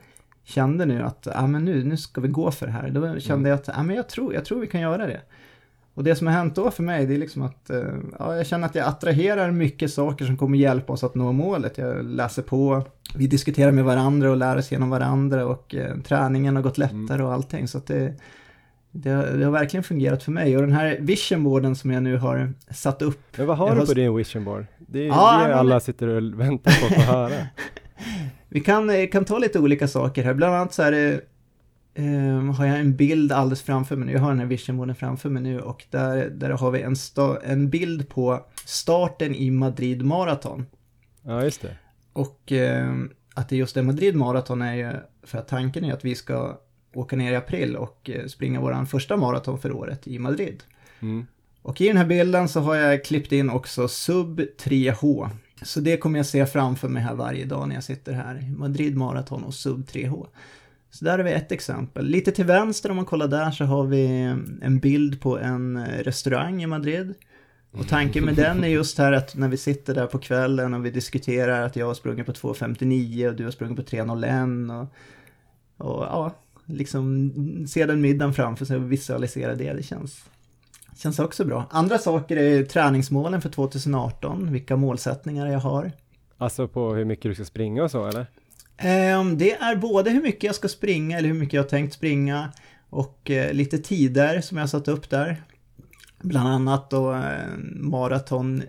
kände 0.44 0.86
nu 0.86 1.02
att 1.02 1.28
ja, 1.34 1.48
men 1.48 1.66
nu, 1.66 1.84
nu 1.84 1.98
ska 1.98 2.22
vi 2.22 2.28
gå 2.28 2.52
för 2.52 2.66
det 2.66 2.72
här, 2.72 2.90
då 2.90 3.06
Mm. 3.06 3.20
kände 3.20 3.50
jag 3.50 3.56
att 3.60 3.68
ja, 3.68 3.84
men 3.84 3.96
jag, 3.96 4.10
tror, 4.10 4.34
jag 4.34 4.46
tror 4.46 4.60
vi 4.60 4.68
kan 4.68 4.82
göra 4.82 5.08
det. 5.08 5.22
Och 5.98 6.04
det 6.04 6.16
som 6.16 6.28
har 6.28 6.34
hänt 6.34 6.56
då 6.56 6.72
för 6.72 6.84
mig, 6.84 7.06
det 7.06 7.14
är 7.14 7.18
liksom 7.18 7.44
att 7.44 7.70
eh, 7.70 7.82
ja, 8.20 8.36
jag 8.36 8.46
känner 8.48 8.66
att 8.68 8.76
jag 8.76 8.88
attraherar 8.88 9.52
mycket 9.52 9.94
saker 9.94 10.26
som 10.26 10.38
kommer 10.38 10.58
hjälpa 10.58 10.94
oss 10.94 11.04
att 11.04 11.16
nå 11.16 11.32
målet. 11.32 11.78
Jag 11.78 12.06
läser 12.06 12.42
på, 12.42 12.84
vi 13.16 13.28
diskuterar 13.28 13.72
med 13.72 13.84
varandra 13.84 14.32
och 14.32 14.38
lär 14.38 14.58
oss 14.58 14.72
genom 14.72 14.90
varandra 14.90 15.46
och 15.46 15.76
eh, 15.76 15.98
träningen 16.08 16.56
har 16.56 16.64
gått 16.64 16.78
lättare 16.78 17.24
och 17.24 17.34
allting. 17.34 17.68
Så 17.68 17.82
det, 17.88 18.14
det, 18.92 19.10
har- 19.10 19.26
det 19.26 19.46
har 19.46 19.52
verkligen 19.52 19.84
fungerat 19.84 20.24
för 20.24 20.32
mig. 20.32 20.56
Och 20.56 20.62
den 20.62 20.72
här 20.72 20.98
visionboarden 21.02 21.76
som 21.76 21.92
jag 21.92 22.04
nu 22.04 22.18
har 22.18 22.54
satt 22.72 23.02
upp. 23.02 23.22
Men 23.38 23.48
vad 23.48 23.58
har 23.58 23.66
du 23.66 23.72
har 23.72 23.78
på 23.86 23.92
s- 23.92 23.96
din 23.96 24.16
vision 24.16 24.44
board? 24.46 24.66
Det 24.78 25.00
är 25.04 25.08
Ja, 25.08 25.40
det 25.42 25.48
men- 25.50 25.58
alla 25.58 25.80
sitter 25.80 26.08
och 26.08 26.40
väntar 26.40 26.72
på 26.80 26.86
att 26.96 27.06
få 27.06 27.12
höra. 27.12 27.32
Vi 28.50 28.60
kan, 28.60 28.90
eh, 28.90 29.08
kan 29.10 29.26
ta 29.26 29.38
lite 29.38 29.60
olika 29.60 29.88
saker 29.88 30.24
här. 30.24 30.34
Bland 30.34 30.56
annat 30.56 30.74
så 30.74 30.84
är 30.84 30.92
det 30.92 31.22
eh, 31.98 32.54
har 32.54 32.66
jag 32.66 32.80
en 32.80 32.96
bild 32.96 33.32
alldeles 33.32 33.62
framför 33.62 33.96
mig 33.96 34.06
nu. 34.06 34.14
Jag 34.14 34.20
har 34.20 34.30
den 34.30 34.40
här 34.40 34.46
visionboarden 34.46 34.96
framför 34.96 35.30
mig 35.30 35.44
nu 35.44 35.60
och 35.60 35.86
där, 35.90 36.30
där 36.30 36.50
har 36.50 36.72
vi 36.72 36.82
en, 36.82 36.96
sta, 36.96 37.42
en 37.42 37.70
bild 37.70 38.10
på 38.10 38.46
starten 38.66 39.36
i 39.36 39.52
Madrid 39.52 40.06
Marathon. 40.06 40.66
Ja, 41.22 41.44
just 41.44 41.62
det. 41.62 41.78
Och 42.14 42.52
eh, 42.52 42.96
att 43.34 43.50
det 43.50 43.56
just 43.56 43.78
är 43.78 43.82
Madrid 43.82 44.16
Marathon 44.16 44.62
är 44.62 44.74
ju 44.74 44.92
för 45.24 45.38
att 45.38 45.48
tanken 45.48 45.86
är 45.86 45.94
att 45.94 46.06
vi 46.06 46.16
ska 46.16 46.60
åka 46.94 47.16
ner 47.16 47.32
i 47.32 47.36
april 47.36 47.76
och 47.76 48.10
eh, 48.10 48.26
springa 48.26 48.62
våran 48.62 48.88
första 48.88 49.18
maraton 49.18 49.60
för 49.60 49.72
året 49.72 50.08
i 50.08 50.20
Madrid. 50.20 50.64
Mm. 51.00 51.28
Och 51.62 51.82
i 51.82 51.88
den 51.88 51.98
här 51.98 52.06
bilden 52.06 52.48
så 52.48 52.60
har 52.60 52.76
jag 52.76 53.06
klippt 53.06 53.32
in 53.32 53.50
också 53.50 53.88
sub 53.88 54.40
3H. 54.40 55.30
Så 55.62 55.80
det 55.80 55.98
kommer 55.98 56.20
jag 56.20 56.26
se 56.26 56.46
framför 56.46 56.88
mig 56.88 57.04
här 57.04 57.16
varje 57.16 57.46
dag 57.46 57.68
när 57.68 57.76
jag 57.76 57.84
sitter 57.84 58.14
här. 58.14 58.54
Madrid 58.58 58.98
Marathon 58.98 59.44
och 59.44 59.54
sub 59.54 59.86
3H. 59.86 60.28
Så 60.90 61.06
där 61.06 61.18
har 61.18 61.26
vi 61.26 61.32
ett 61.32 61.52
exempel. 61.52 62.06
Lite 62.06 62.32
till 62.32 62.46
vänster 62.46 62.90
om 62.90 62.96
man 62.96 63.06
kollar 63.06 63.28
där 63.28 63.52
så 63.52 63.66
har 63.66 63.84
vi 63.84 64.06
en 64.62 64.80
bild 64.80 65.22
på 65.22 65.40
en 65.40 65.78
eh, 65.78 66.04
restaurang 66.04 66.64
i 66.64 66.68
Madrid. 66.68 67.14
Och 67.72 67.88
tanken 67.88 68.26
med 68.26 68.36
den 68.36 68.64
är 68.64 68.68
just 68.68 68.98
här 68.98 69.12
att 69.12 69.36
när 69.36 69.48
vi 69.48 69.58
sitter 69.58 69.96
där 69.96 70.08
på 70.08 70.20
kvällen 70.20 70.74
och 70.74 70.86
vi 70.86 70.92
diskuterar 70.92 71.62
att 71.62 71.76
jag 71.76 71.86
har 71.86 71.94
sprungit 71.94 72.26
på 72.26 72.32
2.59 72.32 73.28
och 73.28 73.36
du 73.36 73.44
har 73.44 73.52
sprungit 73.52 73.78
på 73.78 73.84
3.01 73.84 74.90
och, 75.78 75.88
och 75.88 76.04
ja, 76.04 76.36
liksom 76.66 77.32
se 77.68 77.86
den 77.86 78.02
middagen 78.02 78.34
framför 78.34 78.66
sig 78.66 78.78
och 78.78 78.92
visualisera 78.92 79.56
det. 79.56 79.74
Det 79.74 79.84
känns, 79.84 80.26
känns 80.98 81.20
också 81.20 81.46
bra. 81.46 81.66
Andra 81.70 81.98
saker 81.98 82.38
är 82.38 82.64
träningsmålen 82.64 83.42
för 83.42 83.50
2018, 83.50 84.52
vilka 84.52 84.76
målsättningar 84.76 85.48
jag 85.48 85.60
har. 85.60 85.92
Alltså 86.38 86.68
på 86.68 86.94
hur 86.94 87.06
mycket 87.06 87.24
du 87.24 87.36
ska 87.36 87.46
springa 87.46 87.84
och 87.84 87.92
så 87.92 88.08
eller? 88.08 88.26
Ehm, 88.78 89.38
Det 89.38 89.52
är 89.54 89.76
både 89.76 90.10
hur 90.10 90.22
mycket 90.22 90.44
jag 90.44 90.56
ska 90.56 90.68
springa 90.68 91.18
eller 91.18 91.28
hur 91.28 91.36
mycket 91.36 91.54
jag 91.54 91.64
har 91.64 91.70
tänkt 91.70 91.94
springa 91.94 92.52
och 92.90 93.32
eh, 93.32 93.54
lite 93.54 93.78
tider 93.78 94.42
som 94.42 94.58
jag 94.58 94.70
satt 94.70 94.88
upp 94.88 95.10
där. 95.10 95.42
Bland 96.22 96.50
annat 96.50 96.90
då 96.90 97.14
eh, 97.14 97.22
maraton, 97.76 98.64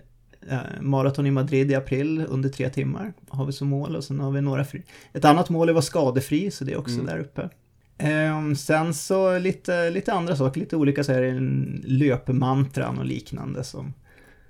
eh, 0.49 0.57
maraton 0.81 1.25
i 1.25 1.31
Madrid 1.31 1.71
i 1.71 1.75
april 1.75 2.25
under 2.29 2.49
tre 2.49 2.69
timmar 2.69 3.13
har 3.29 3.45
vi 3.45 3.51
som 3.53 3.67
mål 3.67 3.95
och 3.95 4.03
sen 4.03 4.19
har 4.19 4.31
vi 4.31 4.41
några 4.41 4.63
fri. 4.65 4.83
Ett 5.13 5.25
annat 5.25 5.49
mål 5.49 5.67
är 5.69 5.71
att 5.71 5.75
vara 5.75 5.81
skadefri 5.81 6.51
så 6.51 6.63
det 6.63 6.71
är 6.73 6.77
också 6.79 6.93
Mm. 6.93 7.05
där 7.05 7.19
uppe. 7.19 7.49
Ehm, 7.97 8.55
sen 8.55 8.93
så 8.93 9.37
lite, 9.39 9.89
lite 9.89 10.13
andra 10.13 10.35
saker, 10.35 10.59
lite 10.59 10.75
olika 10.75 11.03
så 11.03 11.11
här 11.13 11.39
löpmantran 11.83 12.97
och 12.97 13.05
liknande 13.05 13.63
som 13.63 13.93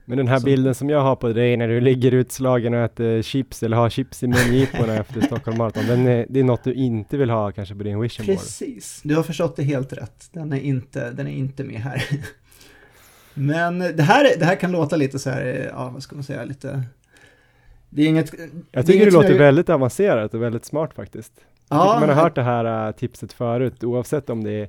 Men 0.09 0.17
den 0.17 0.27
här 0.27 0.39
Så- 0.39 0.45
bilden 0.45 0.75
som 0.75 0.89
jag 0.89 1.01
har 1.01 1.15
på 1.15 1.33
dig 1.33 1.57
när 1.57 1.67
du 1.67 1.81
ligger 1.81 2.11
utslagen 2.11 2.73
och 2.73 2.79
äter 2.79 3.21
chips 3.21 3.63
eller 3.63 3.77
har 3.77 3.89
chips 3.89 4.23
i 4.23 4.27
mungiporna 4.27 4.95
efter 4.99 5.21
Stockholm 5.21 5.57
Marathon, 5.57 5.85
den 5.87 6.07
är, 6.07 6.25
det 6.29 6.39
är 6.39 6.43
något 6.43 6.63
du 6.63 6.73
inte 6.73 7.17
vill 7.17 7.29
ha 7.29 7.51
kanske 7.51 7.75
på 7.75 7.83
din 7.83 7.99
vision 7.99 8.25
board? 8.25 8.37
Precis, 8.37 9.01
du 9.03 9.15
har 9.15 9.23
förstått 9.23 9.55
det 9.55 9.63
helt 9.63 9.93
rätt. 9.93 10.29
Den 10.31 10.53
är 10.53 10.59
inte, 10.61 11.11
den 11.11 11.27
är 11.27 11.31
inte 11.31 11.63
med 11.63 11.75
här. 11.81 12.03
Men 13.33 13.79
det 13.79 14.03
här, 14.03 14.27
det 14.39 14.45
här 14.45 14.55
kan 14.55 14.71
låta 14.71 14.95
lite 14.95 15.19
så 15.19 15.29
här, 15.29 15.69
ja 15.73 15.89
vad 15.93 16.03
ska 16.03 16.15
man 16.15 16.23
säga, 16.23 16.43
lite... 16.45 16.83
Det 17.89 18.01
är 18.01 18.07
inget... 18.07 18.31
Jag 18.71 18.85
tycker 18.85 19.05
det 19.05 19.11
som 19.11 19.21
låter 19.21 19.33
jag- 19.33 19.39
väldigt 19.39 19.69
avancerat 19.69 20.33
och 20.33 20.41
väldigt 20.41 20.65
smart 20.65 20.93
faktiskt. 20.93 21.33
Jag 21.69 21.77
Ja, 21.79 21.97
man 21.99 22.09
har 22.09 22.15
hört 22.15 22.35
det 22.35 22.43
här 22.43 22.87
äh, 22.87 22.91
tipset 22.91 23.33
förut, 23.33 23.83
oavsett 23.83 24.29
om 24.29 24.43
det 24.43 24.51
är, 24.51 24.67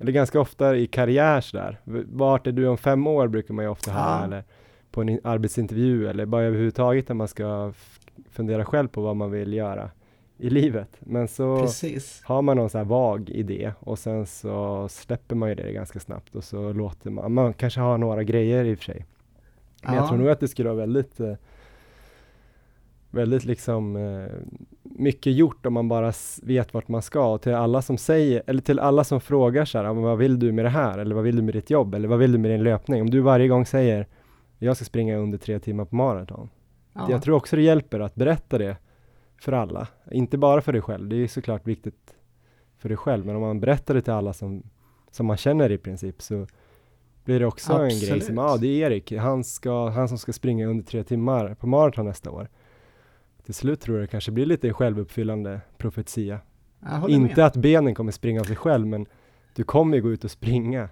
eller 0.00 0.12
ganska 0.12 0.40
ofta 0.40 0.76
i 0.76 0.86
karriär 0.86 1.44
där. 1.52 1.80
Vart 2.12 2.46
är 2.46 2.52
du 2.52 2.66
om 2.66 2.78
fem 2.78 3.06
år 3.06 3.28
brukar 3.28 3.54
man 3.54 3.64
ju 3.64 3.70
ofta 3.70 3.90
höra, 3.90 4.18
Ja. 4.20 4.24
eller 4.24 4.44
på 4.92 5.00
en 5.00 5.08
in- 5.08 5.20
arbetsintervju, 5.24 6.08
eller 6.08 6.26
bara 6.26 6.42
överhuvudtaget 6.42 7.08
när 7.08 7.14
man 7.16 7.28
ska 7.28 7.72
fundera 8.30 8.64
själv 8.64 8.88
på 8.88 9.02
vad 9.02 9.16
man 9.16 9.30
vill 9.30 9.52
göra 9.52 9.90
i 10.38 10.50
livet. 10.50 10.88
Men 11.00 11.28
så 11.28 11.60
Precis. 11.60 12.22
har 12.24 12.42
man 12.42 12.56
någon 12.56 12.70
så 12.70 12.78
här 12.78 12.84
vag 12.84 13.30
idé 13.30 13.72
och 13.80 13.98
sen 13.98 14.26
så 14.26 14.88
släpper 14.90 15.34
man 15.36 15.48
ju 15.48 15.54
det 15.54 15.72
ganska 15.72 16.00
snabbt 16.00 16.34
och 16.36 16.44
så 16.44 16.72
låter 16.72 17.10
man, 17.10 17.32
man 17.32 17.52
kanske 17.52 17.80
har 17.80 17.98
några 17.98 18.22
grejer 18.22 18.64
i 18.64 18.74
och 18.74 18.78
för 18.78 18.84
sig. 18.84 19.06
Men 19.82 19.94
jag 19.94 20.02
Ja. 20.04 20.08
tror 20.08 20.18
nog 20.18 20.28
att 20.28 20.40
det 20.40 20.48
skulle 20.48 20.68
vara 20.68 20.78
väldigt 20.78 21.20
eh, 21.20 21.34
väldigt 23.10 23.44
liksom 23.44 23.96
eh, 23.96 24.26
mycket 24.82 25.32
gjort 25.32 25.66
om 25.66 25.72
man 25.74 25.88
bara 25.88 26.12
vet 26.42 26.74
vart 26.74 26.88
man 26.88 27.02
ska 27.02 27.32
och 27.34 27.42
till 27.42 27.54
alla 27.54 27.82
som 27.82 27.98
säger, 27.98 28.42
eller 28.46 28.60
till 28.62 28.78
alla 28.78 29.04
som 29.04 29.20
frågar 29.20 29.64
så 29.64 29.78
här, 29.78 29.84
"Ja, 29.84 29.92
men 29.94 30.02
vad 30.02 30.18
vill 30.18 30.38
du 30.38 30.52
med 30.52 30.64
det 30.64 30.68
här? 30.68 30.98
Eller 30.98 31.14
vad 31.14 31.24
vill 31.24 31.36
du 31.36 31.42
med 31.42 31.54
ditt 31.54 31.70
jobb? 31.70 31.94
Eller 31.94 32.08
vad 32.08 32.18
vill 32.18 32.32
du 32.32 32.38
med 32.38 32.50
din 32.50 32.62
löpning? 32.62 33.00
Om 33.02 33.10
du 33.10 33.20
varje 33.20 33.48
gång 33.48 33.66
säger, 33.66 34.06
jag 34.66 34.76
ska 34.76 34.84
springa 34.84 35.16
under 35.16 35.38
tre 35.38 35.58
timmar 35.58 35.84
på 35.84 35.96
maraton. 35.96 36.50
Ja. 36.92 37.06
Jag 37.10 37.22
tror 37.22 37.36
också 37.36 37.56
det 37.56 37.62
hjälper 37.62 38.00
att 38.00 38.14
berätta 38.14 38.58
det 38.58 38.76
för 39.40 39.52
alla, 39.52 39.88
inte 40.10 40.38
bara 40.38 40.60
för 40.60 40.72
dig 40.72 40.82
själv. 40.82 41.08
Det 41.08 41.16
är 41.16 41.28
såklart 41.28 41.66
viktigt 41.66 42.14
för 42.78 42.88
dig 42.88 42.98
själv, 42.98 43.26
men 43.26 43.36
om 43.36 43.42
man 43.42 43.60
berättar 43.60 43.94
det 43.94 44.02
till 44.02 44.12
alla 44.12 44.32
som, 44.32 44.62
som 45.10 45.26
man 45.26 45.36
känner 45.36 45.72
i 45.72 45.78
princip 45.78 46.22
så 46.22 46.46
blir 47.24 47.40
det 47.40 47.46
också 47.46 47.72
en 47.72 47.88
grej 47.88 48.02
Absolut. 48.02 48.24
som, 48.24 48.36
ja 48.36 48.44
ah, 48.44 48.56
det 48.56 48.66
är 48.66 48.90
Erik, 48.90 49.12
han, 49.12 49.44
ska, 49.44 49.88
han 49.88 50.08
som 50.08 50.18
ska 50.18 50.32
springa 50.32 50.66
under 50.66 50.84
tre 50.84 51.04
timmar 51.04 51.54
på 51.54 51.66
maraton 51.66 52.06
nästa 52.06 52.30
år. 52.30 52.48
Till 53.44 53.54
slut 53.54 53.80
tror 53.80 53.96
jag 53.96 54.04
det 54.04 54.10
kanske 54.10 54.30
blir 54.30 54.46
lite 54.46 54.72
självuppfyllande 54.72 55.60
profetia. 55.78 56.40
Inte 57.08 57.36
med. 57.36 57.46
att 57.46 57.56
benen 57.56 57.94
kommer 57.94 58.12
springa 58.12 58.40
av 58.40 58.44
sig 58.44 58.56
själv, 58.56 58.86
men 58.86 59.06
du 59.54 59.64
kommer 59.64 59.96
ju 59.96 60.02
gå 60.02 60.10
ut 60.10 60.24
och 60.24 60.30
springa 60.30 60.82
om 60.82 60.88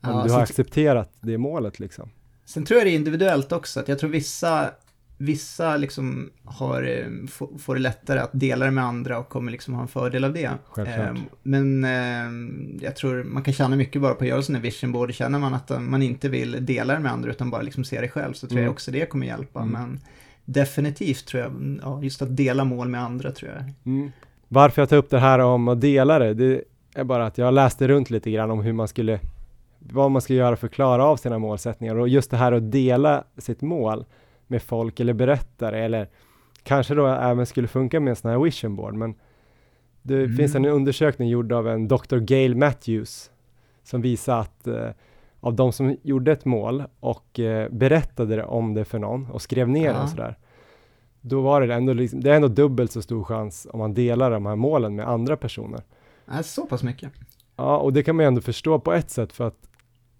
Ja, 0.00 0.24
du 0.26 0.32
har 0.32 0.40
accepterat 0.40 1.12
det 1.20 1.38
målet 1.38 1.80
liksom. 1.80 2.10
Sen 2.44 2.64
tror 2.64 2.78
jag 2.78 2.86
det 2.86 2.90
är 2.90 2.94
individuellt 2.94 3.52
också, 3.52 3.80
att 3.80 3.88
jag 3.88 3.98
tror 3.98 4.10
vissa, 4.10 4.70
vissa 5.18 5.76
liksom 5.76 6.30
har, 6.44 6.82
eh, 6.82 7.28
får, 7.58 7.74
det 7.74 7.80
lättare 7.80 8.18
att 8.18 8.30
dela 8.32 8.64
det 8.64 8.70
med 8.70 8.84
andra 8.84 9.18
och 9.18 9.28
kommer 9.28 9.52
liksom 9.52 9.74
ha 9.74 9.82
en 9.82 9.88
fördel 9.88 10.24
av 10.24 10.32
det. 10.32 10.50
Självklart. 10.64 10.98
Ehm, 11.08 11.18
Men 11.42 11.84
ehm, 11.84 12.78
jag 12.82 12.96
tror 12.96 13.24
man 13.24 13.42
kan 13.42 13.54
tjäna 13.54 13.76
mycket 13.76 14.02
bara 14.02 14.14
på 14.14 14.24
att 14.24 14.28
göra 14.30 14.42
sådana 14.42 14.62
vision 14.62 14.92
board. 14.92 15.14
Känner 15.14 15.38
man 15.38 15.54
att 15.54 15.70
eh, 15.70 15.78
man 15.80 16.02
inte 16.02 16.28
vill 16.28 16.66
dela 16.66 16.94
det 16.94 17.00
med 17.00 17.12
andra 17.12 17.30
utan 17.30 17.50
bara 17.50 17.62
liksom 17.62 17.84
se 17.84 18.00
det 18.00 18.08
själv 18.08 18.32
så 18.32 18.46
tror 18.46 18.56
Mm. 18.58 18.64
jag 18.64 18.72
också 18.72 18.90
det 18.90 19.06
kommer 19.06 19.26
hjälpa. 19.26 19.60
Mm. 19.60 19.72
Men 19.72 20.00
definitivt 20.44 21.26
tror 21.26 21.42
jag, 21.42 21.78
ja, 21.82 22.02
just 22.02 22.22
att 22.22 22.36
dela 22.36 22.64
mål 22.64 22.88
med 22.88 23.02
andra 23.02 23.32
tror 23.32 23.50
jag. 23.50 23.92
Mm. 23.94 24.12
Varför 24.48 24.82
jag 24.82 24.88
tar 24.88 24.96
upp 24.96 25.10
det 25.10 25.18
här 25.18 25.38
om 25.38 25.68
att 25.68 25.80
dela 25.80 26.18
det, 26.18 26.34
det 26.34 26.62
är 26.94 27.04
bara 27.04 27.26
att 27.26 27.38
jag 27.38 27.54
läste 27.54 27.88
runt 27.88 28.10
lite 28.10 28.30
grann 28.30 28.50
om 28.50 28.60
hur 28.60 28.72
man 28.72 28.88
skulle, 28.88 29.20
vad 29.92 30.10
man 30.10 30.22
ska 30.22 30.34
göra 30.34 30.56
för 30.56 30.66
att 30.66 30.72
klara 30.72 31.04
av 31.04 31.16
sina 31.16 31.38
målsättningar 31.38 31.94
och 31.96 32.08
just 32.08 32.30
det 32.30 32.36
här 32.36 32.52
att 32.52 32.72
dela 32.72 33.24
sitt 33.38 33.62
mål 33.62 34.04
med 34.46 34.62
folk 34.62 35.00
eller 35.00 35.12
berätta 35.12 35.70
det 35.70 35.78
eller 35.78 36.08
kanske 36.62 36.94
då 36.94 37.06
även 37.06 37.46
skulle 37.46 37.68
funka 37.68 38.00
med 38.00 38.10
en 38.10 38.16
sån 38.16 38.30
här 38.30 38.38
vision 38.38 38.76
board 38.76 38.94
men 38.94 39.14
det 40.02 40.14
Mm. 40.14 40.36
finns 40.36 40.54
en 40.54 40.64
undersökning 40.64 41.28
gjord 41.28 41.52
av 41.52 41.68
en 41.68 41.88
Dr. 41.88 42.16
Gail 42.18 42.56
Matthews 42.56 43.30
som 43.84 44.00
visar 44.00 44.38
att 44.40 44.66
eh, 44.66 44.88
av 45.40 45.54
de 45.54 45.72
som 45.72 45.96
gjorde 46.02 46.32
ett 46.32 46.44
mål 46.44 46.82
och 47.00 47.40
eh, 47.40 47.68
berättade 47.70 48.36
det 48.36 48.44
om 48.44 48.74
det 48.74 48.84
för 48.84 48.98
någon 48.98 49.26
och 49.30 49.42
skrev 49.42 49.68
ner 49.68 49.88
det 49.88 49.94
Ja. 49.98 50.02
och 50.02 50.08
sådär 50.08 50.38
då 51.20 51.40
var 51.40 51.60
det 51.60 51.74
ändå, 51.74 51.92
liksom, 51.92 52.20
det 52.20 52.30
är 52.30 52.34
ändå 52.36 52.48
dubbelt 52.48 52.92
så 52.92 53.02
stor 53.02 53.24
chans 53.24 53.66
om 53.72 53.78
man 53.78 53.94
delar 53.94 54.30
de 54.30 54.46
här 54.46 54.56
målen 54.56 54.94
med 54.96 55.08
andra 55.08 55.36
personer. 55.36 55.82
Ja, 56.30 56.42
så 56.42 56.66
pass 56.66 56.82
mycket. 56.82 57.10
Ja, 57.56 57.76
och 57.78 57.92
det 57.92 58.02
kan 58.02 58.16
man 58.16 58.24
ju 58.24 58.26
ändå 58.26 58.40
förstå 58.40 58.78
på 58.78 58.92
ett 58.92 59.10
sätt 59.10 59.32
för 59.32 59.46
att 59.46 59.68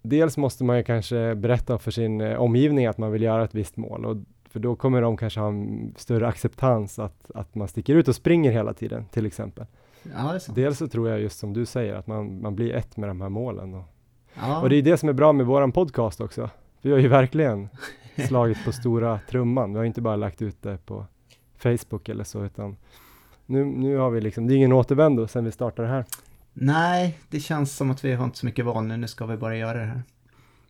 dels 0.03 0.37
måste 0.37 0.63
man 0.63 0.77
ju 0.77 0.83
kanske 0.83 1.35
berätta 1.35 1.77
för 1.77 1.91
sin 1.91 2.21
eh, 2.21 2.41
omgivning 2.41 2.85
att 2.85 2.97
man 2.97 3.11
vill 3.11 3.21
göra 3.21 3.43
ett 3.43 3.55
visst 3.55 3.77
mål 3.77 4.05
och 4.05 4.17
för 4.49 4.59
då 4.59 4.75
kommer 4.75 5.01
de 5.01 5.17
kanske 5.17 5.39
ha 5.39 5.47
en 5.47 5.93
större 5.97 6.27
acceptans 6.27 6.99
att, 6.99 7.31
att 7.35 7.55
man 7.55 7.67
sticker 7.67 7.95
ut 7.95 8.07
och 8.07 8.15
springer 8.15 8.51
hela 8.51 8.73
tiden 8.73 9.05
till 9.11 9.25
exempel. 9.25 9.65
Ja, 10.15 10.39
sant. 10.39 10.55
Dels 10.55 10.77
så 10.77 10.87
tror 10.87 11.09
jag 11.09 11.19
just 11.21 11.39
som 11.39 11.53
du 11.53 11.65
säger 11.65 11.95
att 11.95 12.07
man, 12.07 12.41
man 12.41 12.55
blir 12.55 12.73
ett 12.73 12.97
med 12.97 13.09
de 13.09 13.21
här 13.21 13.29
målen 13.29 13.73
och, 13.73 13.83
Ja. 14.41 14.61
och 14.61 14.69
det 14.69 14.75
är 14.75 14.81
det 14.81 14.97
som 14.97 15.09
är 15.09 15.13
bra 15.13 15.33
med 15.33 15.45
våran 15.45 15.71
podcast 15.71 16.21
också. 16.21 16.49
Vi 16.81 16.91
har 16.91 16.99
ju 16.99 17.07
verkligen 17.07 17.69
slagit 18.27 18.65
på 18.65 18.71
stora 18.71 19.19
trumman. 19.29 19.71
Vi 19.71 19.77
har 19.77 19.85
inte 19.85 20.01
bara 20.01 20.15
lagt 20.15 20.41
ut 20.41 20.61
det 20.61 20.85
på 20.85 21.05
Facebook 21.57 22.09
eller 22.09 22.23
så 22.23 22.43
utan 22.45 22.75
nu, 23.45 23.65
nu 23.65 23.97
har 23.97 24.09
vi 24.09 24.21
liksom, 24.21 24.47
det 24.47 24.53
är 24.53 24.55
ingen 24.55 24.73
återvändo 24.73 25.27
sen 25.27 25.45
vi 25.45 25.51
startade 25.51 25.87
det 25.87 25.93
här. 25.93 26.05
Nej, 26.53 27.19
det 27.29 27.39
känns 27.39 27.75
som 27.75 27.91
att 27.91 28.05
vi 28.05 28.13
har 28.13 28.25
inte 28.25 28.37
så 28.37 28.45
mycket 28.45 28.65
val 28.65 28.83
nu, 28.83 28.97
nu 28.97 29.07
ska 29.07 29.25
vi 29.25 29.37
bara 29.37 29.57
göra 29.57 29.79
det 29.79 29.85
här. 29.85 30.03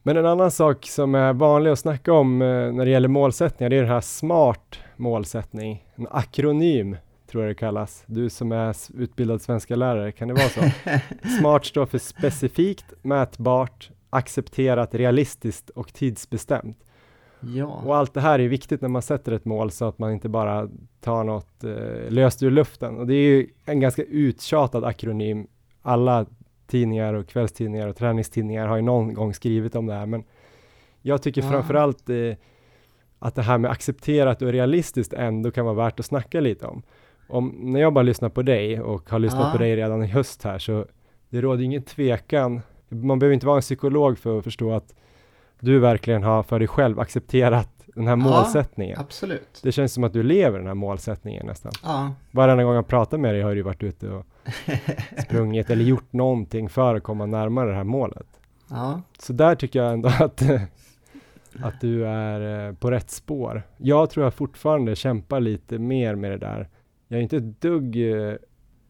Men 0.04 0.18
en 0.18 0.26
annan 0.26 0.52
sak 0.52 0.86
som 0.86 1.16
är 1.16 1.34
vanlig 1.34 1.72
att 1.72 1.80
snacka 1.80 2.14
om 2.14 2.42
eh, 2.42 2.48
när 2.48 2.86
det 2.86 2.92
gäller 2.92 3.08
målsättningar, 3.08 3.70
det 3.70 3.76
är 3.76 3.82
den 3.82 3.92
här 3.92 4.02
SMART 4.02 4.80
målsättning, 4.98 5.86
en 5.96 6.08
akronym 6.12 6.98
tror 7.32 7.44
jag 7.44 7.52
det 7.52 7.56
kallas. 7.56 8.04
Du 8.06 8.30
som 8.30 8.52
är 8.52 8.76
utbildad 8.94 9.42
svenska 9.42 9.76
lärare, 9.76 10.12
kan 10.12 10.28
det 10.28 10.34
vara 10.34 10.50
så? 10.50 10.62
SMART 11.40 11.66
står 11.66 11.86
för 11.86 11.98
specifikt, 11.98 12.94
mätbart, 13.02 13.90
accepterat, 14.10 14.96
realistiskt 14.96 15.70
och 15.70 15.94
tidsbestämt. 15.94 16.78
Ja. 17.40 17.66
Och 17.66 17.98
allt 17.98 18.14
det 18.14 18.22
här 18.22 18.40
är 18.40 18.48
viktigt 18.48 18.82
när 18.82 18.90
man 18.90 19.02
sätter 19.02 19.32
ett 19.32 19.46
mål 19.46 19.72
så 19.72 19.86
att 19.86 20.00
man 20.00 20.12
inte 20.12 20.30
bara 20.30 20.70
tar 21.02 21.24
något 21.24 21.64
eh, 21.64 22.10
löst 22.12 22.44
ur 22.44 22.52
luften. 22.52 22.98
Och 22.98 23.08
det 23.08 23.14
är 23.14 23.28
ju 23.28 23.48
en 23.66 23.80
ganska 23.80 24.04
uttjatad 24.04 24.84
akronym. 24.84 25.48
Alla 25.86 26.26
tidningar 26.68 27.14
och 27.14 27.28
kvällstidningar 27.28 27.88
och 27.88 27.96
träningstidningar 27.96 28.68
har 28.68 28.76
ju 28.76 28.82
någon 28.82 29.14
gång 29.14 29.34
skrivit 29.34 29.76
om 29.76 29.86
det 29.86 29.94
här. 29.94 30.06
Men 30.06 30.24
jag 31.02 31.22
tycker 31.22 31.42
Ja. 31.42 31.50
framförallt 31.52 32.10
eh, 32.10 32.16
att 33.20 33.36
det 33.36 33.42
här 33.42 33.58
med 33.58 33.72
accepterat 33.72 34.42
och 34.42 34.48
realistiskt 34.52 35.14
ändå 35.14 35.52
kan 35.52 35.66
vara 35.66 35.76
värt 35.76 36.00
att 36.00 36.06
snacka 36.06 36.40
lite 36.40 36.66
om. 36.68 36.84
om 37.30 37.56
när 37.60 37.80
jag 37.80 37.94
bara 37.94 38.02
lyssnar 38.04 38.30
på 38.30 38.42
dig 38.42 38.82
och 38.82 39.10
har 39.10 39.20
lyssnat 39.20 39.44
Ja. 39.46 39.52
på 39.52 39.58
dig 39.58 39.76
redan 39.76 40.04
i 40.04 40.08
höst 40.08 40.44
här 40.44 40.60
så 40.60 40.86
det 41.30 41.42
råder 41.42 41.64
ingen 41.64 41.82
tvekan. 41.84 42.62
Man 42.90 43.20
behöver 43.20 43.34
inte 43.34 43.46
vara 43.46 43.56
en 43.56 43.62
psykolog 43.62 44.18
för 44.18 44.38
att 44.38 44.44
förstå 44.44 44.72
att 44.74 44.96
du 45.60 45.80
verkligen 45.80 46.24
har 46.24 46.44
för 46.44 46.60
dig 46.60 46.68
själv 46.68 47.00
accepterat 47.00 47.70
den 47.96 48.04
här 48.08 48.12
Ja. 48.12 48.16
målsättningen. 48.16 49.00
Absolut. 49.00 49.60
Det 49.64 49.72
känns 49.72 49.94
som 49.94 50.04
att 50.04 50.14
du 50.14 50.24
lever 50.24 50.58
den 50.58 50.68
här 50.68 50.74
målsättningen 50.74 51.46
nästan. 51.46 51.72
Ja. 51.84 52.14
Varenda 52.32 52.64
gång 52.64 52.76
jag 52.76 52.88
pratar 52.88 53.18
med 53.18 53.34
dig 53.36 53.42
har 53.42 53.56
du 53.56 53.62
varit 53.62 53.84
ute 53.84 54.10
och 54.10 54.26
sprungit 55.24 55.70
eller 55.70 55.84
gjort 55.84 56.14
någonting 56.14 56.70
för 56.70 56.96
att 56.96 57.04
komma 57.04 57.26
närmare 57.26 57.70
det 57.70 57.76
här 57.76 57.84
målet. 57.84 58.28
Ja. 58.70 59.02
Så 59.20 59.34
där 59.34 59.56
tycker 59.56 59.80
jag 59.84 59.94
ändå 59.94 60.10
att, 60.10 60.42
att 61.64 61.82
du 61.82 62.08
är 62.08 62.68
eh, 62.68 62.76
på 62.76 62.92
rätt 62.92 63.12
spår. 63.12 63.64
Jag 63.78 64.10
tror 64.10 64.24
jag 64.24 64.34
fortfarande 64.34 64.96
kämpar 64.96 65.40
lite 65.40 65.80
mer 65.80 66.16
med 66.16 66.32
det 66.32 66.38
där. 66.38 66.70
Jag 67.08 67.18
är 67.18 67.22
inte 67.24 67.38
ett 67.38 67.62
dugg 67.62 68.12
eh, 68.12 68.36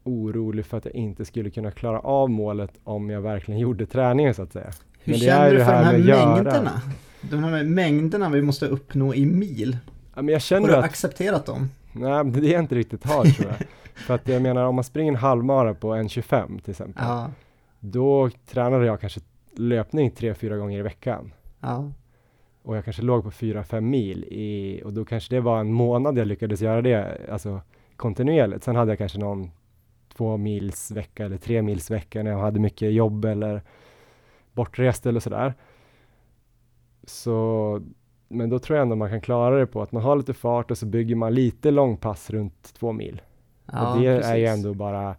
orolig 0.04 0.66
för 0.66 0.78
att 0.78 0.86
jag 0.86 0.96
inte 0.96 1.26
skulle 1.26 1.50
kunna 1.50 1.72
klara 1.72 2.00
av 2.00 2.30
målet 2.30 2.72
om 2.84 3.10
jag 3.10 3.22
verkligen 3.22 3.60
gjorde 3.62 3.86
träningen 3.86 4.34
så 4.34 4.42
att 4.42 4.54
säga. 4.54 4.72
Hur 5.00 5.14
Men 5.14 5.20
känner 5.20 5.52
du 5.52 5.66
för 5.66 5.72
de 5.72 5.84
här 5.84 5.98
mängderna? 5.98 6.82
De 7.22 7.44
här 7.44 7.64
mängderna 7.64 8.30
vi 8.30 8.42
måste 8.42 8.68
uppnå 8.68 9.14
i 9.14 9.26
mil. 9.26 9.78
Ja, 10.16 10.22
men 10.22 10.28
jag 10.28 10.36
Har 10.36 10.40
känner 10.40 10.68
du 10.68 10.76
att 10.76 10.86
accepterat 10.86 11.46
dem? 11.46 11.70
Nej, 11.92 12.26
det 12.26 12.54
är 12.54 12.60
inte 12.60 12.76
riktigt 12.76 13.06
har 13.06 13.26
tror 13.26 13.48
jag. 13.48 13.68
För 13.96 14.14
att 14.16 14.28
jag 14.28 14.42
menar 14.42 14.66
om 14.66 14.76
man 14.76 14.84
springer 14.84 15.12
en 15.12 15.18
halvmara 15.18 15.74
på 15.74 15.94
en 15.94 16.10
25 16.10 16.60
till 16.60 16.72
exempel. 16.72 17.04
Ja. 17.08 17.32
Då 17.80 18.30
tränade 18.46 18.86
jag 18.86 19.02
kanske 19.02 19.22
löpning 19.56 20.12
tre, 20.12 20.34
fyra 20.34 20.58
gånger 20.58 20.80
i 20.80 20.82
veckan. 20.82 21.34
Ja. 21.60 21.92
Och 22.64 22.78
jag 22.78 22.84
kanske 22.84 23.02
låg 23.02 23.24
på 23.24 23.32
fyra, 23.32 23.64
fem 23.64 23.90
mil 23.90 24.24
i, 24.24 24.82
och 24.86 24.94
då 24.94 25.06
kanske 25.06 25.36
det 25.36 25.42
var 25.42 25.60
en 25.60 25.74
månad 25.74 26.18
jag 26.18 26.28
lyckades 26.28 26.62
göra 26.62 26.82
det, 26.82 27.18
alltså 27.32 27.62
kontinuerligt. 27.96 28.64
Sen 28.64 28.76
hade 28.76 28.92
jag 28.92 28.98
kanske 28.98 29.20
någon 29.20 29.52
två 30.18 30.38
mils 30.38 30.92
vecka 30.92 31.26
eller 31.26 31.38
tre 31.38 31.62
mils 31.62 31.92
vecka 31.92 32.24
när 32.24 32.32
jag 32.32 32.40
hade 32.40 32.60
mycket 32.60 32.94
jobb 32.94 33.26
eller 33.26 33.62
bortrest 34.54 35.06
eller 35.06 35.20
sådär. 35.20 35.54
Så, 37.04 37.82
men 38.28 38.50
då 38.50 38.60
tror 38.60 38.78
jag 38.78 38.82
ändå 38.82 38.96
man 38.96 39.10
kan 39.10 39.22
klara 39.22 39.60
det 39.60 39.68
på 39.68 39.82
att 39.82 39.92
man 39.92 40.04
har 40.04 40.16
lite 40.16 40.34
fart 40.34 40.72
och 40.72 40.78
så 40.78 40.86
bygger 40.86 41.16
man 41.16 41.34
lite 41.34 41.72
långpass 41.72 42.30
runt 42.30 42.74
två 42.74 42.92
mil. 42.92 43.22
Ja 43.66 43.94
och 43.94 44.02
det 44.02 44.08
är 44.08 44.16
ju 44.16 44.22
precis. 44.22 44.50
ändå 44.50 44.74
bara, 44.74 45.16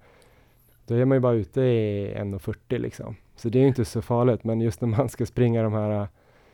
då 0.86 0.94
är 0.94 1.04
man 1.04 1.16
ju 1.16 1.20
bara 1.20 1.34
ute 1.34 1.60
i 1.60 2.14
1.40 2.18 2.78
liksom. 2.78 3.16
Så 3.36 3.48
det 3.48 3.58
är 3.58 3.60
ju 3.60 3.68
inte 3.68 3.84
så 3.84 4.02
farligt, 4.02 4.44
men 4.44 4.60
just 4.60 4.80
när 4.80 4.88
man 4.88 5.08
ska 5.08 5.26
springa 5.26 5.62
de 5.62 5.72
här 5.72 6.08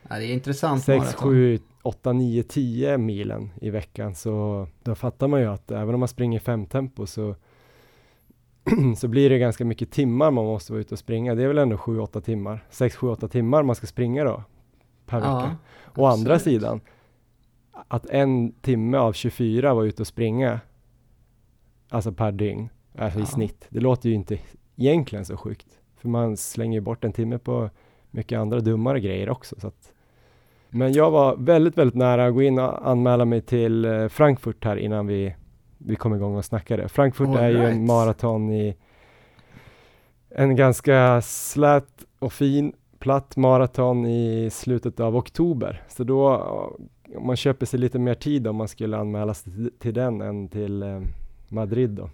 Ja, 0.08 0.18
det 0.18 0.24
är 0.24 0.32
intressant 0.32 0.84
6, 0.84 1.04
maraton. 1.04 1.30
7, 1.30 1.58
8, 1.82 2.12
9, 2.12 2.42
10 2.42 2.98
milen 2.98 3.50
i 3.60 3.70
veckan 3.70 4.14
så 4.14 4.66
då 4.82 4.94
fattar 4.94 5.28
man 5.28 5.40
ju 5.40 5.46
att 5.46 5.70
även 5.70 5.94
om 5.94 6.00
man 6.00 6.08
springer 6.08 6.38
i 6.38 6.40
femtempo 6.40 7.06
så 7.06 7.34
så 8.96 9.08
blir 9.08 9.30
det 9.30 9.38
ganska 9.38 9.64
mycket 9.64 9.90
timmar 9.90 10.30
man 10.30 10.44
måste 10.44 10.72
vara 10.72 10.80
ute 10.80 10.94
och 10.94 10.98
springa. 10.98 11.34
Det 11.34 11.42
är 11.42 11.48
väl 11.48 11.58
ändå 11.58 11.76
7-8 11.76 12.20
timmar, 12.20 12.64
6-7-8 12.70 13.28
timmar 13.28 13.62
man 13.62 13.76
ska 13.76 13.86
springa 13.86 14.24
då 14.24 14.42
per 15.06 15.18
vecka. 15.18 15.56
Å 15.96 16.06
andra 16.06 16.38
sidan, 16.38 16.80
att 17.88 18.06
en 18.06 18.52
timme 18.52 18.98
av 18.98 19.12
24 19.12 19.74
var 19.74 19.84
ute 19.84 20.02
och 20.02 20.06
springa, 20.06 20.60
alltså 21.90 22.12
per 22.12 22.32
dygn, 22.32 22.68
alltså 22.98 23.18
i 23.18 23.22
Ja. 23.22 23.26
snitt. 23.26 23.66
Det 23.68 23.80
låter 23.80 24.08
ju 24.08 24.14
inte 24.14 24.38
egentligen 24.76 25.24
så 25.24 25.36
sjukt, 25.36 25.66
för 25.96 26.08
man 26.08 26.36
slänger 26.36 26.74
ju 26.74 26.80
bort 26.80 27.04
en 27.04 27.12
timme 27.12 27.38
på 27.38 27.70
mycket 28.10 28.38
andra 28.38 28.60
dummare 28.60 29.00
grejer 29.00 29.30
också. 29.30 29.60
Så 29.60 29.66
att 29.66 29.92
Men 30.70 30.92
jag 30.92 31.10
var 31.10 31.36
väldigt, 31.36 31.78
väldigt 31.78 31.94
nära 31.94 32.26
att 32.26 32.34
gå 32.34 32.42
in 32.42 32.58
och 32.58 32.88
anmäla 32.90 33.24
mig 33.24 33.40
till 33.40 33.84
eh, 33.84 34.08
Frankfurt 34.08 34.64
här 34.64 34.76
innan 34.76 35.06
vi, 35.06 35.34
vi 35.78 35.96
kom 35.96 36.14
igång 36.14 36.34
och 36.36 36.44
snackade. 36.44 36.88
Frankfurt 36.88 37.28
All 37.28 37.36
är 37.36 37.48
ju 37.50 37.56
right. 37.58 37.72
en 37.74 37.86
maraton 37.86 38.50
i 38.50 38.76
en 40.28 40.56
ganska 40.56 41.20
slät 41.22 42.04
och 42.18 42.32
fin 42.32 42.72
platt 42.98 43.36
maraton 43.36 44.06
i 44.06 44.48
slutet 44.52 45.00
av 45.00 45.16
oktober. 45.16 45.82
Så 45.88 46.04
då, 46.04 46.28
om 47.16 47.26
man 47.26 47.36
köper 47.36 47.66
sig 47.66 47.80
lite 47.80 47.98
mer 47.98 48.14
tid 48.14 48.46
om 48.46 48.56
man 48.56 48.68
skulle 48.68 48.96
anmäla 48.96 49.34
sig 49.34 49.52
till, 49.52 49.70
till 49.78 49.94
den 49.94 50.20
än 50.20 50.48
till 50.48 50.82
eh, 50.82 51.00
Madrid 51.50 51.90
då. 51.90 52.10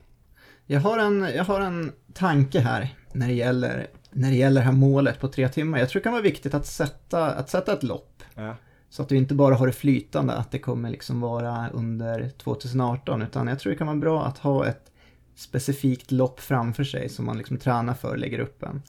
Jag 0.67 0.81
har, 0.81 0.99
en, 0.99 1.21
jag 1.35 1.45
har 1.45 1.61
en 1.61 1.93
tanke 2.13 2.61
här 2.61 2.95
när 3.13 3.27
det, 3.27 3.33
gäller, 3.33 3.87
när 4.11 4.31
det 4.31 4.37
gäller 4.37 4.61
det 4.61 4.65
här 4.65 4.73
målet 4.73 5.21
på 5.21 5.29
tre 5.29 5.49
timmar. 5.49 5.79
Jag 5.79 5.89
tror 5.89 6.01
det 6.01 6.05
kan 6.05 6.13
vara 6.13 6.23
viktigt 6.23 6.55
att 6.55 6.67
sätta, 6.67 7.27
att 7.27 7.51
sätta 7.51 7.73
ett 7.73 7.83
lopp. 7.83 8.23
Ja. 8.35 8.57
Så 8.89 9.03
att 9.03 9.09
du 9.09 9.17
inte 9.17 9.35
bara 9.35 9.55
har 9.55 9.67
det 9.67 9.73
flytande, 9.73 10.33
att 10.33 10.51
det 10.51 10.59
kommer 10.59 10.91
liksom 10.91 11.21
vara 11.21 11.69
under 11.69 12.29
2018. 12.29 13.23
Utan 13.23 13.47
jag 13.47 13.59
tror 13.59 13.73
det 13.73 13.79
kan 13.79 13.87
vara 13.87 13.97
bra 13.97 14.25
att 14.25 14.39
ha 14.39 14.67
ett 14.67 14.93
specifikt 15.35 16.11
lopp 16.11 16.41
framför 16.41 16.85
sig 16.85 17.09
som 17.09 17.25
man 17.25 17.39
liksom 17.39 17.57
tränar 17.57 17.95
för, 17.95 18.17
lägger 18.17 18.39
upp 18.39 18.63
en, 18.63 18.83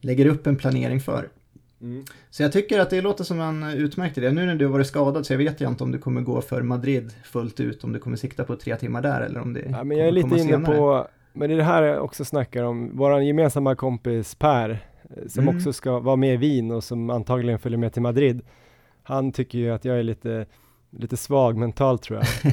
lägger 0.00 0.26
upp 0.26 0.46
en 0.46 0.56
planering 0.56 1.00
för. 1.00 1.28
Mm. 1.82 2.04
Så 2.30 2.42
jag 2.42 2.52
tycker 2.52 2.80
att 2.80 2.90
det 2.90 3.00
låter 3.00 3.24
som 3.24 3.40
en 3.40 3.62
utmärkt 3.62 4.18
idé. 4.18 4.30
Nu 4.32 4.46
när 4.46 4.54
du 4.54 4.64
har 4.66 4.72
varit 4.72 4.86
skadad 4.86 5.26
så 5.26 5.32
jag 5.32 5.38
vet 5.38 5.60
jag 5.60 5.70
inte 5.70 5.84
om 5.84 5.92
du 5.92 5.98
kommer 5.98 6.20
gå 6.20 6.40
för 6.40 6.62
Madrid 6.62 7.12
fullt 7.24 7.60
ut, 7.60 7.84
om 7.84 7.92
du 7.92 7.98
kommer 7.98 8.16
sikta 8.16 8.44
på 8.44 8.56
tre 8.56 8.76
timmar 8.76 9.02
där 9.02 9.20
eller 9.20 9.40
om 9.40 9.52
det 9.52 9.64
Ja, 9.70 9.84
men 9.84 9.98
jag 9.98 10.08
är 10.08 10.12
lite 10.12 10.28
inne 10.28 10.38
senare. 10.38 10.76
på, 10.76 11.06
men 11.32 11.48
det 11.48 11.54
är 11.54 11.56
det 11.58 11.64
här 11.64 11.82
jag 11.82 12.04
också 12.04 12.24
snackar 12.24 12.64
om, 12.64 12.90
vår 12.94 13.22
gemensamma 13.22 13.74
kompis 13.74 14.34
Per, 14.34 14.70
eh, 14.70 15.26
som 15.28 15.42
Mm. 15.42 15.56
också 15.56 15.72
ska 15.72 15.98
vara 15.98 16.16
med 16.16 16.34
i 16.34 16.36
Wien 16.36 16.70
och 16.70 16.84
som 16.84 17.10
antagligen 17.10 17.58
följer 17.58 17.78
med 17.78 17.92
till 17.92 18.02
Madrid. 18.02 18.40
Han 19.02 19.32
tycker 19.32 19.58
ju 19.58 19.70
att 19.70 19.84
jag 19.84 19.98
är 19.98 20.02
lite, 20.02 20.46
lite 20.90 21.16
svag 21.16 21.56
mentalt 21.56 22.02
tror 22.02 22.18
jag. 22.18 22.52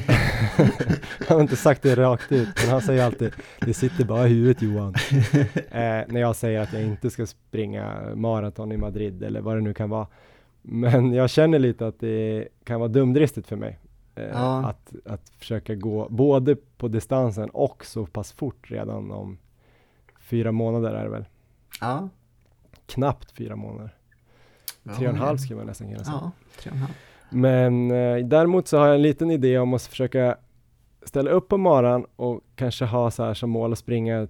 han 1.28 1.36
har 1.36 1.40
inte 1.40 1.56
sagt 1.56 1.82
det 1.82 1.94
rakt 1.96 2.32
ut, 2.32 2.48
men 2.62 2.70
han 2.70 2.82
säger 2.82 3.04
alltid, 3.04 3.32
det 3.60 3.74
sitter 3.74 4.04
bara 4.04 4.26
i 4.26 4.28
huvudet 4.28 4.62
Johan. 4.62 4.94
eh, 5.70 6.02
när 6.08 6.20
jag 6.20 6.36
säger 6.36 6.60
att 6.60 6.72
jag 6.72 6.82
inte 6.82 7.10
ska 7.10 7.26
springa 7.26 8.14
maraton 8.14 8.72
i 8.72 8.76
Madrid 8.76 9.22
eller 9.22 9.40
vad 9.40 9.56
det 9.56 9.60
nu 9.60 9.74
kan 9.74 9.90
vara. 9.90 10.06
Men 10.62 11.12
jag 11.12 11.30
känner 11.30 11.58
lite 11.58 11.86
att 11.86 12.00
det 12.00 12.48
kan 12.64 12.80
vara 12.80 12.88
dumdristigt 12.88 13.48
för 13.48 13.56
mig. 13.56 13.78
Eh, 14.14 14.24
Ja. 14.32 14.66
att, 14.66 14.92
att 15.04 15.28
försöka 15.28 15.74
gå 15.74 16.08
både 16.10 16.56
på 16.76 16.88
distansen 16.88 17.50
och 17.50 17.86
så 17.86 18.06
pass 18.06 18.32
fort 18.32 18.70
redan 18.70 19.10
om 19.10 19.38
fyra 20.20 20.52
månader 20.52 20.94
är 20.94 21.04
det 21.04 21.10
väl. 21.10 21.24
Ja. 21.80 22.08
Knappt 22.86 23.30
fyra 23.30 23.56
månader. 23.56 23.94
Tre 24.96 25.06
och 25.08 25.14
en 25.14 25.20
halv 25.20 25.38
skulle 25.38 25.56
man 25.56 25.66
nästan 25.66 25.88
kunna 25.92 26.04
säga. 26.04 26.18
Ja, 26.22 26.30
tre 26.58 26.70
och 26.70 26.76
en 26.76 26.82
halv. 26.82 26.94
Men 27.34 27.90
eh, 27.90 28.26
däremot 28.26 28.68
så 28.68 28.78
har 28.78 28.86
jag 28.86 28.94
en 28.96 29.02
liten 29.02 29.30
idé 29.30 29.58
om 29.58 29.74
att 29.74 29.82
försöka 29.82 30.36
ställa 31.02 31.30
upp 31.30 31.48
på 31.48 31.58
maran 31.58 32.06
och 32.16 32.40
kanske 32.54 32.84
ha 32.84 33.10
så 33.10 33.24
här 33.24 33.34
som 33.34 33.50
mål 33.50 33.72
att 33.72 33.78
springa 33.78 34.28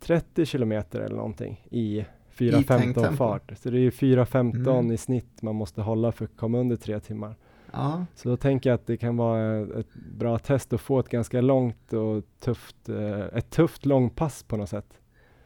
30 0.00 0.46
kilometer 0.46 1.00
eller 1.00 1.16
någonting 1.16 1.66
i 1.70 1.98
I 1.98 2.04
tänkt 2.36 2.68
4.15 2.68 2.94
tempo. 2.94 3.16
fart. 3.16 3.52
Så 3.56 3.70
det 3.70 3.78
är 3.78 3.80
ju 3.80 3.90
4.15 3.90 4.70
Mm. 4.78 4.92
i 4.92 4.96
snitt 4.96 5.42
man 5.42 5.54
måste 5.54 5.82
hålla 5.82 6.12
för 6.12 6.24
att 6.24 6.36
komma 6.36 6.58
under 6.58 6.76
tre 6.76 7.00
timmar. 7.00 7.36
Ja, 7.72 8.04
Så 8.14 8.28
då 8.28 8.36
tänker 8.36 8.70
jag 8.70 8.74
att 8.74 8.86
det 8.86 8.96
kan 8.96 9.16
vara 9.16 9.58
ett 9.80 9.94
bra 10.18 10.38
test 10.38 10.72
att 10.72 10.80
få 10.80 10.98
ett 10.98 11.08
ganska 11.08 11.40
långt 11.40 11.92
och 11.92 12.24
tufft, 12.40 12.88
eh, 12.88 13.20
ett 13.38 13.50
tufft 13.50 13.86
långpass 13.86 14.42
på 14.42 14.56
något 14.56 14.68
sätt. 14.68 15.00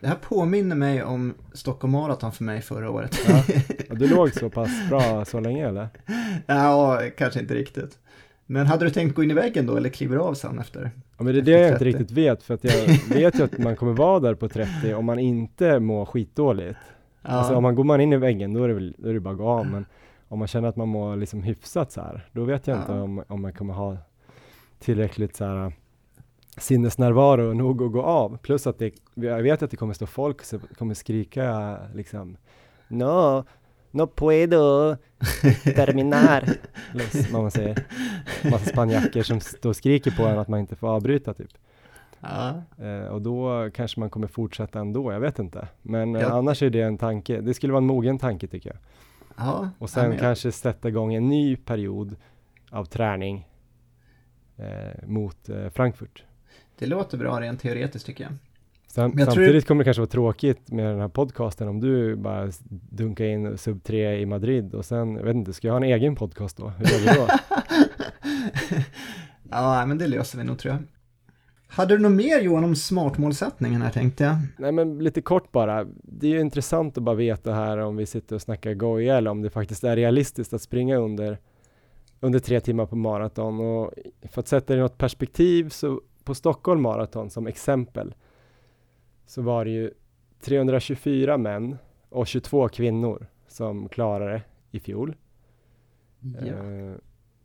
Det 0.04 0.08
här 0.08 0.16
påminner 0.16 0.76
mig 0.76 1.02
om 1.02 1.34
Stockholm 1.52 1.92
Marathon 1.92 2.32
för 2.32 2.44
mig 2.44 2.60
förra 2.62 2.90
året. 2.90 3.18
Ja. 3.28 3.42
Du 3.96 4.08
låg 4.08 4.32
så 4.34 4.50
pass 4.50 4.88
bra 4.88 5.24
så 5.24 5.40
länge 5.40 5.68
eller? 5.68 5.88
ja, 6.46 7.00
kanske 7.18 7.40
inte 7.40 7.54
riktigt. 7.54 7.98
Men 8.46 8.66
hade 8.66 8.84
du 8.84 8.90
tänkt 8.90 9.14
gå 9.14 9.22
in 9.22 9.30
i 9.30 9.34
väggen 9.34 9.66
då 9.66 9.76
eller 9.76 9.88
kliver 9.88 10.16
av 10.16 10.34
sen 10.34 10.58
efter? 10.58 10.90
Ja, 11.18 11.24
men 11.24 11.34
det 11.34 11.40
är 11.40 11.42
det 11.42 11.50
jag 11.50 11.60
inte 11.68 11.78
30. 11.78 11.84
riktigt 11.84 12.10
vet, 12.10 12.42
för 12.42 12.54
att 12.54 12.64
jag 12.64 12.72
vet 13.08 13.38
ju 13.38 13.44
att 13.44 13.58
man 13.58 13.76
kommer 13.76 13.92
vara 13.92 14.20
där 14.20 14.34
på 14.34 14.48
30 14.48 14.94
om 14.94 15.04
man 15.04 15.18
inte 15.18 15.80
mår 15.80 16.04
skitdåligt. 16.06 16.78
Ja, 17.22 17.28
Alltså 17.30 17.54
om 17.54 17.62
man 17.62 17.74
går 17.74 17.84
man 17.84 18.00
in 18.00 18.12
i 18.12 18.16
väggen, 18.16 18.52
då 18.54 18.64
är 18.64 18.68
det, 18.68 18.74
väl, 18.74 18.94
då 18.98 19.08
är 19.08 19.14
det 19.14 19.20
bara 19.20 19.32
att 19.32 19.38
gå 19.38 19.48
av, 19.48 19.66
men 19.66 19.86
om 20.28 20.38
man 20.38 20.48
känner 20.48 20.68
att 20.68 20.76
man 20.76 20.88
mår 20.88 21.16
liksom 21.16 21.42
hyfsat 21.42 21.92
så 21.92 22.00
här, 22.00 22.28
då 22.32 22.44
vet 22.44 22.66
jag 22.66 22.78
inte 22.78 22.92
Ja. 22.92 23.02
om, 23.02 23.24
om 23.28 23.42
man 23.42 23.52
kommer 23.52 23.74
ha 23.74 23.96
tillräckligt 24.78 25.36
så 25.36 25.44
här 25.44 25.72
sinnesnärvaro 26.56 27.52
nog 27.54 27.82
att 27.82 27.92
gå 27.92 28.02
av. 28.02 28.36
Plus 28.36 28.66
att 28.66 28.78
det, 28.78 28.94
jag 29.14 29.42
vet 29.42 29.62
att 29.62 29.70
det 29.70 29.76
kommer 29.76 29.94
stå 29.94 30.06
folk 30.06 30.44
som 30.44 30.60
kommer 30.78 30.94
skrika 30.94 31.76
liksom 31.94 32.36
No, 32.88 33.44
no 33.90 34.06
puedo 34.06 34.96
terminar. 35.64 36.44
Vad 37.32 37.42
man 37.42 37.50
säger. 37.50 37.86
Massa 38.50 38.64
spanjacker 38.70 39.22
som 39.22 39.40
står 39.40 39.70
och 39.70 39.76
skriker 39.76 40.10
på 40.10 40.22
en 40.22 40.38
att 40.38 40.48
man 40.48 40.60
inte 40.60 40.76
får 40.76 40.88
avbryta 40.88 41.34
typ. 41.34 41.50
ja. 42.20 42.62
Eh, 42.84 43.06
och 43.06 43.22
då 43.22 43.70
kanske 43.74 44.00
man 44.00 44.10
kommer 44.10 44.26
fortsätta 44.26 44.78
ändå, 44.80 45.12
jag 45.12 45.20
vet 45.20 45.38
inte. 45.38 45.68
Men 45.82 46.16
eh, 46.16 46.22
Ja. 46.22 46.28
annars 46.32 46.62
är 46.62 46.70
det 46.70 46.80
en 46.82 46.98
tanke, 46.98 47.40
det 47.40 47.54
skulle 47.54 47.72
vara 47.72 47.80
en 47.82 47.86
mogen 47.86 48.18
tanke 48.18 48.46
tycker 48.46 48.70
jag. 48.70 48.78
ja. 49.46 49.68
Och 49.78 49.90
sen 49.90 50.10
jag- 50.10 50.20
kanske 50.20 50.52
sätta 50.52 50.88
igång 50.88 51.14
en 51.14 51.28
ny 51.28 51.56
period 51.56 52.16
av 52.70 52.84
träning 52.84 53.48
eh, 54.56 55.06
mot 55.08 55.48
eh, 55.48 55.68
Frankfurt. 55.68 56.24
Det 56.78 56.86
låter 56.86 57.18
bra 57.18 57.40
rent 57.40 57.60
teoretiskt 57.60 58.06
tycker 58.06 58.24
jag. 58.24 58.32
Men 58.96 59.04
jag 59.04 59.12
tror- 59.12 59.24
samtidigt 59.34 59.66
kommer 59.66 59.78
det 59.78 59.84
kanske 59.84 60.00
vara 60.00 60.10
tråkigt 60.10 60.70
med 60.72 60.86
den 60.86 61.00
här 61.00 61.08
podcasten 61.08 61.68
om 61.68 61.80
du 61.80 62.16
bara 62.16 62.50
dunkar 62.90 63.24
in 63.24 63.58
sub 63.58 63.84
3 63.84 64.20
i 64.20 64.26
Madrid 64.26 64.74
och 64.74 64.84
sen, 64.84 65.14
jag 65.16 65.22
vet 65.24 65.34
inte, 65.36 65.52
ska 65.52 65.66
jag 65.68 65.72
ha 65.72 65.76
en 65.76 65.82
egen 65.92 66.16
podcast 66.16 66.56
då? 66.56 66.68
Hur 66.68 66.86
gör 66.86 66.98
vi 67.00 67.06
då? 67.20 67.28
ja, 69.50 69.86
men 69.86 69.98
det 69.98 70.06
löser 70.06 70.38
vi 70.38 70.44
nog 70.44 70.58
tror 70.58 70.74
jag. 70.74 70.82
Hade 71.68 71.96
du 71.96 72.02
något 72.02 72.12
mer 72.12 72.40
Johan 72.40 72.64
om 72.64 72.76
smartmålsättningen 72.76 73.82
här 73.82 73.90
tänkte 73.90 74.24
jag? 74.24 74.36
Nej 74.58 74.72
men 74.72 74.98
lite 74.98 75.20
kort 75.22 75.52
bara, 75.52 75.84
det 76.02 76.26
är 76.26 76.30
ju 76.30 76.40
intressant 76.40 76.98
att 76.98 77.04
bara 77.04 77.16
veta 77.16 77.52
här 77.52 77.78
om 77.78 77.96
vi 77.96 78.06
sitter 78.06 78.34
och 78.36 78.42
snackar 78.42 78.74
goja 78.74 79.16
eller 79.16 79.30
om 79.30 79.42
det 79.42 79.50
faktiskt 79.50 79.84
är 79.84 79.96
realistiskt 79.96 80.52
att 80.52 80.62
springa 80.62 80.96
under, 80.96 81.38
under 82.20 82.38
tre 82.38 82.60
timmar 82.60 82.86
på 82.86 82.96
maraton 82.96 83.60
och 83.60 83.92
för 84.30 84.40
att 84.40 84.48
sätta 84.48 84.72
det 84.72 84.78
i 84.78 84.82
något 84.82 84.98
perspektiv 84.98 85.68
så 85.68 86.00
på 86.24 86.34
Stockholm 86.34 86.82
maraton 86.82 87.30
som 87.30 87.46
exempel 87.46 88.14
så 89.26 89.42
var 89.42 89.64
det 89.64 89.70
ju 89.70 89.90
324 90.40 91.38
män 91.38 91.78
och 92.08 92.26
22 92.26 92.68
kvinnor 92.68 93.26
som 93.48 93.88
klarade 93.88 94.42
i 94.70 94.80
fjol. 94.80 95.16
Ja. 96.20 96.46
Eh, 96.46 96.94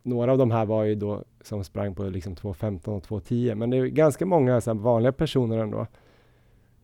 några 0.04 0.32
av 0.32 0.38
de 0.38 0.52
här 0.52 0.66
var 0.66 0.84
ju 0.84 0.96
då 0.96 1.24
som 1.42 1.64
sprang 1.64 1.96
på 1.96 2.04
liksom 2.04 2.36
2.15 2.36 2.90
och 2.90 3.04
2.10 3.04 3.56
men 3.56 3.70
det 3.70 3.78
är 3.78 3.86
ganska 3.86 4.26
många 4.26 4.62
så 4.62 4.74
vanliga 4.74 5.12
personer 5.12 5.58
ändå 5.58 5.88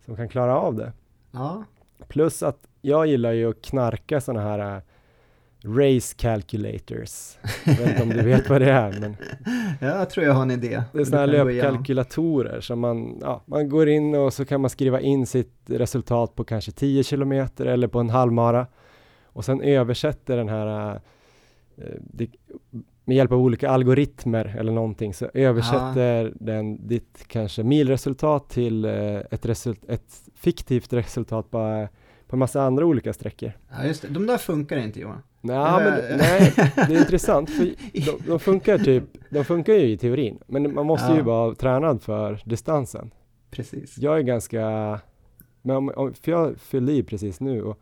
som 0.05 0.15
kan 0.15 0.29
klara 0.29 0.59
av 0.59 0.75
det. 0.75 0.93
ja. 1.31 1.63
Plus 2.07 2.43
att 2.43 2.67
jag 2.81 3.07
gillar 3.07 3.31
ju 3.31 3.49
att 3.49 3.61
knarka 3.61 4.21
sådana 4.21 4.41
här 4.41 4.75
äh, 4.75 4.81
race 5.65 6.15
calculators. 6.17 7.37
Jag 7.65 7.73
vet 7.73 7.89
inte 7.89 8.03
om 8.03 8.09
du 8.09 8.21
vet 8.21 8.49
vad 8.49 8.61
det 8.61 8.71
är 8.71 8.99
men 8.99 9.15
Ja, 9.81 9.87
jag 9.87 10.09
tror 10.09 10.25
jag 10.25 10.33
har 10.33 10.41
en 10.41 10.51
idé. 10.51 10.83
det 10.93 10.99
är 10.99 11.05
sådana 11.05 11.37
här 11.37 11.45
löpkalkylatorer 11.45 12.61
som 12.61 12.79
man, 12.79 13.17
ja, 13.21 13.43
man 13.45 13.69
går 13.69 13.89
in 13.89 14.15
och 14.15 14.33
så 14.33 14.45
kan 14.45 14.61
man 14.61 14.69
skriva 14.69 15.01
in 15.01 15.25
sitt 15.25 15.53
resultat 15.65 16.35
på 16.35 16.43
kanske 16.43 16.71
10 16.71 17.03
kilometer 17.03 17.65
eller 17.65 17.87
på 17.87 17.99
en 17.99 18.09
halvmara 18.09 18.67
och 19.25 19.45
sen 19.45 19.61
översätter 19.61 20.37
den 20.37 20.49
här 20.49 20.91
äh, 20.91 21.01
det, 21.99 22.29
med 23.05 23.17
hjälp 23.17 23.31
av 23.31 23.39
olika 23.39 23.69
algoritmer 23.69 24.55
eller 24.59 24.71
någonting 24.71 25.13
så 25.13 25.29
översätter 25.33 26.33
den 26.35 26.87
ditt 26.87 27.25
kanske 27.27 27.63
milresultat 27.63 28.49
till 28.49 28.85
eh, 28.85 29.15
ett, 29.31 29.45
result, 29.45 29.85
ett 29.89 30.21
fiktivt 30.35 30.93
resultat 30.93 31.51
på, 31.51 31.87
på 32.27 32.35
en 32.35 32.39
massa 32.39 32.61
andra 32.63 32.85
olika 32.85 33.13
sträckor. 33.13 33.51
Ja, 33.71 33.83
just 33.85 34.01
det. 34.01 34.07
De 34.07 34.25
där 34.25 34.37
funkar 34.37 34.77
inte 34.77 34.99
Johan. 34.99 35.21
Nej, 35.41 35.55
Eh. 35.57 35.73
men, 35.83 36.17
nej, 36.17 36.53
det 36.75 36.95
är 36.95 36.99
intressant 36.99 37.49
för 37.49 37.65
de, 37.93 38.27
de 38.27 38.39
funkar 38.39 38.77
typ, 38.77 39.03
de 39.29 39.43
funkar 39.45 39.73
ju 39.73 39.87
i 39.91 39.97
teorin, 39.97 40.39
men 40.47 40.73
man 40.73 40.85
måste 40.85 41.11
ju 41.11 41.17
Ja. 41.17 41.23
vara 41.23 41.55
tränad 41.55 42.01
för 42.01 42.41
distansen. 42.45 43.11
Precis. 43.51 43.97
Jag 43.97 44.17
är 44.17 44.21
ganska, 44.21 44.61
men 45.61 45.75
om, 45.75 45.91
om, 45.95 46.13
för 46.13 46.31
jag 46.31 46.57
fyllde 46.59 46.91
i 46.93 47.03
precis 47.03 47.39
nu 47.39 47.63
och 47.63 47.79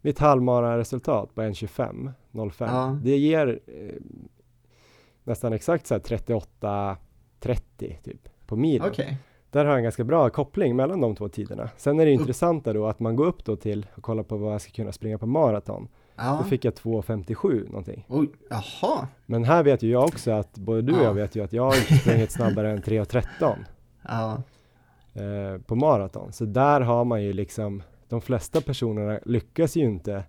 mitt 0.00 0.18
halvmara 0.18 0.78
resultat 0.78 1.34
på 1.34 1.42
1.25, 1.42 2.12
05, 2.52 2.68
Ja. 2.70 2.98
det 3.02 3.16
ger 3.16 3.60
eh, 3.66 3.94
nästan 5.24 5.52
exakt 5.52 5.86
så 5.86 5.94
här 5.94 6.00
38, 6.00 6.96
30 7.40 7.98
typ 8.04 8.28
på 8.46 8.56
milen. 8.56 8.88
Okej. 8.88 9.16
Där 9.50 9.64
har 9.64 9.70
jag 9.72 9.76
en 9.78 9.82
ganska 9.82 10.04
bra 10.04 10.30
koppling 10.30 10.76
mellan 10.76 11.00
de 11.00 11.16
två 11.16 11.28
tiderna. 11.28 11.70
Sen 11.76 12.00
är 12.00 12.04
det 12.06 12.12
intressanta 12.12 12.72
då 12.72 12.86
att 12.86 13.00
man 13.00 13.16
går 13.16 13.26
upp 13.26 13.44
då 13.44 13.56
till 13.56 13.86
och 13.94 14.02
kollar 14.02 14.22
på 14.22 14.36
vad 14.36 14.54
jag 14.54 14.60
ska 14.60 14.72
kunna 14.72 14.92
springa 14.92 15.18
på 15.18 15.26
maraton. 15.26 15.88
Ja. 16.16 16.38
Då 16.42 16.48
fick 16.48 16.64
jag 16.64 16.74
2.57 16.74 17.68
någonting. 17.68 18.04
Oj, 18.08 18.28
jaha. 18.50 19.08
Men 19.26 19.44
här 19.44 19.62
vet 19.62 19.82
ju 19.82 19.90
jag 19.90 20.04
också 20.04 20.30
att 20.30 20.58
både 20.58 20.82
du 20.82 20.92
och 20.92 20.98
Ja. 20.98 21.04
jag 21.04 21.14
vet 21.14 21.36
ju 21.36 21.44
att 21.44 21.52
jag 21.52 21.62
har 21.62 21.76
inte 21.76 21.94
sprungit 21.94 22.32
snabbare 22.32 22.70
än 22.70 22.82
3.13 22.82 23.54
Ja. 24.08 24.42
eh, 25.22 25.60
på 25.62 25.74
maraton. 25.74 26.32
Så 26.32 26.44
där 26.44 26.80
har 26.80 27.04
man 27.04 27.22
ju 27.22 27.32
liksom, 27.32 27.82
de 28.08 28.20
flesta 28.20 28.60
personerna 28.60 29.18
lyckas 29.24 29.76
ju 29.76 29.84
inte 29.84 30.24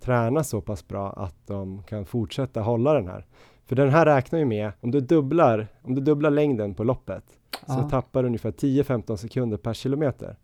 träna 0.00 0.44
så 0.44 0.60
pass 0.60 0.88
bra 0.88 1.10
att 1.12 1.46
de 1.46 1.82
kan 1.82 2.06
fortsätta 2.06 2.60
hålla 2.60 2.94
den 2.94 3.08
här. 3.08 3.26
För 3.66 3.76
den 3.76 3.88
här 3.90 4.06
räknar 4.06 4.38
ju 4.38 4.44
med, 4.44 4.72
om 4.80 4.90
du 4.90 5.00
dubblar, 5.00 5.68
om 5.82 5.94
du 5.94 6.00
dubblar 6.00 6.30
längden 6.30 6.74
på 6.74 6.84
loppet 6.84 7.24
så 7.66 7.72
Ja. 7.80 7.88
tappar 7.90 8.22
du 8.22 8.26
ungefär 8.26 8.50
10-15 8.52 9.16
sekunder 9.16 9.56
per 9.56 9.74
kilometer. 9.74 10.36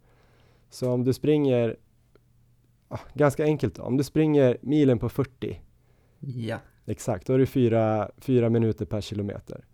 Så 0.70 0.90
om 0.92 1.04
du 1.04 1.12
springer, 1.12 1.76
ganska 3.14 3.44
enkelt 3.44 3.74
då, 3.74 3.82
om 3.82 3.96
du 3.96 4.04
springer 4.04 4.56
milen 4.60 4.98
på 4.98 5.08
40 5.08 5.60
Ja. 6.18 6.58
Exakt, 6.86 7.26
då 7.26 7.32
är 7.32 7.38
det 7.38 7.46
fyra, 7.46 8.10
fyra 8.18 8.48
minuter 8.50 8.84
per 8.86 9.00
kilometer. 9.00 9.64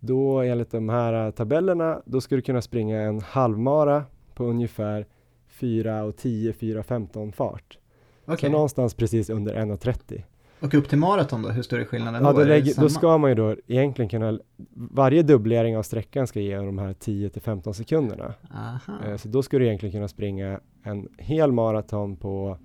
Då 0.00 0.40
enligt 0.40 0.70
de 0.70 0.88
här 0.88 1.30
tabellerna, 1.30 2.02
då 2.04 2.20
ska 2.20 2.36
du 2.36 2.42
kunna 2.42 2.62
springa 2.62 3.00
en 3.00 3.20
halvmara 3.20 4.04
på 4.34 4.44
ungefär 4.44 5.06
4 5.48 6.04
och 6.04 6.16
10, 6.16 6.52
4 6.52 6.82
15 6.82 7.32
fart. 7.32 7.78
Okej. 8.24 8.38
Så 8.38 8.48
någonstans 8.48 8.94
precis 8.94 9.30
under 9.30 9.54
1.30. 9.54 10.22
Och 10.62 10.74
upp 10.74 10.88
till 10.88 10.98
maraton 10.98 11.42
då, 11.42 11.48
hur 11.48 11.62
stor 11.62 11.78
är 11.80 11.84
skillnaden 11.84 12.22
Ja, 12.24 12.32
då? 12.32 12.38
då, 12.38 12.44
lägger, 12.44 12.80
då 12.80 12.88
ska 12.88 13.18
man 13.18 13.30
ju 13.30 13.34
då 13.34 13.56
egentligen 13.66 14.08
kunna, 14.08 14.38
varje 14.74 15.22
dubblering 15.22 15.76
av 15.76 15.82
sträckan 15.82 16.26
ska 16.26 16.40
ge 16.40 16.56
de 16.56 16.78
här 16.78 16.92
10 16.92 17.30
till 17.30 17.42
15 17.42 17.74
sekunderna. 17.74 18.34
Aha. 18.54 19.04
Eh, 19.06 19.16
Så 19.16 19.28
då 19.28 19.42
ska 19.42 19.58
du 19.58 19.66
egentligen 19.66 19.92
kunna 19.92 20.08
springa 20.08 20.60
en 20.82 21.08
hel 21.18 21.52
maraton 21.52 22.16
på 22.16 22.58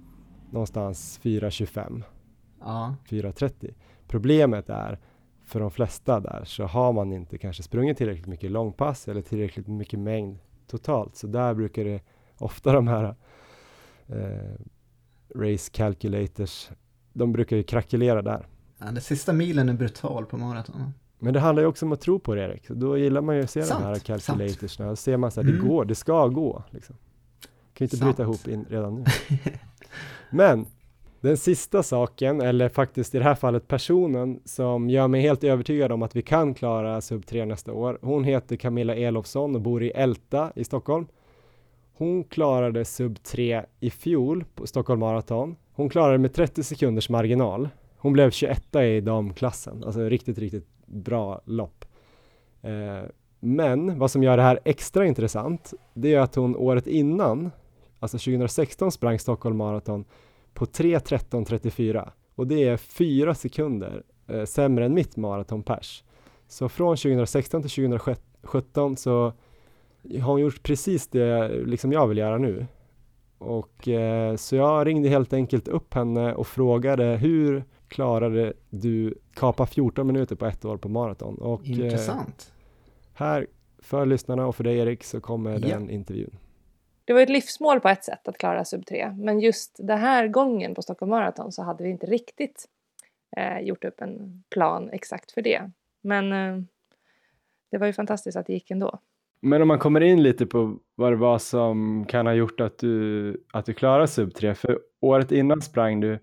någonstans 0.51 1.19
4.25. 1.23 2.03
Ja. 2.60 2.95
4.30. 3.10 3.73
Problemet 4.07 4.69
är 4.69 4.99
för 5.45 5.60
de 5.60 5.71
flesta 5.71 6.19
där 6.19 6.43
så 6.45 6.63
har 6.63 6.93
man 6.93 7.13
inte 7.13 7.38
kanske 7.38 7.63
sprungit 7.63 7.97
tillräckligt 7.97 8.27
mycket 8.27 8.51
långpass 8.51 9.07
eller 9.07 9.21
tillräckligt 9.21 9.67
mycket 9.67 9.99
mängd 9.99 10.39
totalt. 10.67 11.15
Så 11.15 11.27
där 11.27 11.53
brukar 11.53 11.83
det 11.86 12.01
ofta 12.38 12.71
de 12.73 12.88
här 12.88 13.15
eh, 14.07 14.55
race 15.36 15.71
calculators, 15.73 16.69
de 17.17 17.32
brukar 17.32 17.56
ju 17.58 17.63
krackelera 17.63 18.21
där. 18.21 18.47
ja. 18.77 18.86
Den 18.86 19.01
sista 19.01 19.34
milen 19.34 19.69
är 19.69 19.73
brutal 19.73 20.25
på 20.25 20.38
maraton. 20.38 20.93
Men 21.19 21.34
det 21.34 21.39
handlar 21.39 21.63
ju 21.63 21.67
också 21.67 21.86
om 21.86 21.91
att 21.91 22.01
tro 22.01 22.19
på 22.19 22.36
det 22.36 22.41
Erik. 22.43 22.67
Då 22.69 22.97
gillar 22.97 23.21
man 23.21 23.36
ju 23.36 23.43
att 23.43 23.49
se 23.49 23.63
Sant, 23.63 23.82
de 23.82 23.88
här 23.88 23.95
calculatorsna. 23.99 24.88
Då 24.89 24.95
ser 24.95 25.17
man 25.17 25.32
så 25.32 25.41
här, 25.41 25.49
Mm. 25.49 25.62
det 25.62 25.67
går, 25.69 25.86
det 25.86 25.95
ska 25.95 26.27
gå. 26.27 26.63
Liksom. 26.69 26.95
Kan 27.41 27.49
ju 27.77 27.86
inte 27.86 27.97
Sant. 27.97 28.17
bryta 28.17 28.23
ihop 28.23 28.47
in 28.47 28.65
redan 28.69 28.95
nu. 28.95 29.03
Men 30.30 30.65
den 31.21 31.38
sista 31.38 31.84
saken, 31.84 32.41
eller 32.41 32.69
faktiskt 32.69 33.15
i 33.15 33.17
det 33.17 33.23
här 33.23 33.36
fallet 33.36 33.67
personen 33.67 34.39
som 34.45 34.89
gör 34.89 35.08
mig 35.08 35.21
helt 35.21 35.43
övertygad 35.43 35.91
om 35.91 36.03
att 36.03 36.15
vi 36.15 36.21
kan 36.21 36.53
klara 36.53 37.01
sub 37.01 37.25
3 37.25 37.45
nästa 37.45 37.73
år. 37.73 37.99
Hon 38.01 38.23
heter 38.23 38.56
Camilla 38.56 38.95
Elofsson 38.95 39.56
och 39.56 39.62
bor 39.62 39.84
i 39.84 39.89
Älta 39.89 40.51
i 40.56 40.63
Stockholm. 40.63 41.08
Hon 41.93 42.23
klarade 42.23 42.86
sub 42.86 43.23
3 43.23 43.65
i 43.80 43.89
fjol 43.89 44.45
på 44.56 44.67
Stockholm 44.67 44.99
Marathon. 44.99 45.56
Hon 45.77 45.89
klarade 45.89 46.13
det 46.13 46.17
med 46.17 46.33
30 46.33 46.63
sekunders 46.63 47.09
marginal. 47.09 47.69
Hon 47.97 48.13
blev 48.13 48.31
21 48.31 48.75
i 48.75 49.01
damklassen, 49.01 49.83
alltså 49.83 49.99
riktigt, 49.99 50.37
riktigt 50.37 50.67
bra 50.85 51.41
lopp. 51.45 51.85
Eh, 52.61 53.09
men 53.39 53.99
vad 53.99 54.11
som 54.11 54.23
gör 54.23 54.37
det 54.37 54.43
här 54.43 54.59
extra 54.65 55.05
intressant, 55.05 55.73
det 55.93 56.13
är 56.13 56.19
att 56.19 56.35
hon 56.35 56.55
året 56.55 56.87
innan, 56.87 57.51
alltså 57.99 58.17
2016 58.17 58.91
sprang 58.91 59.19
Stockholm 59.19 59.57
Marathon 59.57 60.05
på 60.53 60.65
3.13.34 60.65 62.09
och 62.35 62.47
det 62.47 62.63
är 62.63 62.77
fyra 62.77 63.35
sekunder 63.35 64.03
eh, 64.27 64.43
sämre 64.43 64.85
än 64.85 64.93
mitt 64.93 65.17
maratonpers. 65.17 66.03
Så 66.47 66.69
från 66.69 66.97
2016 66.97 67.61
till 67.61 67.71
2017 67.71 68.97
så 68.97 69.33
har 70.21 70.31
hon 70.31 70.41
gjort 70.41 70.63
precis 70.63 71.07
det 71.07 71.49
liksom 71.65 71.91
jag 71.91 72.07
vill 72.07 72.17
göra 72.17 72.37
nu. 72.37 72.65
Och 73.38 73.88
eh, 73.88 74.36
så 74.36 74.56
jag 74.56 74.88
ringde 74.88 75.10
helt 75.10 75.34
enkelt 75.34 75.67
upp 75.67 75.93
henne 75.93 76.34
och 76.34 76.47
frågade 76.47 77.04
hur 77.06 77.63
klarade 77.88 78.54
du 78.69 79.13
kapa 79.34 79.65
14 79.65 80.08
minuter 80.08 80.36
på 80.36 80.45
ett 80.45 80.65
år 80.65 80.78
på 80.78 80.89
maraton? 80.89 81.38
Och 81.38 81.62
eh, 81.65 81.71
Intressant. 81.71 82.54
här 83.13 83.47
för 83.80 84.06
lyssnarna 84.06 84.47
och 84.47 84.56
för 84.56 84.63
dig 84.63 84.78
Erik 84.78 85.04
så 85.04 85.21
kommer 85.21 85.52
Ja. 85.52 85.60
den 85.60 85.89
intervjun. 85.89 86.38
Det 87.06 87.13
var 87.13 87.21
ett 87.21 87.30
livsmål 87.30 87.80
på 87.80 87.89
ett 87.89 88.04
sätt 88.04 88.28
att 88.28 88.38
klara 88.38 88.65
sub 88.65 88.86
3. 88.86 89.13
Men 89.17 89.39
just 89.39 89.76
den 89.80 89.97
här 89.97 90.28
gången 90.28 90.76
på 90.76 90.82
Stockholm 90.82 91.10
Marathon 91.10 91.52
så 91.52 91.63
hade 91.63 91.84
vi 91.84 91.89
inte 91.89 92.06
riktigt 92.06 92.65
eh, 93.38 93.60
gjort 93.60 93.84
upp 93.86 94.02
en 94.02 94.43
plan 94.50 94.89
exakt 94.89 95.32
för 95.32 95.41
det. 95.41 95.71
Men 96.02 96.32
eh, 96.34 96.63
det 97.71 97.78
var 97.78 97.88
ju 97.88 97.93
fantastiskt 97.93 98.38
att 98.38 98.45
det 98.45 98.54
gick 98.54 98.71
ändå. 98.71 99.00
Men 99.41 99.62
om 99.62 99.67
man 99.67 99.80
kommer 99.80 100.02
in 100.02 100.23
lite 100.23 100.45
på 100.45 100.80
vad 100.95 101.12
det 101.12 101.15
var 101.15 101.38
som 101.38 102.06
kan 102.06 102.26
ha 102.26 102.34
gjort 102.34 102.60
att 102.60 102.78
du, 102.78 103.43
att 103.54 103.65
du 103.65 103.73
klarade 103.73 104.08
sub 104.08 104.34
3, 104.34 104.56
för 104.56 104.80
året 105.02 105.32
innan 105.32 105.62
sprang 105.62 106.00
du 106.00 106.19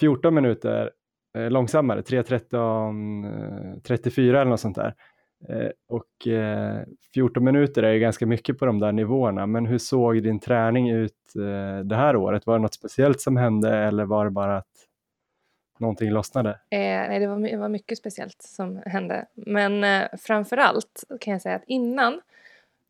14 0.00 0.34
minuter 0.34 0.90
eh, 1.36 1.50
långsammare, 1.50 2.00
3.13, 2.00 3.74
eh, 3.74 3.80
34 3.82 4.40
eller 4.40 4.50
något 4.50 4.60
sånt 4.60 4.76
där. 4.76 4.94
Eh, 5.48 5.70
och 5.88 6.28
eh, 6.28 6.82
14 7.14 7.44
minuter 7.44 7.82
är 7.82 7.92
ju 7.92 8.00
ganska 8.00 8.26
mycket 8.26 8.58
på 8.58 8.66
de 8.66 8.78
där 8.78 8.92
nivåerna, 8.92 9.46
men 9.46 9.66
hur 9.66 9.78
såg 9.78 10.22
din 10.22 10.40
träning 10.40 10.90
ut 10.90 11.36
eh, 11.36 11.84
det 11.84 11.96
här 11.96 12.16
året? 12.16 12.46
Var 12.46 12.54
det 12.54 12.62
något 12.62 12.74
speciellt 12.74 13.20
som 13.20 13.36
hände 13.36 13.76
eller 13.78 14.04
var 14.04 14.24
det 14.24 14.30
bara 14.30 14.56
att 14.56 14.85
någonting 15.78 16.10
lossnade? 16.10 16.50
Eh, 16.50 16.78
nej, 16.78 17.20
det 17.20 17.26
var, 17.26 17.38
det 17.38 17.56
var 17.56 17.68
mycket 17.68 17.98
speciellt 17.98 18.42
som 18.42 18.82
hände. 18.86 19.26
Men 19.34 19.84
eh, 19.84 20.08
framför 20.18 20.56
allt 20.56 21.04
kan 21.20 21.32
jag 21.32 21.42
säga 21.42 21.56
att 21.56 21.64
innan, 21.66 22.20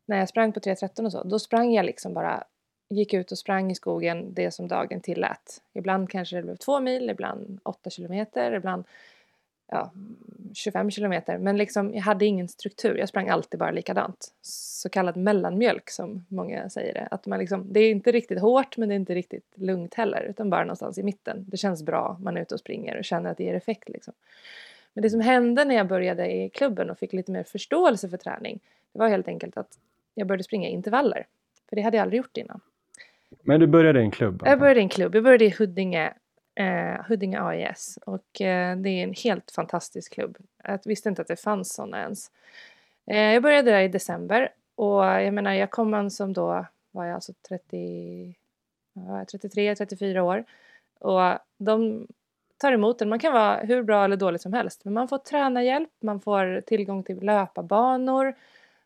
när 0.05 0.17
jag 0.17 0.29
sprang 0.29 0.53
på 0.53 0.59
3.13 0.59 1.05
och 1.05 1.11
så, 1.11 1.23
då 1.23 1.39
sprang 1.39 1.73
jag 1.73 1.85
liksom 1.85 2.13
bara, 2.13 2.43
gick 2.89 3.13
ut 3.13 3.31
och 3.31 3.37
sprang 3.37 3.71
i 3.71 3.75
skogen 3.75 4.33
det 4.33 4.51
som 4.51 4.67
dagen 4.67 5.01
tillät. 5.01 5.61
Ibland 5.73 6.09
kanske 6.09 6.35
det 6.35 6.43
blev 6.43 6.55
två 6.55 6.79
mil, 6.79 7.09
ibland 7.09 7.59
åtta 7.63 7.89
kilometer, 7.89 8.51
ibland 8.51 8.83
ja, 9.67 9.91
25 10.53 10.91
kilometer. 10.91 11.37
Men 11.37 11.57
liksom, 11.57 11.93
jag 11.93 12.01
hade 12.01 12.25
ingen 12.25 12.47
struktur, 12.47 12.97
jag 12.97 13.09
sprang 13.09 13.29
alltid 13.29 13.59
bara 13.59 13.71
likadant. 13.71 14.33
Så 14.41 14.89
kallad 14.89 15.17
mellanmjölk 15.17 15.89
som 15.89 16.25
många 16.27 16.69
säger 16.69 16.93
det. 16.93 17.07
Att 17.11 17.25
man 17.25 17.39
liksom, 17.39 17.73
det 17.73 17.79
är 17.79 17.91
inte 17.91 18.11
riktigt 18.11 18.39
hårt 18.39 18.77
men 18.77 18.89
det 18.89 18.95
är 18.95 18.99
inte 18.99 19.15
riktigt 19.15 19.53
lugnt 19.55 19.93
heller 19.93 20.21
utan 20.29 20.49
bara 20.49 20.63
någonstans 20.63 20.97
i 20.97 21.03
mitten. 21.03 21.45
Det 21.47 21.57
känns 21.57 21.83
bra, 21.83 22.17
man 22.21 22.37
är 22.37 22.41
ute 22.41 22.53
och 22.53 22.59
springer 22.59 22.97
och 22.97 23.05
känner 23.05 23.29
att 23.29 23.37
det 23.37 23.43
ger 23.43 23.53
effekt. 23.53 23.89
Liksom. 23.89 24.13
Men 24.93 25.01
det 25.01 25.09
som 25.09 25.19
hände 25.19 25.65
när 25.65 25.75
jag 25.75 25.87
började 25.87 26.31
i 26.31 26.49
klubben 26.49 26.89
och 26.89 26.99
fick 26.99 27.13
lite 27.13 27.31
mer 27.31 27.43
förståelse 27.43 28.09
för 28.09 28.17
träning 28.17 28.59
det 28.97 28.99
var 28.99 29.09
helt 29.09 29.27
enkelt 29.27 29.57
att 29.57 29.79
jag 30.13 30.27
började 30.27 30.43
springa 30.43 30.69
intervaller. 30.69 31.25
För 31.69 31.75
det 31.75 31.81
hade 31.81 31.97
jag 31.97 32.01
aldrig 32.01 32.17
gjort 32.17 32.37
innan. 32.37 32.59
Men 33.41 33.59
du 33.59 33.67
började 33.67 33.99
i 33.99 34.03
en 34.03 34.11
klubb? 34.11 34.41
Jag 34.45 34.59
började 34.59 34.79
i 34.79 34.83
en 34.83 34.89
klubb. 34.89 35.15
Jag 35.15 35.23
började 35.23 35.45
i 35.45 35.49
Huddinge, 35.49 36.13
eh, 36.57 37.05
Huddinge 37.07 37.41
AIS. 37.41 37.99
Och 38.05 38.41
eh, 38.41 38.77
det 38.77 38.89
är 38.89 39.03
en 39.03 39.13
helt 39.13 39.51
fantastisk 39.51 40.13
klubb. 40.13 40.37
Jag 40.63 40.79
visste 40.85 41.09
inte 41.09 41.21
att 41.21 41.27
det 41.27 41.35
fanns 41.35 41.73
sådana 41.73 42.01
ens. 42.01 42.31
Eh, 43.05 43.33
jag 43.33 43.43
började 43.43 43.71
där 43.71 43.81
i 43.81 43.87
december. 43.87 44.49
Och 44.75 45.03
jag 45.03 45.33
menar, 45.33 45.53
jag 45.53 45.71
kom 45.71 45.91
man 45.91 46.11
som 46.11 46.33
då 46.33 46.65
var 46.91 47.05
jag 47.05 47.15
alltså 47.15 47.33
30, 47.49 48.35
33, 49.31 49.75
34 49.75 50.23
år. 50.23 50.43
Och 50.99 51.39
de 51.57 52.07
tar 52.57 52.71
emot 52.71 53.01
en. 53.01 53.09
Man 53.09 53.19
kan 53.19 53.33
vara 53.33 53.57
hur 53.57 53.83
bra 53.83 54.03
eller 54.05 54.17
dålig 54.17 54.41
som 54.41 54.53
helst. 54.53 54.85
Men 54.85 54.93
man 54.93 55.07
får 55.07 55.17
tränarhjälp, 55.17 55.89
man 55.99 56.21
får 56.21 56.61
tillgång 56.61 57.03
till 57.03 57.19
löparbanor. 57.19 58.35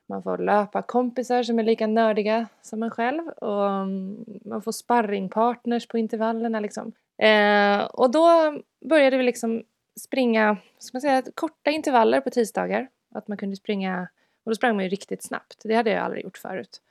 Man 0.05 0.23
får 0.23 0.38
löpa 0.38 0.81
kompisar 0.81 1.43
som 1.43 1.60
är 1.60 1.63
lika 1.63 1.88
nördiga 1.88 2.47
som 2.62 2.84
en 2.84 2.91
själv. 2.91 3.27
Och 3.27 3.69
mm, 3.69 4.25
man 4.45 4.62
får 4.62 4.71
sparringpartners 4.71 5.88
på 5.88 5.97
intervallerna 5.97 6.60
liksom. 6.60 6.91
Eh, 7.21 7.84
och 7.84 8.12
då 8.12 8.53
började 8.89 9.17
vi 9.17 9.23
liksom 9.23 9.63
springa, 9.99 10.57
ska 10.77 10.95
man 10.95 11.01
säga, 11.01 11.23
korta 11.36 11.71
intervaller 11.71 12.21
på 12.21 12.29
tisdagar. 12.29 12.88
Att 13.15 13.27
man 13.27 13.38
kunde 13.38 13.55
springa, 13.55 14.07
och 14.43 14.51
då 14.51 14.55
sprang 14.55 14.75
man 14.75 14.84
ju 14.84 14.89
riktigt 14.89 15.23
snabbt. 15.23 15.62
Det 15.63 15.75
hade 15.75 15.89
jag 15.89 16.03
aldrig 16.03 16.23
gjort 16.23 16.38
förut. 16.38 16.81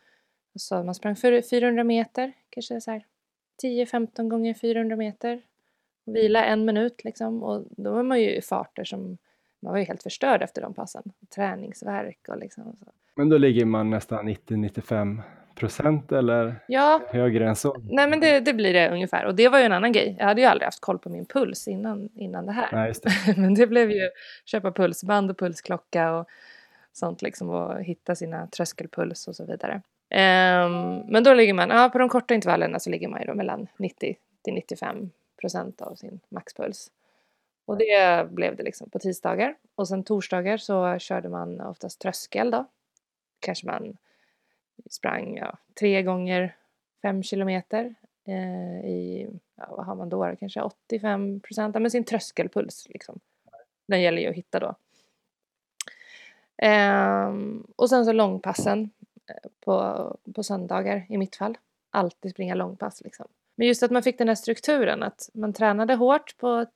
Så 0.59 0.83
man 0.83 0.95
sprang 0.95 1.17
400 1.51 1.85
meter, 1.85 2.33
kanske 2.51 2.81
så 2.81 2.91
här 2.91 3.05
10-15 3.63 4.29
gånger 4.29 4.55
400 4.55 4.97
meter. 4.97 5.43
Vila 6.07 6.45
en 6.45 6.65
minut 6.65 7.05
liksom. 7.05 7.43
Och 7.43 7.65
då 7.71 7.93
var 7.93 8.03
man 8.03 8.21
ju 8.21 8.37
i 8.37 8.43
farter 8.43 8.85
som, 8.85 9.19
man 9.61 9.73
var 9.73 9.79
ju 9.79 9.85
helt 9.85 10.03
förstörd 10.03 10.43
efter 10.43 10.63
de 10.63 10.75
passen. 10.75 11.03
Träningsverk 11.35 12.29
och 12.29 12.39
liksom 12.39 12.77
så. 12.85 12.93
Men 13.15 13.29
då 13.29 13.39
ligger 13.39 13.65
man 13.65 13.91
nästan 13.91 14.29
90-95 14.29 15.23
procent 15.55 16.13
eller 16.13 16.55
Ja, 16.69 17.01
högre 17.11 17.49
än 17.49 17.57
så? 17.57 17.77
nej 17.83 18.09
men 18.09 18.21
det, 18.21 18.41
det 18.41 18.55
blir 18.55 18.73
det 18.73 18.91
ungefär. 18.91 19.25
Och 19.25 19.35
det 19.35 19.49
var 19.49 19.59
ju 19.59 19.65
en 19.65 19.73
annan 19.73 19.93
grej. 19.93 20.17
Jag 20.19 20.27
hade 20.27 20.41
ju 20.41 20.47
aldrig 20.47 20.65
haft 20.67 20.81
koll 20.81 20.99
på 20.99 21.09
min 21.09 21.27
puls 21.27 21.69
innan, 21.69 22.09
innan 22.15 22.47
det 22.47 22.53
här. 22.53 22.69
Nej, 22.73 22.93
det. 23.03 23.37
men 23.41 23.55
det 23.55 23.67
blev 23.67 23.91
ju 23.91 24.11
köpa 24.45 24.73
pulsband 24.73 25.31
och 25.31 25.39
pulsklocka 25.39 26.13
och 26.13 26.29
sånt 26.93 27.23
liksom 27.23 27.51
och 27.51 27.83
hitta 27.83 28.15
sina 28.15 28.47
tröskelpuls 28.47 29.29
och 29.29 29.37
så 29.37 29.45
vidare. 29.45 29.83
Ehm, 30.11 30.99
men 31.09 31.25
då 31.25 31.35
ligger 31.35 31.55
man, 31.55 31.71
ja 31.71 31.89
på 31.93 31.99
de 31.99 32.09
korta 32.09 32.35
intervallerna 32.35 32.79
så 32.79 32.91
ligger 32.91 33.09
man 33.09 33.21
ju 33.21 33.27
då 33.27 33.35
mellan 33.35 33.67
90 33.77 34.17
till 34.45 34.55
95 34.55 35.11
procent 35.41 35.81
av 35.81 35.95
sin 35.95 36.21
maxpuls. 36.29 36.91
Och 37.67 37.77
det 37.79 38.27
blev 38.31 38.57
det 38.57 38.63
liksom 38.63 38.91
på 38.91 38.99
tisdagar. 38.99 39.55
Och 39.75 39.89
sen 39.89 40.05
torsdagar 40.05 40.57
så 40.57 40.99
körde 40.99 41.29
man 41.29 41.61
oftast 41.61 42.01
tröskel 42.01 42.51
då. 42.51 42.65
Kanske 43.41 43.67
man 43.67 43.97
sprang 44.91 45.37
ja, 45.37 45.59
tre 45.81 46.03
gånger 46.03 46.57
fem 47.03 47.23
kilometer. 47.23 47.95
eh, 48.25 48.85
i, 48.91 49.29
ja, 49.57 49.67
vad 49.71 49.87
har 49.87 49.95
man 49.95 50.09
då, 50.09 50.37
kanske 50.41 50.63
85 50.63 51.41
procent, 51.41 51.81
med 51.81 51.93
sin 51.93 52.05
tröskelpuls 52.05 52.87
liksom. 52.89 53.21
Den 53.87 54.03
gäller 54.03 54.23
ju 54.23 54.29
att 54.29 54.37
hitta 54.37 54.61
då. 54.61 54.75
Eh, 56.67 57.35
och 57.77 57.89
sen 57.89 58.05
så 58.05 58.13
långpassen 58.13 58.91
eh, 59.27 59.51
på, 59.61 60.17
på 60.35 60.43
söndagar 60.43 61.07
i 61.09 61.19
mitt 61.19 61.37
fall. 61.37 61.59
Alltid 61.91 62.31
springa 62.31 62.55
långpass 62.55 63.01
liksom. 63.05 63.27
Men 63.55 63.67
just 63.67 63.83
att 63.83 63.91
man 63.91 64.03
fick 64.03 64.19
den 64.19 64.29
här 64.29 64.35
strukturen 64.35 65.03
att 65.03 65.31
man 65.35 65.53
tränade 65.53 65.95
hårt 65.95 66.37
på 66.39 66.67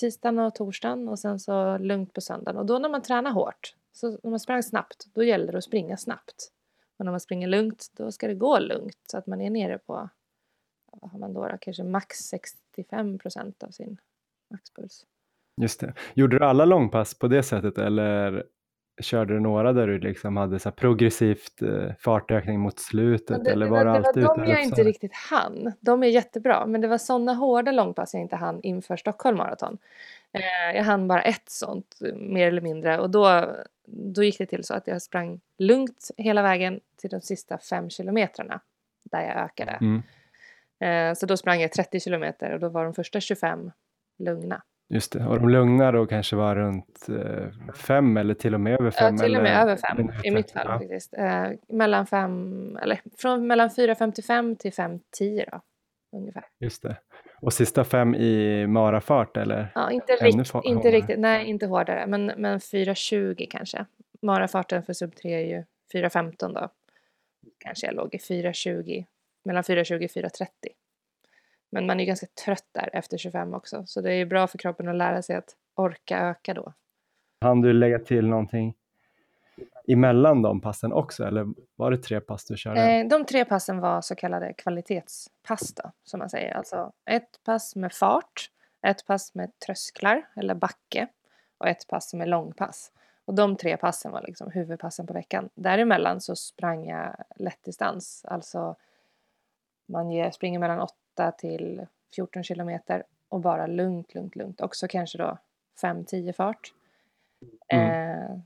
tisdagen 0.00 0.38
och 0.38 0.54
torsdagen 0.54 1.08
och 1.08 1.18
sen 1.18 1.40
så 1.40 1.78
lugnt 1.78 2.12
på 2.12 2.20
söndagen. 2.20 2.56
Och 2.56 2.66
då 2.66 2.78
när 2.78 2.88
man 2.88 3.02
tränar 3.02 3.30
hårt, 3.30 3.74
så 3.92 4.10
när 4.22 4.30
man 4.30 4.40
sprang 4.40 4.62
snabbt, 4.62 5.06
då 5.14 5.24
gäller 5.24 5.52
det 5.52 5.58
att 5.58 5.64
springa 5.64 5.96
snabbt. 5.96 6.50
Och 6.98 7.04
när 7.04 7.12
man 7.12 7.20
springer 7.20 7.48
lugnt, 7.48 7.86
då 7.96 8.12
ska 8.12 8.26
det 8.26 8.34
gå 8.34 8.58
lugnt 8.58 8.98
så 9.10 9.18
att 9.18 9.26
man 9.26 9.40
är 9.40 9.50
nere 9.50 9.78
på, 9.78 10.08
vad 10.92 11.10
har 11.10 11.18
man 11.18 11.32
då, 11.32 11.48
då 11.48 11.56
kanske 11.60 11.84
max 11.84 12.16
65 12.18 13.18
procent 13.18 13.62
av 13.62 13.70
sin 13.70 13.96
maxpuls. 14.50 15.06
Just 15.60 15.80
det. 15.80 15.94
Gjorde 16.14 16.38
du 16.38 16.44
alla 16.44 16.64
långpass 16.64 17.18
på 17.18 17.28
det 17.28 17.42
sättet 17.42 17.78
eller 17.78 18.44
körde 19.02 19.34
du 19.34 19.40
några 19.40 19.72
där 19.72 19.86
du 19.86 19.98
liksom 19.98 20.36
hade 20.36 20.58
så 20.58 20.70
progressivt 20.70 21.62
eh, 21.62 21.92
fartökning 21.98 22.60
mot 22.60 22.78
slutet? 22.80 23.44
det, 23.44 23.50
eller 23.50 23.66
det 23.66 23.72
var, 23.72 23.84
det 23.84 23.90
det 23.90 23.96
alltid 23.96 24.24
var 24.24 24.38
de 24.38 24.50
jag 24.50 24.62
inte 24.62 24.82
riktigt 24.82 25.14
hann. 25.14 25.72
De 25.80 26.02
är 26.02 26.06
jättebra, 26.06 26.66
men 26.66 26.80
det 26.80 26.88
var 26.88 26.98
sådana 26.98 27.34
hårda 27.34 27.72
långpass 27.72 28.14
jag 28.14 28.22
inte 28.22 28.36
hann 28.36 28.60
inför 28.62 28.96
Stockholm 28.96 29.36
Marathon. 29.36 29.78
Eh, 30.32 30.76
jag 30.76 30.84
hann 30.84 31.08
bara 31.08 31.22
ett 31.22 31.50
sånt, 31.50 31.96
mer 32.14 32.48
eller 32.48 32.60
mindre, 32.60 32.98
och 32.98 33.10
då, 33.10 33.46
då 33.86 34.22
gick 34.22 34.38
det 34.38 34.46
till 34.46 34.64
så 34.64 34.74
att 34.74 34.86
jag 34.86 35.02
sprang 35.02 35.40
lugnt 35.58 36.10
hela 36.16 36.42
vägen 36.42 36.80
till 36.96 37.10
de 37.10 37.20
sista 37.20 37.58
fem 37.58 37.90
kilometrarna 37.90 38.60
där 39.02 39.20
jag 39.20 39.36
ökade. 39.36 39.78
Mm. 39.80 40.02
Eh, 40.80 41.14
så 41.14 41.26
då 41.26 41.36
sprang 41.36 41.60
jag 41.60 41.72
30 41.72 42.00
kilometer 42.00 42.50
och 42.52 42.60
då 42.60 42.68
var 42.68 42.84
de 42.84 42.94
första 42.94 43.20
25 43.20 43.70
lugna. 44.18 44.62
Just 44.88 45.12
det, 45.12 45.26
och 45.26 45.40
de 45.40 45.48
lugna 45.48 45.92
då 45.92 46.06
kanske 46.06 46.36
var 46.36 46.56
runt 46.56 47.08
eh, 47.08 47.72
fem 47.74 48.16
eller 48.16 48.34
till 48.34 48.54
och 48.54 48.60
med 48.60 48.80
över 48.80 48.90
fem? 48.90 49.16
Ja, 49.16 49.22
till 49.22 49.36
och 49.36 49.42
med 49.42 49.62
över 49.62 49.76
fem 49.76 49.96
minuter. 49.96 50.26
i 50.26 50.30
mitt 50.30 50.50
fall 50.50 50.66
Ja, 50.68 50.78
faktiskt. 50.78 51.14
Eh, 51.14 51.50
mellan 51.68 52.06
fem, 52.06 52.78
eller 52.82 53.00
från 53.18 53.46
mellan 53.46 53.68
4.55 53.68 54.56
till 54.56 54.72
5.10 54.72 55.44
då, 55.50 55.60
ungefär. 56.18 56.44
just 56.60 56.82
det. 56.82 56.96
Och 57.44 57.52
sista 57.52 57.84
fem 57.84 58.14
i 58.14 58.66
marafart 58.66 59.36
eller? 59.36 59.72
Ja, 59.74 59.90
inte, 59.90 60.12
rikt, 60.12 60.52
inte 60.64 60.90
riktigt, 60.90 61.18
nej 61.18 61.46
inte 61.46 61.66
hårdare, 61.66 62.06
men, 62.06 62.26
men 62.26 62.58
4.20 62.58 63.46
kanske. 63.50 63.86
Marafarten 64.22 64.82
för 64.82 64.92
sub 64.92 65.14
3 65.16 65.34
är 65.34 65.46
ju 65.56 65.64
4.15 65.92 66.54
då. 66.54 66.68
Kanske 67.58 67.86
jag 67.86 67.94
låg 67.94 68.14
i 68.14 68.18
4.20, 68.18 69.04
mellan 69.44 69.62
4.20 69.62 69.94
och 69.94 70.10
4.30. 70.10 70.46
Men 71.70 71.86
man 71.86 71.96
är 71.96 72.04
ju 72.04 72.06
ganska 72.06 72.26
trött 72.44 72.68
där 72.72 72.90
efter 72.92 73.18
25 73.18 73.54
också, 73.54 73.84
så 73.86 74.00
det 74.00 74.12
är 74.12 74.16
ju 74.16 74.26
bra 74.26 74.46
för 74.46 74.58
kroppen 74.58 74.88
att 74.88 74.96
lära 74.96 75.22
sig 75.22 75.36
att 75.36 75.56
orka 75.74 76.18
öka 76.18 76.54
då. 76.54 76.72
Hann 77.40 77.60
du 77.60 77.72
lägga 77.72 77.98
till 77.98 78.26
någonting 78.26 78.74
emellan 79.88 80.42
de 80.42 80.60
passen 80.60 80.92
också 80.92 81.24
eller 81.24 81.46
var 81.76 81.90
det 81.90 81.98
tre 81.98 82.20
pass 82.20 82.44
du 82.44 82.56
körde? 82.56 82.80
Eh, 82.80 83.08
de 83.08 83.24
tre 83.24 83.44
passen 83.44 83.80
var 83.80 84.00
så 84.00 84.14
kallade 84.14 84.52
kvalitetspass 84.52 85.74
då, 85.74 85.90
som 86.04 86.18
man 86.18 86.30
säger. 86.30 86.54
Alltså 86.54 86.92
ett 87.10 87.40
pass 87.44 87.76
med 87.76 87.92
fart, 87.92 88.50
ett 88.82 89.06
pass 89.06 89.34
med 89.34 89.58
trösklar 89.66 90.28
eller 90.36 90.54
backe 90.54 91.06
och 91.58 91.68
ett 91.68 91.88
pass 91.88 92.14
med 92.14 92.28
långpass. 92.28 92.92
Och 93.24 93.34
de 93.34 93.56
tre 93.56 93.76
passen 93.76 94.12
var 94.12 94.22
liksom 94.22 94.50
huvudpassen 94.50 95.06
på 95.06 95.12
veckan. 95.12 95.48
Däremellan 95.54 96.20
så 96.20 96.36
sprang 96.36 96.86
jag 96.86 97.16
lättdistans, 97.36 98.24
alltså 98.28 98.76
man 99.86 100.10
ger, 100.10 100.30
springer 100.30 100.58
mellan 100.58 100.80
8 100.80 101.32
till 101.32 101.86
14 102.16 102.44
kilometer 102.44 103.04
och 103.28 103.40
bara 103.40 103.66
lugnt, 103.66 104.14
lugnt, 104.14 104.36
lugnt. 104.36 104.60
Också 104.60 104.88
kanske 104.88 105.18
då 105.18 105.38
5-10 105.82 106.32
fart. 106.32 106.72
Eh, 107.68 108.38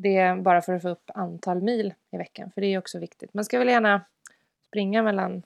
det 0.00 0.16
är 0.16 0.36
bara 0.36 0.62
för 0.62 0.72
att 0.72 0.82
få 0.82 0.88
upp 0.88 1.10
antal 1.14 1.62
mil 1.62 1.94
i 2.10 2.16
veckan, 2.16 2.50
för 2.50 2.60
det 2.60 2.66
är 2.66 2.78
också 2.78 2.98
viktigt. 2.98 3.34
Man 3.34 3.44
ska 3.44 3.58
väl 3.58 3.68
gärna 3.68 4.04
springa 4.68 5.02
mellan, 5.02 5.42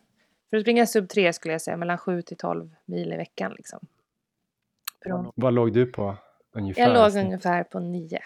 för 0.50 0.56
att 0.56 0.62
springa 0.62 0.86
sub 0.86 1.08
3 1.08 1.32
skulle 1.32 1.54
jag 1.54 1.62
säga, 1.62 1.76
mellan 1.76 1.98
7 1.98 2.22
till 2.22 2.36
12 2.36 2.70
mil 2.84 3.12
i 3.12 3.16
veckan 3.16 3.52
liksom. 3.56 3.86
Vad 5.34 5.54
låg 5.54 5.72
du 5.72 5.86
på 5.86 6.16
ungefär? 6.52 6.82
jag 6.82 6.92
låg 6.92 7.24
ungefär 7.24 7.64
på 7.64 7.80
9. 7.80 8.22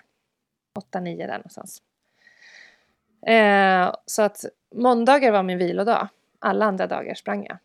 8-9 0.93 1.17
där 1.17 1.27
någonstans. 1.27 1.83
Eh, 3.27 3.95
så 4.07 4.23
att 4.23 4.45
måndagar 4.75 5.33
var 5.33 5.43
min 5.43 5.59
vilodag. 5.59 6.09
Alla 6.39 6.65
andra 6.65 6.87
dagar 6.87 7.15
sprang 7.15 7.47
jag. 7.47 7.59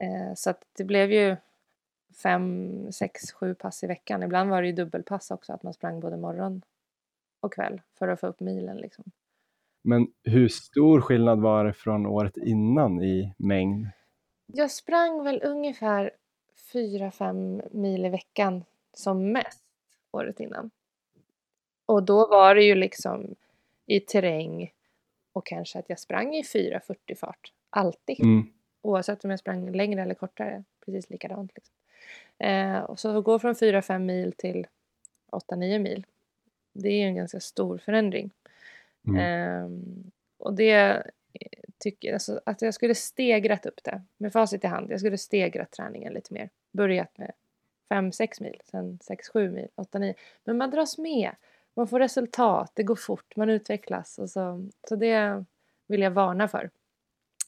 Eh, 0.00 0.34
så 0.34 0.50
att 0.50 0.64
det 0.76 0.84
blev 0.84 1.12
ju 1.12 1.36
fem, 2.22 2.92
sex, 2.92 3.32
sju 3.32 3.54
pass 3.54 3.84
i 3.84 3.86
veckan. 3.86 4.22
Ibland 4.22 4.50
var 4.50 4.62
det 4.62 4.68
ju 4.68 4.74
dubbelpass 4.74 5.30
också, 5.30 5.52
att 5.52 5.62
man 5.62 5.74
sprang 5.74 6.00
både 6.00 6.16
morgon 6.16 6.62
och 7.42 7.52
kväll 7.52 7.80
för 7.98 8.08
att 8.08 8.20
få 8.20 8.26
upp 8.26 8.40
milen 8.40 8.76
liksom. 8.76 9.04
Men 9.82 10.06
hur 10.22 10.48
stor 10.48 11.00
skillnad 11.00 11.40
var 11.40 11.64
det 11.64 11.72
från 11.72 12.06
året 12.06 12.36
innan 12.36 13.02
i 13.02 13.34
mängd? 13.36 13.86
Jag 14.46 14.70
sprang 14.70 15.24
väl 15.24 15.40
ungefär 15.44 16.10
4-5 16.72 17.68
mil 17.72 18.04
i 18.04 18.08
veckan 18.08 18.64
som 18.92 19.32
mest 19.32 19.64
året 20.10 20.40
innan. 20.40 20.70
Och 21.86 22.02
då 22.02 22.28
var 22.28 22.54
det 22.54 22.62
ju 22.62 22.74
liksom 22.74 23.34
i 23.86 24.00
terräng 24.00 24.72
och 25.32 25.46
kanske 25.46 25.78
att 25.78 25.88
jag 25.88 25.98
sprang 25.98 26.34
i 26.34 26.42
4.40 26.42 27.14
fart. 27.16 27.52
Alltid. 27.70 28.20
Mm. 28.20 28.52
Oavsett 28.82 29.24
om 29.24 29.30
jag 29.30 29.40
sprang 29.40 29.72
längre 29.72 30.02
eller 30.02 30.14
kortare. 30.14 30.64
Precis 30.84 31.10
likadant. 31.10 31.52
Liksom. 31.54 31.74
Eh, 32.38 32.78
och 32.78 33.00
så 33.00 33.20
gå 33.20 33.38
från 33.38 33.54
4-5 33.54 33.98
mil 33.98 34.32
till 34.32 34.66
8-9 35.32 35.78
mil. 35.78 36.06
Det 36.72 36.88
är 36.88 37.06
en 37.06 37.16
ganska 37.16 37.40
stor 37.40 37.78
förändring. 37.78 38.30
Mm. 39.08 39.20
Ehm, 39.20 40.10
och 40.38 40.54
det 40.54 40.72
eh, 40.72 41.02
tycker 41.78 42.12
alltså, 42.12 42.40
att 42.46 42.62
jag 42.62 42.74
skulle 42.74 42.94
stegrat 42.94 43.66
upp 43.66 43.84
det 43.84 44.02
med 44.16 44.32
facit 44.32 44.64
i 44.64 44.66
hand. 44.66 44.90
Jag 44.90 45.00
skulle 45.00 45.18
stegrat 45.18 45.70
träningen 45.70 46.12
lite 46.12 46.34
mer. 46.34 46.50
Börjat 46.72 47.18
med 47.18 47.32
5-6 47.90 48.42
mil, 48.42 48.60
sen 48.64 48.98
6-7 48.98 49.50
mil, 49.50 49.68
8-9. 49.76 50.14
Men 50.44 50.56
man 50.56 50.70
dras 50.70 50.98
med. 50.98 51.30
Man 51.74 51.88
får 51.88 51.98
resultat, 51.98 52.72
det 52.74 52.82
går 52.82 52.96
fort, 52.96 53.36
man 53.36 53.50
utvecklas. 53.50 54.18
Och 54.18 54.30
så, 54.30 54.68
så 54.88 54.96
det 54.96 55.44
vill 55.86 56.02
jag 56.02 56.10
varna 56.10 56.48
för. 56.48 56.70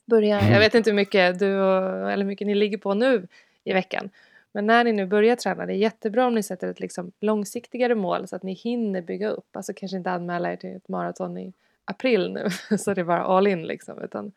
Börja, 0.07 0.51
jag 0.51 0.59
vet 0.59 0.75
inte 0.75 0.91
hur 0.91 0.97
mycket 0.97 1.39
du 1.39 1.61
och, 1.61 2.13
eller 2.13 2.25
mycket 2.25 2.47
ni 2.47 2.55
ligger 2.55 2.79
på 2.79 2.95
nu 2.95 3.29
i 3.65 3.73
veckan. 3.73 4.11
Men 4.55 4.67
när 4.67 4.85
ni 4.85 4.93
nu 4.93 5.07
börjar 5.07 5.37
träna, 5.37 5.67
det 5.67 5.73
är 5.73 5.77
jättebra 5.77 6.27
om 6.27 6.35
ni 6.35 6.43
sätter 6.43 6.69
ett 6.69 6.81
liksom 6.81 7.13
långsiktigare 7.21 7.95
mål 7.95 8.29
så 8.29 8.37
att 8.37 8.43
ni 8.43 8.53
hinner 8.53 9.03
bygga 9.03 9.29
upp. 9.29 9.57
Alltså 9.57 9.73
kanske 9.77 9.97
inte 9.97 10.11
anmäla 10.11 10.53
er 10.53 10.57
till 10.57 10.77
ett 10.77 10.89
maraton 10.89 11.39
i 11.39 11.53
april 11.85 12.33
nu 12.33 12.77
så 12.79 12.95
det 12.95 13.01
är 13.01 13.05
bara 13.05 13.25
all 13.25 13.47
in 13.47 13.63
liksom. 13.67 14.03
Utan 14.03 14.33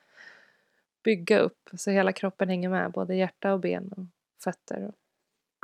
bygga 1.03 1.39
upp 1.39 1.69
så 1.73 1.91
hela 1.91 2.11
kroppen 2.11 2.49
hänger 2.49 2.69
med. 2.69 2.91
Både 2.91 3.15
hjärta 3.15 3.53
och 3.53 3.59
ben 3.59 3.93
och 3.97 4.05
fötter 4.43 4.87
och 4.87 4.95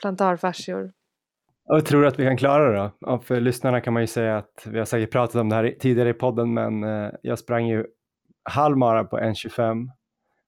plantarfascior. 0.01 0.93
Och 1.65 1.85
tror 1.85 2.01
du 2.01 2.07
att 2.07 2.19
vi 2.19 2.25
kan 2.25 2.37
klara 2.37 2.71
det 2.71 2.77
då? 2.77 2.91
Ja, 2.99 3.19
för 3.19 3.39
lyssnarna 3.39 3.81
kan 3.81 3.93
man 3.93 4.03
ju 4.03 4.07
säga 4.07 4.37
att 4.37 4.67
vi 4.67 4.77
har 4.77 4.85
säkert 4.85 5.11
pratat 5.11 5.35
om 5.35 5.49
det 5.49 5.55
här 5.55 5.75
tidigare 5.79 6.09
i 6.09 6.13
podden, 6.13 6.53
men 6.53 6.83
eh, 6.83 7.11
jag 7.21 7.39
sprang 7.39 7.67
ju 7.67 7.85
halvmara 8.43 9.03
på 9.03 9.17
1.25 9.17 9.89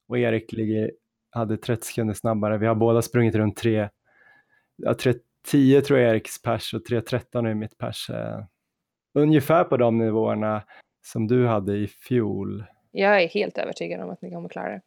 och 0.07 0.17
Erik 0.19 0.51
ligger, 0.51 0.91
hade 1.35 1.57
30 1.57 1.85
sekunder 1.85 2.13
snabbare. 2.13 2.57
Vi 2.57 2.65
har 2.65 2.75
båda 2.75 3.01
sprungit 3.01 3.35
runt 3.35 3.57
3, 3.57 3.89
ja, 4.75 4.93
3.10 4.93 5.81
tror 5.81 5.99
jag 5.99 6.11
Eriks 6.11 6.41
pers 6.41 6.73
och 6.73 6.81
3.13 6.81 7.49
är 7.49 7.53
mitt 7.53 7.77
pers. 7.77 8.09
Eh, 8.09 8.43
ungefär 9.13 9.63
på 9.63 9.77
de 9.77 9.97
nivåerna 9.97 10.63
som 11.05 11.27
du 11.27 11.47
hade 11.47 11.77
i 11.77 11.87
fjol. 11.87 12.65
Jag 12.91 13.23
är 13.23 13.27
helt 13.27 13.57
övertygad 13.57 14.01
om 14.01 14.09
att 14.09 14.21
ni 14.21 14.31
kommer 14.31 14.49
klara 14.49 14.69
det. 14.69 14.81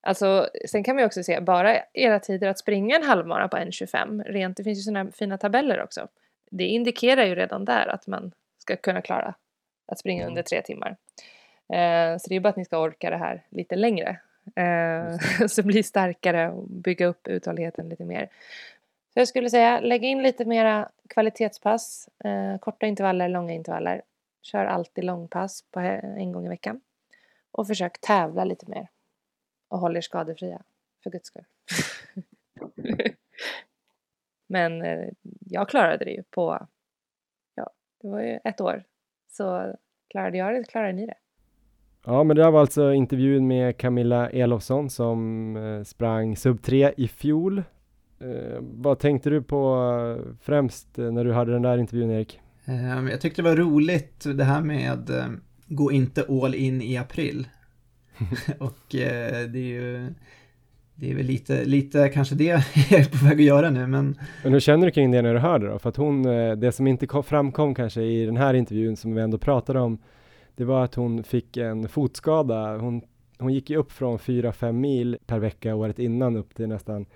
Alltså, 0.00 0.48
sen 0.68 0.84
kan 0.84 0.96
man 0.96 1.02
ju 1.02 1.06
också 1.06 1.22
se, 1.22 1.40
bara 1.40 1.76
era 1.94 2.20
tider 2.20 2.48
att 2.48 2.58
springa 2.58 2.96
en 2.96 3.02
halvmara 3.02 3.48
på 3.48 3.56
1.25, 3.56 4.24
rent, 4.24 4.56
det 4.56 4.64
finns 4.64 4.78
ju 4.78 4.82
sådana 4.82 5.10
fina 5.10 5.38
tabeller 5.38 5.82
också. 5.82 6.08
Det 6.50 6.64
indikerar 6.64 7.24
ju 7.24 7.34
redan 7.34 7.64
där 7.64 7.86
att 7.86 8.06
man 8.06 8.32
ska 8.58 8.76
kunna 8.76 9.02
klara 9.02 9.34
att 9.86 9.98
springa 9.98 10.26
under 10.26 10.42
tre 10.42 10.62
timmar. 10.62 10.96
Eh, 11.72 12.18
så 12.18 12.28
det 12.28 12.36
är 12.36 12.40
bara 12.40 12.48
att 12.48 12.56
ni 12.56 12.64
ska 12.64 12.78
orka 12.78 13.10
det 13.10 13.16
här 13.16 13.44
lite 13.50 13.76
längre. 13.76 14.20
Eh, 14.54 15.46
så 15.48 15.62
bli 15.62 15.82
starkare 15.82 16.50
och 16.50 16.68
bygga 16.70 17.06
upp 17.06 17.28
uthålligheten 17.28 17.88
lite 17.88 18.04
mer. 18.04 18.28
Så 19.14 19.20
jag 19.20 19.28
skulle 19.28 19.50
säga, 19.50 19.80
lägg 19.80 20.04
in 20.04 20.22
lite 20.22 20.44
mera 20.44 20.88
kvalitetspass, 21.08 22.08
eh, 22.24 22.58
korta 22.58 22.86
intervaller, 22.86 23.28
långa 23.28 23.52
intervaller. 23.52 24.02
Kör 24.42 24.64
alltid 24.64 25.04
långpass 25.04 25.62
på 25.70 25.80
eh, 25.80 26.16
en 26.16 26.32
gång 26.32 26.46
i 26.46 26.48
veckan. 26.48 26.80
Och 27.50 27.66
försök 27.66 28.00
tävla 28.00 28.44
lite 28.44 28.70
mer. 28.70 28.88
Och 29.68 29.78
håll 29.78 29.96
er 29.96 30.00
skadefria, 30.00 30.62
för 31.02 31.10
guds 31.10 31.26
skull. 31.26 31.44
Men 34.46 34.82
eh, 34.82 35.08
jag 35.40 35.68
klarade 35.68 36.04
det 36.04 36.10
ju 36.10 36.22
på, 36.22 36.66
ja, 37.54 37.70
det 38.00 38.08
var 38.08 38.20
ju 38.20 38.38
ett 38.44 38.60
år. 38.60 38.84
Så 39.28 39.74
klarade 40.08 40.38
jag 40.38 40.54
det, 40.54 40.64
klarade 40.64 40.92
ni 40.92 41.06
det. 41.06 41.14
Ja, 42.08 42.24
men 42.24 42.36
det 42.36 42.42
där 42.42 42.50
var 42.50 42.60
alltså 42.60 42.92
intervjun 42.92 43.46
med 43.46 43.76
Camilla 43.76 44.30
Elofsson 44.30 44.90
som 44.90 45.56
eh, 45.56 45.84
sprang 45.84 46.36
sub 46.36 46.62
3 46.62 46.92
i 46.96 47.08
fjol. 47.08 47.58
Eh, 48.20 48.58
vad 48.60 48.98
tänkte 48.98 49.30
du 49.30 49.42
på 49.42 49.76
eh, 50.18 50.32
främst 50.40 50.98
eh, 50.98 51.12
när 51.12 51.24
du 51.24 51.32
hade 51.32 51.52
den 51.52 51.62
där 51.62 51.78
intervjun 51.78 52.10
Erik? 52.10 52.40
Ehm, 52.64 53.08
Jag 53.08 53.20
tyckte 53.20 53.42
det 53.42 53.48
var 53.48 53.56
roligt 53.56 54.26
det 54.34 54.44
här 54.44 54.60
med 54.60 55.10
eh, 55.10 55.26
gå 55.66 55.92
inte 55.92 56.24
all 56.28 56.54
in 56.54 56.82
i 56.82 56.96
april. 56.96 57.48
och 58.58 58.94
eh, 58.94 59.48
det 59.48 59.58
är 59.58 59.82
ju 59.82 60.14
det 60.94 61.10
är 61.10 61.14
väl 61.14 61.26
lite, 61.26 61.64
lite 61.64 62.08
kanske 62.08 62.34
det 62.34 62.44
jag 62.90 63.00
är 63.00 63.18
på 63.18 63.24
väg 63.24 63.32
att 63.32 63.40
göra 63.46 63.70
nu, 63.70 63.86
men 63.86 64.18
Men 64.42 64.52
hur 64.52 64.60
känner 64.60 64.86
du 64.86 64.92
kring 64.92 65.10
det 65.10 65.22
när 65.22 65.34
du 65.34 65.40
hörde 65.40 65.66
då? 65.66 65.78
För 65.78 65.88
att 65.88 65.96
hon, 65.96 66.26
eh, 66.26 66.56
det 66.56 66.72
som 66.72 66.86
inte 66.86 67.06
kom, 67.06 67.22
framkom 67.22 67.74
kanske 67.74 68.02
i 68.02 68.26
den 68.26 68.36
här 68.36 68.54
intervjun 68.54 68.96
som 68.96 69.14
vi 69.14 69.20
ändå 69.20 69.38
pratade 69.38 69.80
om, 69.80 69.98
det 70.56 70.64
var 70.64 70.84
att 70.84 70.94
hon 70.94 71.22
fick 71.24 71.56
en 71.56 71.88
fotskada. 71.88 72.76
Hon, 72.78 73.02
hon 73.38 73.52
gick 73.52 73.70
ju 73.70 73.76
upp 73.76 73.92
från 73.92 74.18
4-5 74.18 74.72
mil 74.72 75.18
per 75.26 75.38
vecka 75.38 75.74
året 75.74 75.98
innan 75.98 76.36
upp 76.36 76.54
till 76.54 76.68
nästan 76.68 77.06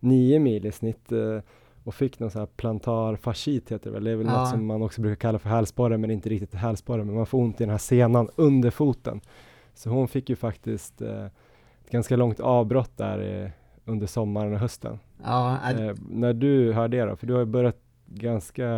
9 0.00 0.38
mil 0.38 0.66
i 0.66 0.72
snitt 0.72 1.12
eh, 1.12 1.38
och 1.84 1.94
fick 1.94 2.18
någon 2.18 2.30
sån 2.30 2.38
här 2.40 2.46
plantar 2.46 3.16
fascit 3.16 3.72
heter 3.72 3.84
det 3.84 3.90
väl. 3.90 4.04
Det 4.04 4.10
är 4.10 4.16
väl 4.16 4.26
Ja. 4.26 4.40
något 4.40 4.48
som 4.50 4.66
man 4.66 4.82
också 4.82 5.00
brukar 5.00 5.16
kalla 5.16 5.38
för 5.38 5.48
hälsporre, 5.48 5.98
men 5.98 6.10
inte 6.10 6.28
riktigt 6.28 6.54
hälsporre, 6.54 7.04
men 7.04 7.14
man 7.14 7.26
får 7.26 7.38
ont 7.38 7.60
i 7.60 7.64
den 7.64 7.70
här 7.70 7.78
senan 7.78 8.28
under 8.36 8.70
foten. 8.70 9.20
Så 9.74 9.90
hon 9.90 10.08
fick 10.08 10.30
ju 10.30 10.36
faktiskt 10.36 11.02
eh, 11.02 11.24
ett 11.84 11.90
ganska 11.90 12.16
långt 12.16 12.40
avbrott 12.40 12.96
där 12.96 13.42
eh, 13.44 13.50
under 13.84 14.06
sommaren 14.06 14.52
och 14.52 14.58
hösten. 14.58 14.98
ja, 15.24 15.58
Eh, 15.78 15.94
när 16.10 16.32
du 16.32 16.72
hör 16.72 16.88
det 16.88 17.04
då, 17.04 17.16
för 17.16 17.26
du 17.26 17.32
har 17.32 17.40
ju 17.40 17.46
börjat 17.46 17.79
ganska 18.10 18.68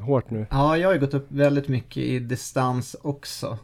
hårt 0.00 0.30
nu. 0.30 0.46
Ja, 0.50 0.76
jag 0.78 0.88
har 0.88 0.94
ju 0.94 1.00
gått 1.00 1.14
upp 1.14 1.26
väldigt 1.28 1.68
mycket 1.68 1.96
i 1.96 2.18
distans 2.18 2.96
också. 3.02 3.58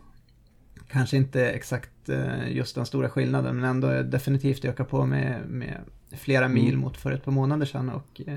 Kanske 0.91 1.17
inte 1.17 1.47
exakt 1.51 2.09
eh, 2.09 2.53
just 2.53 2.75
den 2.75 2.87
stora 2.87 3.09
skillnaden, 3.09 3.57
men 3.61 3.71
ändå 3.71 4.03
definitivt 4.03 4.65
öka 4.65 4.85
på 4.85 5.07
med, 5.07 5.41
med 5.49 5.77
flera 6.17 6.49
mil 6.49 6.69
Mm. 6.69 6.81
mot 6.81 6.97
för 6.97 7.11
ett 7.13 7.25
par 7.25 7.33
månader 7.33 7.67
sedan. 7.67 7.89
Och, 7.91 8.21
eh, 8.27 8.35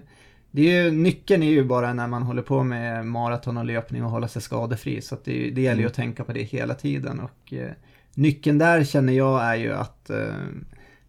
det 0.51 0.61
är 0.71 0.83
ju, 0.83 0.91
nyckeln 0.91 1.43
är 1.43 1.49
ju 1.51 1.63
bara 1.63 1.93
när 1.93 2.07
man 2.07 2.23
håller 2.23 2.41
på 2.41 2.63
med 2.63 3.05
maraton 3.05 3.57
och 3.57 3.65
löpning 3.65 4.03
och 4.03 4.11
hålla 4.11 4.27
sig 4.27 4.41
skadefri. 4.41 5.01
Så 5.01 5.17
det, 5.23 5.49
det 5.49 5.61
gäller 5.61 5.77
ju 5.77 5.83
Mm. 5.83 5.87
att 5.87 5.93
tänka 5.93 6.23
på 6.23 6.33
det 6.33 6.43
hela 6.43 6.73
tiden. 6.73 7.19
Och, 7.19 7.53
eh, 7.53 7.71
nyckeln 8.13 8.57
där 8.57 8.83
känner 8.83 9.13
jag 9.13 9.43
är 9.43 9.55
ju 9.55 9.73
att 9.73 10.09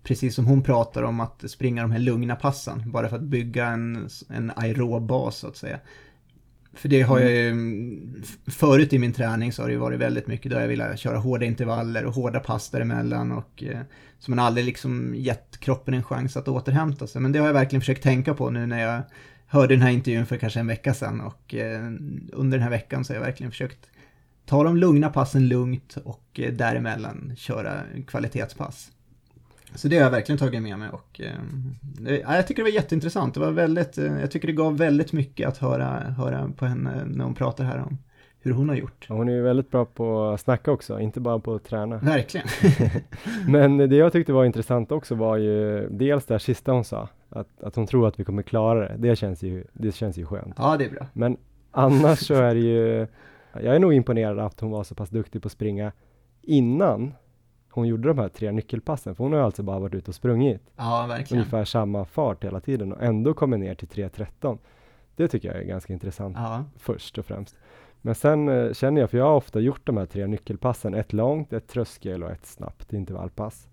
Precis 0.05 0.35
som 0.35 0.47
hon 0.47 0.63
pratar 0.63 1.03
om 1.03 1.21
att 1.21 1.51
springa 1.51 1.83
de 1.83 1.91
här 1.91 1.99
lugna 1.99 2.37
passen, 2.37 2.91
bara 2.91 3.09
för 3.09 3.17
att 3.17 3.23
bygga 3.23 3.67
en, 3.67 4.09
en 4.31 4.53
aerob 4.57 5.07
bas 5.07 5.37
så 5.37 5.49
att 5.49 5.57
säga. 5.57 5.81
För 6.77 6.89
det 6.89 7.03
har 7.03 7.21
jag 7.21 7.31
ju, 7.31 7.51
f- 8.23 8.55
förut 8.55 8.93
i 8.93 8.99
min 8.99 9.13
träning 9.13 9.53
så 9.53 9.63
har 9.63 9.69
det 9.69 9.73
ju 9.73 9.79
varit 9.79 10.01
väldigt 10.01 10.27
mycket 10.27 10.53
då 10.53 10.59
jag 10.59 10.69
ville 10.69 10.97
köra 10.97 11.19
hårda 11.19 11.47
intervaller 11.47 12.05
och 12.05 12.15
hårda 12.15 12.41
pass 12.41 12.71
däremellan 12.71 13.33
och 13.33 13.63
eh, 13.65 13.81
så 14.19 14.31
man 14.31 14.39
aldrig 14.39 14.67
liksom 14.67 15.15
gett 15.15 15.59
kroppen 15.61 15.95
en 15.95 16.03
chans 16.03 16.37
att 16.37 16.49
återhämta 16.49 17.07
sig. 17.07 17.21
Men 17.23 17.33
det 17.33 17.39
har 17.39 17.47
jag 17.47 17.55
verkligen 17.55 17.81
försökt 17.81 18.03
tänka 18.03 18.35
på 18.35 18.51
nu 18.51 18.67
när 18.67 18.83
jag 18.83 19.03
hörde 19.47 19.75
den 19.75 19.83
här 19.83 19.91
intervjun 19.91 20.27
för 20.27 20.37
kanske 20.37 20.61
en 20.61 20.67
vecka 20.67 20.95
sedan 20.95 21.21
och 21.21 21.55
eh, 21.55 21.85
under 22.33 22.59
den 22.59 22.63
här 22.63 22.71
veckan 22.71 23.05
så 23.05 23.13
har 23.13 23.17
jag 23.21 23.25
verkligen 23.27 23.51
försökt 23.51 23.87
ta 24.47 24.63
de 24.65 24.77
lugna 24.77 25.09
passen 25.09 25.49
lugnt 25.49 25.97
och 26.05 26.41
eh, 26.41 26.53
däremellan 26.53 27.33
köra 27.37 27.81
kvalitetspass. 28.07 28.91
Så 29.75 29.89
det 29.89 29.97
har 29.97 30.03
jag 30.03 30.11
verkligen 30.11 30.39
tagit 30.39 30.63
med 30.63 30.79
mig 30.79 30.89
och 30.89 31.21
eh, 31.21 32.35
jag 32.37 32.47
tycker 32.47 32.63
det 32.63 32.71
var 32.71 32.75
jätteintressant. 32.75 33.35
Det 33.35 33.41
var 33.41 33.51
väldigt, 33.51 33.99
eh, 33.99 34.21
jag 34.21 34.31
tycker 34.31 34.47
det 34.47 34.53
gav 34.53 34.77
väldigt 34.77 35.13
mycket 35.13 35.49
att 35.49 35.59
höra, 35.59 36.01
höra 36.01 36.51
på 36.57 36.67
henne 36.67 37.05
när 37.07 37.25
hon 37.25 37.35
pratar 37.35 37.65
här 37.65 37.79
om 37.79 37.99
hur 38.41 38.53
hon 38.53 38.69
har 38.69 38.77
gjort. 38.77 39.07
Hon 39.09 39.29
är 39.29 39.33
ju 39.33 39.43
väldigt 39.43 39.71
bra 39.71 39.85
på 39.85 40.25
att 40.25 40.41
snacka 40.41 40.73
också, 40.73 41.01
inte 41.01 41.21
bara 41.21 41.39
på 41.39 41.55
att 41.55 41.65
träna. 41.65 41.97
Verkligen. 41.99 42.47
Men 43.49 43.79
det 43.79 43.97
jag 43.97 44.13
tyckte 44.13 44.33
var 44.33 44.45
intressant 44.45 44.93
också 44.93 45.15
var 45.15 45.37
ju 45.37 45.89
dels 45.91 46.25
det 46.25 46.35
här 46.35 46.39
sista 46.39 46.73
hon 46.73 46.85
sa, 46.85 47.09
att, 47.29 47.63
att 47.63 47.77
hon 47.77 47.87
tror 47.87 48.09
att 48.09 48.21
vi 48.21 48.25
kommer 48.25 48.43
klara 48.43 48.89
det. 48.89 48.95
Det 48.99 49.17
känns 49.17 49.43
ju, 49.43 49.65
det 49.73 49.93
känns 49.93 50.19
ju 50.19 50.27
skönt. 50.27 50.55
Ja, 50.59 50.77
det 50.77 50.85
är 50.85 50.91
bra. 50.91 51.07
Men 51.13 51.37
annars 51.71 52.19
så 52.19 52.35
är 52.35 52.55
det 52.55 52.61
ju, 52.61 53.07
jag 53.53 53.75
är 53.75 53.79
nog 53.79 53.95
imponerad 53.95 54.39
att 54.39 54.61
hon 54.61 54.71
var 54.71 54.85
så 54.85 54.95
pass 54.95 55.11
duktig 55.11 55.43
på 55.43 55.47
att 55.47 55.53
springa 55.53 55.93
innan 56.43 57.13
hon 57.75 57.89
gjorde 57.89 58.09
de 58.09 58.19
här 58.19 58.29
tre 58.29 58.53
nyckelpassen, 58.53 59.15
för 59.15 59.25
hon 59.25 59.33
har 59.33 59.41
ju 59.41 59.45
alltså 59.45 59.63
bara 59.63 59.79
varit 59.79 59.95
ute 59.95 60.11
och 60.11 60.15
sprungit 60.15 60.63
Ja, 60.77 61.07
verkligen. 61.09 61.41
ungefär 61.41 61.65
samma 61.65 62.05
fart 62.05 62.45
hela 62.45 62.61
tiden 62.61 62.93
och 62.93 63.03
ändå 63.03 63.35
kommer 63.35 63.59
ner 63.59 63.75
till 63.75 63.89
3.13. 63.89 64.59
Det 65.17 65.29
tycker 65.29 65.49
jag 65.49 65.57
är 65.63 65.65
ganska 65.65 65.93
intressant 65.93 66.37
Ja, 66.39 66.65
först 66.77 67.19
och 67.19 67.27
främst. 67.27 67.59
Men 68.03 68.15
sen 68.15 68.49
eh, 68.49 68.73
känner 68.73 69.01
jag, 69.01 69.11
för 69.11 69.19
jag 69.19 69.25
har 69.25 69.37
ofta 69.37 69.61
gjort 69.61 69.87
de 69.87 69.97
här 69.97 70.07
tre 70.07 70.27
nyckelpassen, 70.27 70.95
ett 70.95 71.13
långt, 71.13 71.53
ett 71.53 71.69
tröskel 71.69 72.23
och 72.23 72.31
ett 72.31 72.47
snabbt 72.47 72.93
intervallpass. 72.93 73.69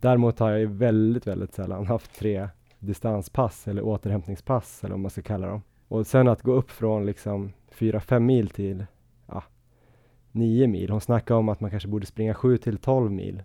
Däremot 0.00 0.38
har 0.38 0.50
jag 0.50 0.58
ju 0.60 0.66
väldigt, 0.66 1.26
väldigt 1.26 1.54
sällan 1.54 1.86
haft 1.86 2.18
tre 2.18 2.48
distanspass 2.78 3.68
eller 3.68 3.82
återhämtningspass 3.82 4.84
eller 4.84 4.92
vad 4.92 5.00
man 5.00 5.10
ska 5.10 5.22
kalla 5.22 5.46
dem. 5.46 5.62
Och 5.88 6.06
sen 6.06 6.28
att 6.28 6.42
gå 6.42 6.52
upp 6.52 6.70
från 6.70 7.06
liksom 7.06 7.52
4-5 7.78 8.18
mil 8.20 8.48
till 8.48 8.86
9 10.36 10.66
mil. 10.66 10.90
Hon 10.90 11.00
snackade 11.00 11.38
om 11.40 11.48
att 11.48 11.60
man 11.60 11.70
kanske 11.70 11.88
borde 11.88 12.06
springa 12.06 12.34
7 12.34 12.56
till 12.58 12.78
12 12.78 13.10
mil 13.12 13.42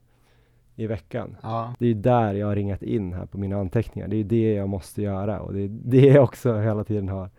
i 0.75 0.87
veckan. 0.87 1.37
ja, 1.43 1.73
Det 1.79 1.85
är 1.85 1.89
ju 1.89 1.93
där 1.93 2.33
jag 2.33 2.47
har 2.47 2.55
ringat 2.55 2.83
in 2.83 3.13
här 3.13 3.25
på 3.25 3.37
mina 3.37 3.57
anteckningar. 3.59 4.07
Det 4.07 4.15
är 4.15 4.17
ju 4.17 4.23
det 4.23 4.53
jag 4.53 4.69
måste 4.69 5.01
göra 5.01 5.39
och 5.41 5.53
det 5.53 5.61
är 5.61 5.67
det 5.83 6.05
jag 6.07 6.23
också 6.23 6.57
hela 6.59 6.83
tiden 6.83 7.09
har 7.09 7.29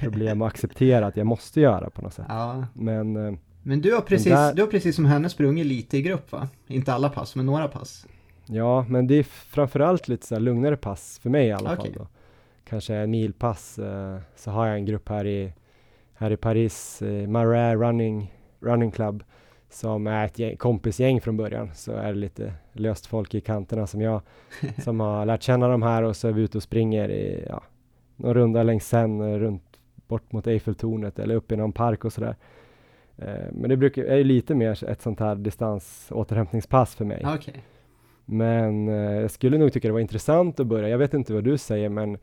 problem 0.00 0.42
att 0.42 0.48
acceptera 0.52 1.06
att 1.06 1.16
jag 1.16 1.26
måste 1.26 1.60
göra 1.60 1.90
på 1.90 2.02
något 2.02 2.12
sätt. 2.14 2.26
ja. 2.28 2.64
Men 2.74 3.16
eh, 3.16 3.32
Men 3.62 3.80
du 3.80 3.94
har, 3.94 4.00
precis, 4.00 4.32
där- 4.32 4.54
du 4.54 4.62
har 4.62 4.68
precis 4.70 4.96
som 4.96 5.04
henne 5.04 5.28
sprungit 5.28 5.66
lite 5.66 5.96
i 5.98 6.02
grupp 6.02 6.32
va? 6.32 6.48
Inte 6.66 6.92
alla 6.92 7.08
pass, 7.08 7.36
men 7.36 7.46
några 7.46 7.68
pass. 7.68 8.06
ja, 8.46 8.84
men 8.88 9.06
det 9.06 9.14
är 9.14 9.22
framförallt 9.22 10.08
lite 10.08 10.26
så 10.26 10.38
lugnare 10.38 10.76
pass 10.76 11.18
för 11.22 11.30
mig 11.30 11.46
i 11.46 11.52
alla 11.52 11.72
Okej. 11.74 11.84
fall 11.92 11.94
då. 11.98 12.06
Kanske 12.64 12.94
en 12.94 13.10
milpass 13.10 13.78
eh, 13.78 14.18
så 14.36 14.50
har 14.50 14.66
jag 14.66 14.76
en 14.76 14.84
grupp 14.84 15.08
här 15.08 15.26
i, 15.26 15.52
här 16.14 16.30
i 16.30 16.36
Paris, 16.36 17.02
eh, 17.02 17.28
Marais 17.28 17.78
Running, 17.80 18.34
Running 18.60 18.90
Club 18.90 19.24
som 19.70 20.06
är 20.06 20.24
ett 20.24 20.38
gäng, 20.38 20.56
kompisgäng 20.56 21.20
från 21.20 21.36
början. 21.36 21.70
Så 21.74 21.92
är 21.92 22.08
det 22.12 22.18
lite 22.18 22.52
löst 22.72 23.06
folk 23.06 23.34
i 23.34 23.40
kanterna 23.40 23.86
som 23.86 24.00
jag 24.00 24.22
som 24.84 25.00
har 25.00 25.26
lärt 25.26 25.42
känna 25.42 25.68
de 25.68 25.82
här 25.82 26.02
och 26.02 26.16
så 26.16 26.28
är 26.28 26.32
vi 26.32 26.42
ute 26.42 26.58
och 26.58 26.62
springer 26.62 27.08
i 27.08 27.44
ja, 27.48 27.62
någon 28.16 28.34
runda 28.34 28.62
längs 28.62 28.88
sen 28.88 29.38
runt 29.38 29.62
bort 30.06 30.32
mot 30.32 30.46
Eiffeltornet 30.46 31.18
eller 31.18 31.34
upp 31.34 31.52
i 31.52 31.56
någon 31.56 31.72
park 31.72 32.04
och 32.04 32.12
sådär. 32.12 32.36
Eh, 33.16 33.52
men 33.52 33.70
det 33.70 33.76
brukar, 33.76 34.04
är 34.04 34.24
lite 34.24 34.54
mer 34.54 34.84
ett 34.84 35.02
sånt 35.02 35.20
här 35.20 35.34
distansåterhämtningspass 35.34 36.94
för 36.94 37.04
mig. 37.04 37.26
Okej. 37.34 37.64
Men 38.24 38.88
eh, 38.88 38.94
jag 38.94 39.30
skulle 39.30 39.58
nog 39.58 39.72
tycka 39.72 39.88
det 39.88 39.92
var 39.92 40.00
intressant 40.00 40.60
att 40.60 40.66
börja. 40.66 40.88
Jag 40.88 40.98
vet 40.98 41.14
inte 41.14 41.34
vad 41.34 41.44
du 41.44 41.58
säger 41.58 41.88
men 41.88 42.18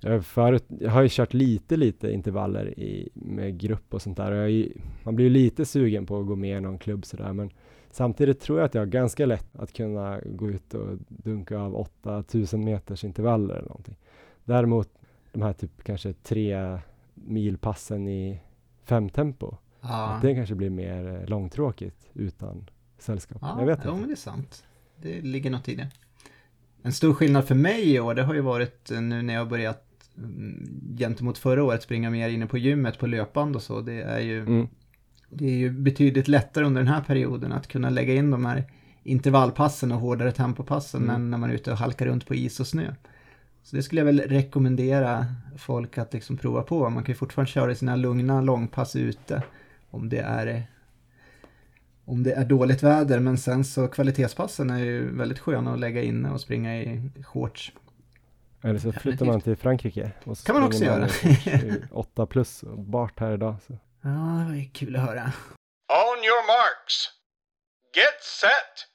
jag, 0.00 0.10
har 0.10 0.20
förut, 0.20 0.64
jag 0.68 0.90
har 0.90 1.02
ju 1.02 1.08
kört 1.10 1.34
lite, 1.34 1.76
lite 1.76 2.10
intervaller 2.12 2.78
i, 2.78 3.08
med 3.14 3.58
grupp 3.58 3.94
och 3.94 4.02
sånt 4.02 4.16
där. 4.16 4.32
Och 4.32 4.50
ju- 4.50 4.72
man 5.04 5.16
blir 5.16 5.26
ju 5.26 5.30
lite 5.30 5.64
sugen 5.64 6.06
på 6.06 6.20
att 6.20 6.26
gå 6.26 6.36
med 6.36 6.58
i 6.58 6.60
någon 6.60 6.78
klubb 6.78 7.06
sådär. 7.06 7.32
Men 7.32 7.50
samtidigt 7.90 8.40
tror 8.40 8.58
jag 8.58 8.66
att 8.66 8.74
jag 8.74 8.80
har 8.82 8.86
ganska 8.86 9.26
lätt 9.26 9.56
att 9.56 9.72
kunna 9.72 10.20
gå 10.24 10.50
ut 10.50 10.74
och 10.74 10.98
dunka 11.08 11.58
av 11.58 11.74
8000 11.76 12.64
meters 12.64 13.04
intervaller 13.04 13.54
eller 13.54 13.68
någonting. 13.68 13.96
Däremot 14.44 14.88
de 15.32 15.42
här 15.42 15.52
typ 15.52 15.82
kanske 15.82 16.12
tre 16.12 16.78
milpassen 17.14 18.08
i 18.08 18.40
femtempo. 18.84 19.56
Ja. 19.80 20.08
Att 20.08 20.22
det 20.22 20.34
kanske 20.34 20.54
blir 20.54 20.70
mer 20.70 21.08
eh, 21.20 21.28
långtråkigt 21.28 22.10
utan 22.14 22.70
sällskap. 22.98 23.38
Ja, 23.42 23.56
jag 23.58 23.66
vet 23.66 23.78
inte. 23.78 23.92
men 23.92 24.06
det 24.06 24.14
är 24.14 24.16
sant. 24.16 24.64
Det 24.96 25.20
ligger 25.20 25.50
något 25.50 25.68
i 25.68 25.74
det. 25.74 25.88
En 26.82 26.92
stor 26.92 27.14
skillnad 27.14 27.44
för 27.48 27.54
mig 27.54 27.94
i 27.94 28.00
år, 28.00 28.14
det 28.14 28.22
har 28.22 28.34
ju 28.34 28.40
varit 28.40 28.90
eh, 28.90 29.00
nu 29.00 29.22
när 29.22 29.34
jag 29.34 29.48
börjat 29.48 29.86
gentemot 30.98 31.38
förra 31.38 31.64
året 31.64 31.82
springa 31.82 32.10
mer 32.10 32.28
inne 32.28 32.46
på 32.46 32.58
gymmet 32.58 32.98
på 32.98 33.06
löpband 33.06 33.56
och 33.56 33.62
så. 33.62 33.80
Det 33.80 34.02
är 34.02 34.20
ju, 34.20 34.40
Mm. 34.40 34.68
det 35.30 35.44
är 35.46 35.56
ju 35.56 35.70
betydligt 35.70 36.28
lättare 36.28 36.64
under 36.64 36.80
den 36.82 36.92
här 36.92 37.00
perioden 37.02 37.52
att 37.52 37.66
kunna 37.66 37.90
lägga 37.90 38.14
in 38.14 38.30
de 38.30 38.44
här 38.44 38.64
intervallpassen 39.02 39.92
och 39.92 40.00
hårdare 40.00 40.32
tempopassen 40.32 41.02
Mm. 41.02 41.14
än 41.14 41.30
när 41.30 41.38
man 41.38 41.50
är 41.50 41.54
ute 41.54 41.72
och 41.72 41.78
halkar 41.78 42.06
runt 42.06 42.26
på 42.26 42.34
is 42.34 42.60
och 42.60 42.66
snö. 42.66 42.94
Så 43.62 43.76
det 43.76 43.82
skulle 43.82 44.00
jag 44.00 44.06
väl 44.06 44.20
rekommendera 44.20 45.26
folk 45.58 45.98
att 45.98 46.12
liksom 46.12 46.36
prova 46.36 46.62
på. 46.62 46.90
Man 46.90 47.02
kan 47.04 47.12
ju 47.12 47.16
fortfarande 47.16 47.50
köra 47.50 47.74
sina 47.74 47.96
lugna 47.96 48.40
långpass 48.40 48.96
ute 48.96 49.42
om 49.90 50.08
det 50.08 50.18
är 50.18 50.62
om 52.04 52.22
det 52.22 52.32
är 52.32 52.44
dåligt 52.44 52.82
väder, 52.82 53.20
men 53.20 53.38
sen 53.38 53.64
så 53.64 53.88
kvalitetspassen 53.88 54.70
är 54.70 54.78
ju 54.78 55.16
väldigt 55.16 55.38
sköna 55.38 55.72
att 55.72 55.78
lägga 55.80 56.02
inne 56.02 56.30
och 56.30 56.40
springa 56.40 56.76
i 56.82 57.10
shorts. 57.22 57.72
Eller 58.62 58.78
så 58.78 58.92
flyttar 58.92 59.26
man 59.26 59.40
till 59.40 59.56
Frankrike. 59.56 60.10
Och 60.24 60.38
så 60.38 60.46
Kan 60.46 60.54
man 60.54 60.64
också 60.64 60.84
i 60.84 61.74
8 61.90 62.26
plus 62.30 62.62
och 62.62 62.78
Bart 62.78 63.20
här 63.20 63.32
idag. 63.34 63.54
Så. 63.66 63.72
Ja, 64.02 64.08
det 64.08 64.44
var 64.48 64.54
ju 64.54 64.64
kul 64.70 64.96
att 64.96 65.02
höra. 65.02 65.22
On 65.88 66.18
your 66.24 66.46
marks. 66.46 66.94
Get 67.96 68.22
set. 68.40 68.86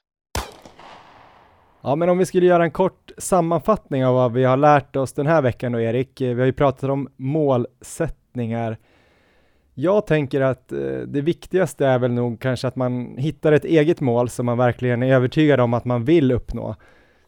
Ja, 1.82 1.96
men 1.96 2.10
om 2.10 2.18
vi 2.18 2.26
skulle 2.26 2.46
göra 2.46 2.64
en 2.64 2.72
kort 2.72 3.12
sammanfattning 3.18 4.06
av 4.06 4.16
vad 4.16 4.34
vi 4.34 4.44
har 4.44 4.58
lärt 4.58 4.96
oss 4.96 5.14
den 5.14 5.28
här 5.28 5.42
veckan 5.42 5.72
då, 5.72 5.80
Erik. 5.80 6.22
Eh, 6.22 6.34
Vi 6.36 6.42
har 6.42 6.46
ju 6.46 6.54
pratat 6.54 6.90
om 6.90 7.10
målsättningar. 7.16 8.78
Jag 9.74 10.08
tänker 10.08 10.42
att 10.42 10.72
eh, 10.72 10.80
det 11.08 11.22
viktigaste 11.22 11.88
är 11.88 12.00
väl 12.00 12.12
nog 12.12 12.40
kanske 12.42 12.68
att 12.68 12.76
man 12.76 13.18
hittar 13.18 13.52
ett 13.52 13.66
eget 13.66 14.02
mål 14.02 14.30
som 14.30 14.46
man 14.46 14.58
verkligen 14.58 15.04
är 15.04 15.14
övertygad 15.16 15.60
om 15.60 15.74
att 15.74 15.86
man 15.86 16.06
vill 16.06 16.32
uppnå. 16.32 16.76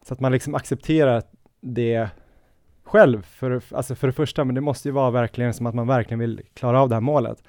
Så 0.08 0.14
att 0.14 0.20
man 0.20 0.32
liksom 0.32 0.56
accepterar 0.56 1.24
det 1.62 2.10
själv, 2.88 3.22
för, 3.22 3.62
alltså 3.72 3.96
för 3.96 4.08
det 4.08 4.14
första, 4.14 4.44
men 4.44 4.56
det 4.56 4.62
måste 4.62 4.88
ju 4.88 4.92
vara 4.92 5.12
verkligen 5.12 5.54
som 5.54 5.66
att 5.66 5.76
man 5.76 5.88
verkligen 5.88 6.20
vill 6.20 6.42
klara 6.54 6.82
av 6.82 6.90
det 6.90 6.96
här 6.96 7.02
målet. 7.02 7.44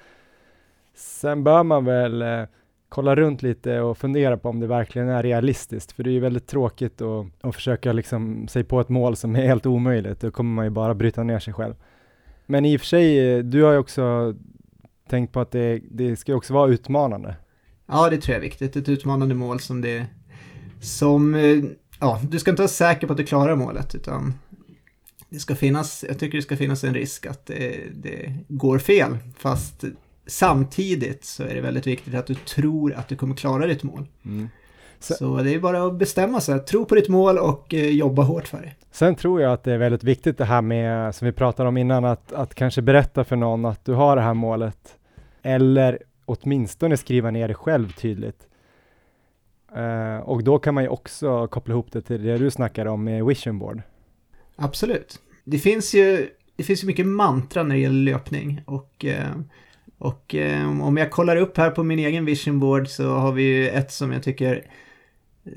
Sen 0.95 1.43
bör 1.43 1.63
man 1.63 1.85
väl 1.85 2.21
eh, 2.21 2.43
kolla 2.89 3.15
runt 3.15 3.41
lite 3.41 3.79
och 3.79 3.97
fundera 3.97 4.37
på 4.37 4.49
om 4.49 4.59
det 4.59 4.67
verkligen 4.67 5.09
är 5.09 5.23
realistiskt, 5.23 5.91
för 5.91 6.03
det 6.03 6.09
är 6.09 6.11
ju 6.11 6.19
väldigt 6.19 6.47
tråkigt 6.47 7.01
att, 7.01 7.25
att 7.41 7.55
försöka 7.55 7.93
liksom 7.93 8.47
sig 8.47 8.63
på 8.63 8.79
ett 8.79 8.89
mål 8.89 9.15
som 9.15 9.35
är 9.35 9.47
helt 9.47 9.65
omöjligt, 9.65 10.21
då 10.21 10.31
kommer 10.31 10.55
man 10.55 10.65
ju 10.65 10.69
bara 10.69 10.93
bryta 10.93 11.23
ner 11.23 11.39
sig 11.39 11.53
själv. 11.53 11.75
Men 12.45 12.65
i 12.65 12.77
och 12.77 12.81
för 12.81 12.87
sig, 12.87 13.33
eh, 13.33 13.43
du 13.43 13.63
har 13.63 13.71
ju 13.71 13.77
också 13.77 14.35
tänkt 15.09 15.33
på 15.33 15.39
att 15.39 15.51
det, 15.51 15.81
det 15.91 16.15
ska 16.15 16.35
också 16.35 16.53
vara 16.53 16.69
utmanande. 16.69 17.35
Ja, 17.87 18.09
det 18.09 18.17
tror 18.17 18.33
jag 18.33 18.37
är 18.37 18.49
viktigt. 18.49 18.75
Ett 18.75 18.89
utmanande 18.89 19.35
mål 19.35 19.59
som 19.59 19.81
det 19.81 20.05
som, 20.81 21.35
eh, 21.35 21.63
ja, 21.99 22.19
du 22.23 22.39
ska 22.39 22.51
inte 22.51 22.61
vara 22.61 22.67
säker 22.67 23.07
på 23.07 23.13
att 23.13 23.17
du 23.17 23.25
klarar 23.25 23.55
målet, 23.55 23.95
utan 23.95 24.33
det 25.29 25.39
ska 25.39 25.55
finnas, 25.55 26.05
jag 26.07 26.19
tycker 26.19 26.37
det 26.37 26.41
ska 26.41 26.57
finnas 26.57 26.83
en 26.83 26.93
risk 26.93 27.25
att 27.25 27.45
det, 27.45 27.81
det 27.93 28.33
går 28.47 28.79
fel, 28.79 29.17
fast 29.37 29.83
samtidigt 30.27 31.25
så 31.25 31.43
är 31.43 31.55
det 31.55 31.61
väldigt 31.61 31.87
viktigt 31.87 32.15
att 32.15 32.27
du 32.27 32.35
tror 32.35 32.93
att 32.93 33.07
du 33.07 33.15
kommer 33.15 33.35
klara 33.35 33.67
ditt 33.67 33.83
mål. 33.83 34.07
Mm. 34.25 34.49
Så, 34.99 35.13
så, 35.13 35.37
det 35.37 35.53
är 35.53 35.59
bara 35.59 35.85
att 35.85 35.95
bestämma 35.95 36.41
sig, 36.41 36.59
tro 36.59 36.85
på 36.85 36.95
ditt 36.95 37.09
mål 37.09 37.37
och 37.37 37.73
eh, 37.73 37.89
jobba 37.89 38.23
hårt 38.23 38.47
för 38.47 38.61
det. 38.61 38.71
Sen 38.91 39.15
tror 39.15 39.41
jag 39.41 39.53
att 39.53 39.63
det 39.63 39.73
är 39.73 39.77
väldigt 39.77 40.03
viktigt 40.03 40.37
det 40.37 40.45
här 40.45 40.61
med, 40.61 41.15
som 41.15 41.25
vi 41.25 41.31
pratade 41.31 41.69
om 41.69 41.77
innan, 41.77 42.05
att, 42.05 42.33
att 42.33 42.55
kanske 42.55 42.81
berätta 42.81 43.23
för 43.23 43.35
någon 43.35 43.65
att 43.65 43.85
du 43.85 43.93
har 43.93 44.15
det 44.15 44.21
här 44.21 44.33
målet. 44.33 44.95
Eller 45.41 45.99
åtminstone 46.25 46.97
skriva 46.97 47.31
ner 47.31 47.47
det 47.47 47.53
själv 47.53 47.91
tydligt. 47.91 48.47
Uh, 49.77 50.17
och 50.17 50.43
då 50.43 50.59
kan 50.59 50.73
man 50.73 50.83
ju 50.83 50.89
också 50.89 51.47
koppla 51.47 51.73
ihop 51.73 51.91
det 51.91 52.01
till 52.01 52.23
det 52.23 52.37
du 52.37 52.51
snackar 52.51 52.85
om 52.85 53.03
med 53.03 53.25
vision 53.25 53.59
board. 53.59 53.81
Absolut. 54.59 55.19
Det 55.43 55.59
finns 55.59 55.93
ju, 55.93 56.29
det 56.55 56.63
finns 56.63 56.83
ju 56.83 56.87
mycket 56.87 57.07
mantra 57.07 57.63
när 57.63 57.75
det 57.75 57.81
gäller 57.81 58.11
löpning 58.11 58.61
och 58.65 59.05
eh, 59.05 59.35
och 59.99 60.35
eh, 60.35 60.81
om 60.81 60.97
jag 60.97 61.11
kollar 61.11 61.35
upp 61.35 61.57
här 61.57 61.71
på 61.71 61.83
min 61.83 61.99
egen 61.99 62.25
vision 62.25 62.59
board 62.59 62.87
så 62.87 63.13
har 63.13 63.31
vi 63.31 63.43
ju 63.43 63.69
ett 63.69 63.91
som 63.91 64.11
jag 64.11 64.23
tycker 64.23 64.65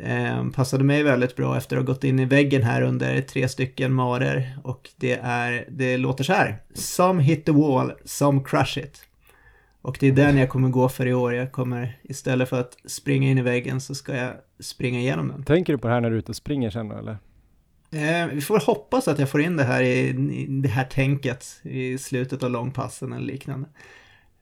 eh, 0.00 0.48
passade 0.48 0.84
mig 0.84 1.02
väldigt 1.02 1.36
bra 1.36 1.56
efter 1.56 1.76
att 1.76 1.82
ha 1.82 1.92
gått 1.92 2.04
in 2.04 2.18
i 2.18 2.24
väggen 2.24 2.62
här 2.62 2.82
under 2.82 3.20
tre 3.20 3.48
stycken 3.48 3.92
marer. 3.92 4.58
Och 4.64 4.90
det 4.96 5.12
är, 5.22 5.66
det 5.70 5.96
låter 5.96 6.24
så 6.24 6.32
här. 6.32 6.62
Some 6.74 7.22
hit 7.22 7.44
the 7.44 7.52
wall, 7.52 7.92
some 8.04 8.40
crush 8.44 8.78
it. 8.78 9.02
Och 9.82 9.96
det 10.00 10.08
är 10.08 10.12
den 10.12 10.36
jag 10.36 10.48
kommer 10.48 10.68
gå 10.68 10.88
för 10.88 11.06
i 11.06 11.14
år. 11.14 11.34
Jag 11.34 11.52
kommer 11.52 11.98
istället 12.02 12.48
för 12.48 12.60
att 12.60 12.76
springa 12.84 13.30
in 13.30 13.38
i 13.38 13.42
väggen 13.42 13.80
så 13.80 13.94
ska 13.94 14.16
jag 14.16 14.32
springa 14.60 14.98
igenom 14.98 15.28
den. 15.28 15.44
Tänker 15.44 15.72
du 15.72 15.78
på 15.78 15.88
det 15.88 15.94
här 15.94 16.00
när 16.00 16.10
du 16.10 16.16
är 16.16 16.18
ute 16.18 16.32
och 16.32 16.36
springer 16.36 16.70
sen 16.70 16.88
då 16.88 16.96
eller? 16.96 17.16
Eh, 17.92 18.26
vi 18.26 18.40
får 18.40 18.58
hoppas 18.66 19.08
att 19.08 19.18
jag 19.18 19.30
får 19.30 19.40
in 19.40 19.56
det 19.56 19.64
här 19.64 19.82
i, 19.82 20.08
i 20.08 20.46
det 20.48 20.68
här 20.68 20.84
tänket 20.84 21.46
i 21.62 21.98
slutet 21.98 22.42
av 22.42 22.50
långpassen 22.50 23.12
eller 23.12 23.26
liknande. 23.26 23.68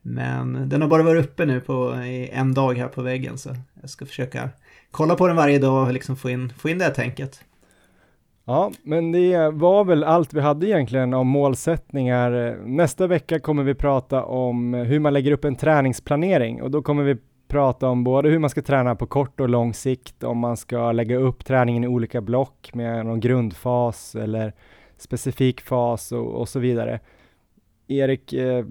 Men 0.01 0.69
den 0.69 0.81
har 0.81 0.89
bara 0.89 1.03
varit 1.03 1.25
uppe 1.25 1.45
nu 1.45 1.61
på 1.61 1.89
en 2.31 2.53
dag 2.53 2.77
här 2.77 2.87
på 2.87 3.01
väggen 3.01 3.37
så 3.37 3.49
jag 3.81 3.89
ska 3.89 4.05
försöka 4.05 4.49
kolla 4.91 5.15
på 5.15 5.27
den 5.27 5.35
varje 5.35 5.59
dag 5.59 5.87
och 5.87 5.93
liksom 5.93 6.15
få 6.15 6.29
in, 6.29 6.53
få 6.57 6.69
in 6.69 6.77
det 6.77 6.85
här 6.85 6.91
tänket. 6.91 7.43
Ja, 8.45 8.71
men 8.83 9.11
det 9.11 9.49
var 9.49 9.83
väl 9.83 10.03
allt 10.03 10.33
vi 10.33 10.41
hade 10.41 10.67
egentligen 10.67 11.13
om 11.13 11.27
målsättningar. 11.27 12.57
Nästa 12.65 13.07
vecka 13.07 13.39
kommer 13.39 13.63
vi 13.63 13.75
prata 13.75 14.23
om 14.23 14.73
hur 14.73 14.99
man 14.99 15.13
lägger 15.13 15.31
upp 15.31 15.45
en 15.45 15.55
träningsplanering 15.55 16.61
och 16.61 16.71
då 16.71 16.81
kommer 16.81 17.03
vi 17.03 17.17
prata 17.51 17.87
om 17.87 18.03
både 18.03 18.29
hur 18.29 18.39
man 18.39 18.49
ska 18.49 18.61
träna 18.61 18.95
på 18.95 19.07
kort 19.07 19.39
och 19.39 19.49
lång 19.49 19.73
sikt, 19.73 20.23
om 20.23 20.37
man 20.37 20.57
ska 20.57 20.91
lägga 20.91 21.17
upp 21.17 21.45
träningen 21.45 21.83
i 21.83 21.87
olika 21.87 22.21
block 22.21 22.71
med 22.73 23.05
någon 23.05 23.19
grundfas 23.19 24.15
eller 24.15 24.53
specifik 24.97 25.61
fas 25.61 26.11
och, 26.11 26.27
och 26.27 26.49
så 26.49 26.59
vidare. 26.59 26.99
Erik, 27.87 28.33
eh, 28.33 28.65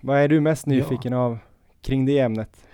vad 0.00 0.18
är 0.18 0.28
du 0.28 0.40
mest 0.40 0.66
nyfiken 0.66 1.12
ja. 1.12 1.18
av 1.18 1.38
kring 1.82 2.06
det 2.06 2.18
ämnet? 2.18 2.66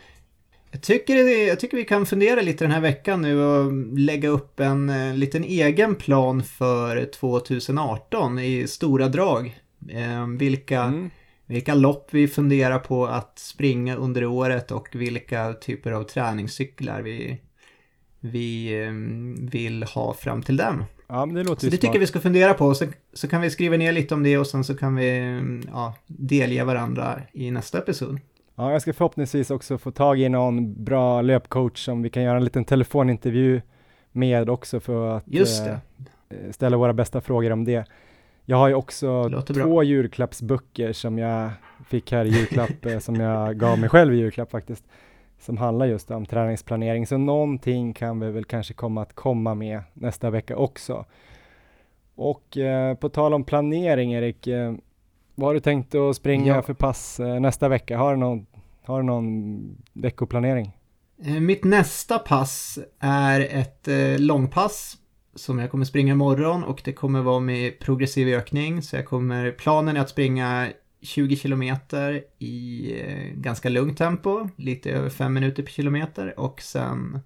Jag 0.70 0.82
tycker, 0.82 1.14
jag 1.49 1.61
tycker 1.61 1.76
vi 1.76 1.84
kan 1.84 2.07
fundera 2.07 2.41
lite 2.41 2.64
den 2.64 2.72
här 2.72 2.80
veckan 2.80 3.22
nu 3.22 3.45
och 3.45 3.72
lägga 3.99 4.28
upp 4.28 4.61
en, 4.61 4.91
en 4.91 5.11
eh, 5.11 5.16
liten 5.16 5.45
egen 5.45 5.95
plan 5.95 6.43
för 6.43 7.05
2018 7.05 8.38
i 8.38 8.66
stora 8.68 9.09
drag. 9.09 9.61
Eh, 9.88 10.26
vilka, 10.26 10.82
mm. 10.82 11.11
Vilka 11.51 11.74
lopp 11.74 12.09
vi 12.11 12.28
funderar 12.28 12.78
på 12.78 13.07
att 13.07 13.38
springa 13.38 13.96
under 13.96 14.24
året 14.24 14.70
och 14.70 14.88
vilka 14.92 15.53
typer 15.53 15.92
av 15.92 16.03
träningscyklar 16.03 17.03
vi, 17.03 17.40
vi 18.20 18.82
eh, 18.84 18.92
vill 19.51 19.82
ha 19.82 20.14
fram 20.14 20.42
till 20.42 20.57
dem. 20.57 20.84
Ja, 21.09 21.26
men 21.26 21.34
det 21.34 21.44
låter 21.44 21.61
så 21.61 21.66
det 21.66 21.70
smart. 21.70 21.80
tycker 21.80 21.98
vi 21.98 22.07
ska 22.07 22.20
fundera 22.20 22.55
på. 22.55 22.74
Så, 22.74 22.86
så 23.12 23.28
kan 23.28 23.40
vi 23.40 23.51
skriva 23.51 23.76
ner 23.76 23.92
lite 23.92 24.14
om 24.14 24.22
det 24.22 24.38
och 24.38 24.46
sen 24.46 24.64
så 24.64 24.76
kan 24.76 24.96
vi 24.96 25.40
ja, 25.72 25.94
delge 26.07 26.64
varandra 26.64 27.20
i 27.32 27.51
nästa 27.51 27.78
episod. 27.78 28.20
Ja, 28.57 28.72
jag 28.72 28.82
ska 28.82 28.92
förhoppningsvis 28.92 29.51
också 29.51 29.78
få 29.78 29.90
tag 29.90 30.20
i 30.20 30.28
någon 30.28 30.84
bra 30.84 31.22
löpcoach 31.22 31.84
som 31.84 32.03
vi 32.03 32.11
kan 32.11 32.22
göra 32.22 32.36
en 32.36 32.44
liten 32.44 32.64
telefonintervju 32.64 33.61
med 34.12 34.51
också 34.51 34.80
för 34.80 35.16
att 35.16 35.34
eh, 35.34 36.51
ställa 36.51 36.76
våra 36.76 36.92
bästa 36.92 37.20
frågor 37.20 37.51
om 37.51 37.64
det. 37.64 37.84
Jag 38.51 38.57
har 38.57 38.68
ju 38.68 38.74
också 38.74 39.42
två 39.46 39.82
julklappsböcker 39.82 40.92
som 40.92 41.18
jag 41.18 41.51
fick 41.88 42.12
här 42.12 42.24
i 42.24 42.28
julklapp, 42.28 42.86
eh, 42.86 42.98
som 42.98 43.14
jag 43.14 43.59
gav 43.59 43.78
mig 43.78 43.88
själv 43.88 44.14
i 44.14 44.16
julklapp 44.16 44.51
faktiskt 44.51 44.84
som 45.38 45.57
handlar 45.57 45.86
just 45.86 46.11
om 46.11 46.26
träningsplanering. 46.26 47.07
Så 47.07 47.18
någonting 47.18 47.94
kan 47.94 48.20
vi 48.20 48.30
väl 48.30 48.44
kanske 48.44 48.74
komma 48.74 49.03
att 49.03 49.14
komma 49.14 49.55
med 49.55 49.82
nästa 49.94 50.30
vecka 50.30 50.57
också. 50.57 51.05
Och 52.14 52.57
eh, 52.57 52.94
på 52.94 53.09
tal 53.09 53.34
om 53.34 53.44
planering 53.44 54.12
Erik, 54.12 54.46
eh, 54.46 54.74
vad 55.34 55.48
har 55.48 55.55
du 55.55 55.61
tänkt 55.61 55.94
att 55.94 56.16
springa 56.16 56.55
ja. 56.55 56.62
för 56.62 56.74
pass 56.74 57.20
eh, 57.20 57.40
nästa 57.40 57.68
vecka? 57.68 57.98
Har 57.98 58.11
du 58.11 58.20
någon, 58.20 58.46
har 58.84 59.01
du 59.01 59.07
någon 59.07 59.61
veckoplanering? 59.92 60.76
Eh, 61.24 61.40
mitt 61.40 61.64
nästa 61.64 62.18
pass 62.18 62.78
är 63.01 63.40
ett 63.40 63.88
eh, 63.88 64.18
långpass 64.18 64.96
som 65.35 65.59
jag 65.59 65.70
kommer 65.70 65.85
springa 65.85 66.12
imorgon 66.12 66.64
och 66.64 66.81
det 66.85 66.93
kommer 66.93 67.22
vara 67.22 67.41
med 67.41 67.78
progressiv 67.78 68.28
ökning. 68.28 68.83
Så 68.83 68.97
jag 68.97 69.07
kommer, 69.07 69.53
planen 69.53 69.97
är 69.97 70.01
att 70.01 70.11
springa 70.11 70.68
20 71.03 71.37
kilometer 71.37 72.22
i 72.39 72.93
eh, 73.01 73.35
ganska 73.35 73.68
lugnt 73.68 73.99
tempo, 73.99 74.49
lite 74.57 74.91
över 74.91 75.11
5 75.11 75.33
minuter 75.33 75.62
per 75.62 75.70
kilometer 75.70 76.41
och 76.41 76.62
sen 76.62 77.20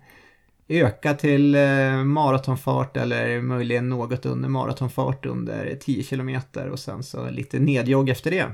öka 0.69 1.15
till 1.15 1.55
eh, 1.55 2.05
maratonfart 2.05 2.97
eller 2.97 3.41
möjligen 3.41 3.89
något 3.89 4.27
under 4.27 4.49
maratonfart 4.49 5.27
under 5.27 5.79
10 5.81 6.03
kilometer 6.03 6.69
och 6.69 6.79
sen 6.79 7.03
så 7.03 7.31
lite 7.31 7.59
nedjogg 7.59 8.09
efter 8.09 8.31
det. 8.31 8.47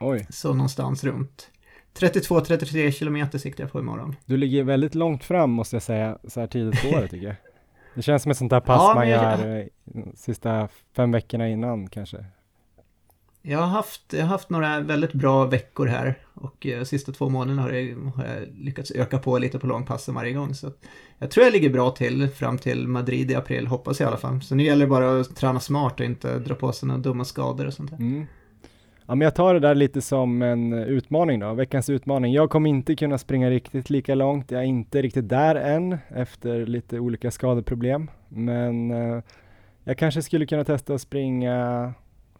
Oj. 0.00 0.26
Så 0.30 0.54
någonstans 0.54 1.04
runt 1.04 1.50
32-33 1.98 2.90
kilometer 2.90 3.38
siktar 3.38 3.64
jag 3.64 3.72
på 3.72 3.80
imorgon. 3.80 4.16
Du 4.24 4.36
ligger 4.36 4.64
väldigt 4.64 4.94
långt 4.94 5.24
fram 5.24 5.50
måste 5.50 5.76
jag 5.76 5.82
säga, 5.82 6.18
så 6.28 6.40
här 6.40 6.46
tidigt 6.46 6.82
på 6.82 6.88
året 6.88 7.10
tycker 7.10 7.26
jag. 7.26 7.36
Det 7.96 8.02
känns 8.02 8.22
som 8.22 8.30
ett 8.30 8.38
sånt 8.38 8.50
där 8.50 8.60
pass 8.60 8.82
ja, 8.82 8.94
man 8.94 9.08
gör 9.08 9.46
jag... 9.46 9.60
Eh, 9.60 9.66
sista 10.14 10.68
fem 10.96 11.12
veckorna 11.12 11.48
innan 11.48 11.88
kanske. 11.88 12.24
Jag 13.42 13.58
har 13.58 13.66
haft, 13.66 14.12
jag 14.12 14.20
har 14.20 14.28
haft 14.28 14.50
några 14.50 14.80
väldigt 14.80 15.12
bra 15.12 15.44
veckor 15.44 15.86
här 15.86 16.18
och 16.34 16.66
eh, 16.66 16.84
sista 16.84 17.12
två 17.12 17.28
månaderna 17.28 17.62
har 17.62 17.70
jag, 17.70 17.96
har 17.96 18.24
jag 18.24 18.48
lyckats 18.54 18.90
öka 18.90 19.18
på 19.18 19.38
lite 19.38 19.58
på 19.58 19.66
långpassen 19.66 20.14
varje 20.14 20.32
gång. 20.32 20.54
Så 20.54 20.70
jag 21.18 21.30
tror 21.30 21.44
jag 21.44 21.52
ligger 21.52 21.70
bra 21.70 21.90
till 21.90 22.28
fram 22.28 22.58
till 22.58 22.88
Madrid 22.88 23.30
i 23.30 23.34
april, 23.34 23.66
hoppas 23.66 24.00
jag 24.00 24.06
i 24.06 24.08
alla 24.08 24.16
fall. 24.16 24.42
Så 24.42 24.54
nu 24.54 24.62
gäller 24.62 24.84
det 24.84 24.90
bara 24.90 25.20
att 25.20 25.36
träna 25.36 25.60
smart 25.60 26.00
och 26.00 26.06
inte 26.06 26.38
dra 26.38 26.54
på 26.54 26.72
sig 26.72 26.88
några 26.88 27.00
dumma 27.00 27.24
skador 27.24 27.66
och 27.66 27.74
sånt 27.74 27.90
där. 27.90 27.98
Mm. 27.98 28.26
Ja, 29.08 29.14
men 29.14 29.24
jag 29.24 29.34
tar 29.34 29.54
det 29.54 29.60
där 29.60 29.74
lite 29.74 30.02
som 30.02 30.42
en 30.42 30.72
utmaning 30.72 31.40
då, 31.40 31.54
veckans 31.54 31.90
utmaning. 31.90 32.32
Jag 32.32 32.50
kommer 32.50 32.70
inte 32.70 32.96
kunna 32.96 33.18
springa 33.18 33.50
riktigt 33.50 33.90
lika 33.90 34.14
långt. 34.14 34.50
Jag 34.50 34.60
är 34.60 34.66
inte 34.66 35.02
riktigt 35.02 35.28
där 35.28 35.54
än 35.54 35.98
efter 36.08 36.66
lite 36.66 36.98
olika 37.00 37.30
skadeproblem, 37.30 38.10
men 38.28 38.90
eh, 38.90 39.22
jag 39.84 39.98
kanske 39.98 40.22
skulle 40.22 40.46
kunna 40.46 40.64
testa 40.64 40.94
att 40.94 41.00
springa 41.00 41.92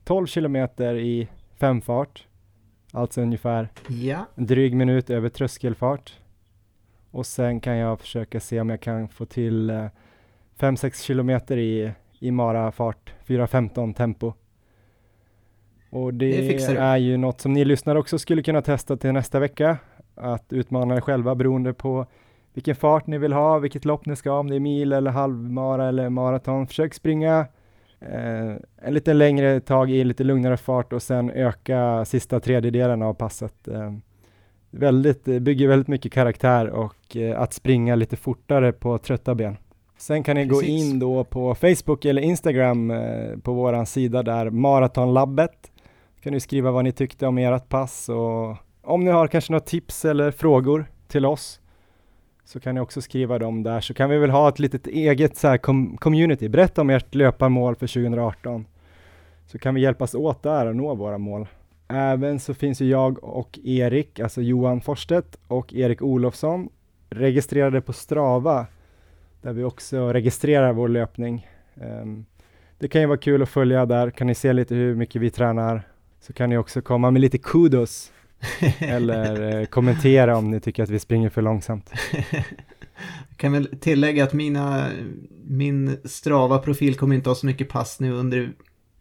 12 0.05 0.27
kilometer 0.27 0.95
i 0.95 1.29
femfart, 1.57 2.27
alltså 2.93 3.21
ungefär 3.21 3.69
ja. 3.89 4.27
en 4.35 4.47
dryg 4.47 4.75
minut 4.75 5.11
över 5.11 5.29
tröskelfart. 5.29 6.13
Och 7.11 7.27
sen 7.27 7.61
kan 7.61 7.77
jag 7.77 8.01
försöka 8.01 8.41
se 8.41 8.61
om 8.61 8.71
jag 8.71 8.81
kan 8.81 9.09
få 9.09 9.25
till 9.27 9.71
5-6 10.59 10.85
eh, 10.85 10.91
kilometer 10.91 11.57
i, 11.57 11.93
i 12.19 12.31
marafart, 12.31 13.13
4.15 13.27 13.95
tempo. 13.95 14.33
Och 15.91 16.15
det, 16.15 16.41
det 16.49 16.77
är 16.79 16.97
ju 16.97 17.17
något 17.17 17.41
som 17.41 17.53
ni 17.53 17.65
lyssnare 17.65 17.99
också 17.99 18.19
skulle 18.19 18.43
kunna 18.43 18.63
testa 18.63 18.97
till 18.97 19.13
nästa 19.13 19.39
vecka, 19.39 19.79
att 20.15 20.53
utmana 20.53 20.97
er 20.97 21.01
själva 21.01 21.35
beroende 21.35 21.73
på 21.73 22.07
vilken 22.55 22.77
fart 22.77 23.07
ni 23.07 23.19
vill 23.19 23.33
ha, 23.33 23.59
vilket 23.59 23.85
lopp 23.85 24.07
ni 24.07 24.17
ska 24.17 24.31
ha, 24.31 24.39
om 24.39 24.51
det 24.51 24.57
är 24.57 24.61
mil 24.61 24.93
eller 24.93 25.11
halvmara 25.11 25.89
eller 25.89 26.09
maraton. 26.09 26.67
Försök 26.67 26.95
springa 26.95 27.47
eh, 28.01 28.55
en 28.77 28.95
lite 28.95 29.15
längre 29.15 29.61
tag 29.61 29.91
i 29.91 30.05
lite 30.05 30.25
lugnare 30.25 30.57
fart 30.57 30.93
och 30.93 31.03
sen 31.03 31.31
öka 31.31 32.05
sista 32.05 32.41
tredjedelen 32.41 33.03
av 33.03 33.15
passet. 33.15 33.69
Eh, 33.69 33.93
väldigt, 34.71 35.25
bygger 35.25 35.69
väldigt 35.69 35.89
mycket 35.89 36.13
karaktär 36.13 36.71
och 36.71 37.17
eh, 37.17 37.41
att 37.41 37.53
springa 37.53 37.95
lite 37.95 38.17
fortare 38.17 38.73
på 38.73 38.99
trötta 38.99 39.35
ben. 39.35 39.57
Sen 39.99 40.23
kan 40.23 40.37
ni 40.37 40.49
Precis. 40.49 40.63
gå 40.63 40.67
in 40.67 40.99
då 40.99 41.25
på 41.25 41.55
Facebook 41.55 42.05
eller 42.05 42.23
Instagram 42.23 42.91
eh, 42.91 43.39
på 43.43 43.53
våran 43.53 43.87
sida 43.87 44.23
där, 44.23 44.51
Maratonlabbet 44.51 45.71
kan 46.21 46.33
ni 46.33 46.41
skriva 46.41 46.71
vad 46.71 46.85
ni 46.85 46.93
tyckte 46.93 47.27
om 47.27 47.39
ert 47.39 47.69
pass 47.69 48.09
och 48.09 48.57
om 48.83 49.05
ni 49.05 49.11
har 49.11 49.29
kanske 49.29 49.53
några 49.53 49.65
tips 49.65 50.05
eller 50.05 50.31
frågor 50.31 50.87
till 51.09 51.27
oss 51.27 51.61
så 52.45 52.61
kan 52.61 52.75
ni 52.75 52.81
också 52.81 53.01
skriva 53.01 53.39
dem 53.39 53.63
där 53.63 53.81
så 53.81 53.95
kan 53.95 54.11
vi 54.11 54.19
väl 54.19 54.31
ha 54.31 54.49
ett 54.49 54.59
litet 54.59 54.87
eget 54.87 55.37
så 55.37 55.49
här 55.49 55.59
com 55.59 55.97
community. 55.97 56.49
Berätta 56.49 56.81
om 56.81 56.91
ert 56.91 57.15
löparmål 57.15 57.77
för 57.77 57.87
2018 57.87 58.67
så 59.47 59.59
kan 59.59 59.75
vi 59.75 59.81
hjälpas 59.81 60.15
åt 60.15 60.43
där 60.43 60.67
och 60.67 60.77
nå 60.77 60.95
våra 60.95 61.19
mål. 61.19 61.47
Även 61.89 62.41
så 62.41 62.55
finns 62.55 62.81
ju 62.81 62.89
jag 62.89 63.25
och 63.25 63.59
Erik, 63.65 64.21
alltså 64.21 64.43
Johan 64.43 64.81
Forstedt 64.81 65.39
och 65.49 65.75
Erik 65.75 66.03
Olofsson 66.03 66.69
registrerade 67.11 67.81
på 67.81 67.93
Strava 67.93 68.67
där 69.43 69.53
vi 69.53 69.65
också 69.65 70.13
registrerar 70.13 70.73
vår 70.73 70.89
löpning. 70.89 71.49
Um, 71.75 72.27
det 72.79 72.89
kan 72.89 73.01
ju 73.01 73.07
vara 73.07 73.19
kul 73.19 73.43
att 73.43 73.49
följa 73.49 73.87
där, 73.87 74.11
kan 74.11 74.27
ni 74.27 74.35
se 74.35 74.53
lite 74.53 74.75
hur 74.75 74.95
mycket 74.95 75.23
vi 75.23 75.31
tränar 75.31 75.83
så 76.27 76.33
kan 76.33 76.51
ni 76.51 76.57
också 76.59 76.83
komma 76.83 77.11
med 77.11 77.21
lite 77.21 77.39
kudos 77.39 78.13
eller 78.79 79.61
eh, 79.61 79.67
kommentera 79.67 80.37
om 80.37 80.51
ni 80.51 80.61
tycker 80.61 80.83
att 80.83 80.91
vi 80.91 80.99
springer 80.99 81.31
för 81.31 81.43
långsamt. 81.43 81.91
Jag 83.29 83.39
kan 83.39 83.53
väl 83.53 83.79
tillägga 83.81 84.25
att 84.25 84.33
mina, 84.33 84.91
min 85.45 85.99
Strava-profil 86.05 86.95
kommer 86.95 87.15
inte 87.17 87.31
ha 87.31 87.35
så 87.35 87.47
mycket 87.47 87.69
pass 87.69 88.01
nu 88.01 88.13
under, 88.13 88.53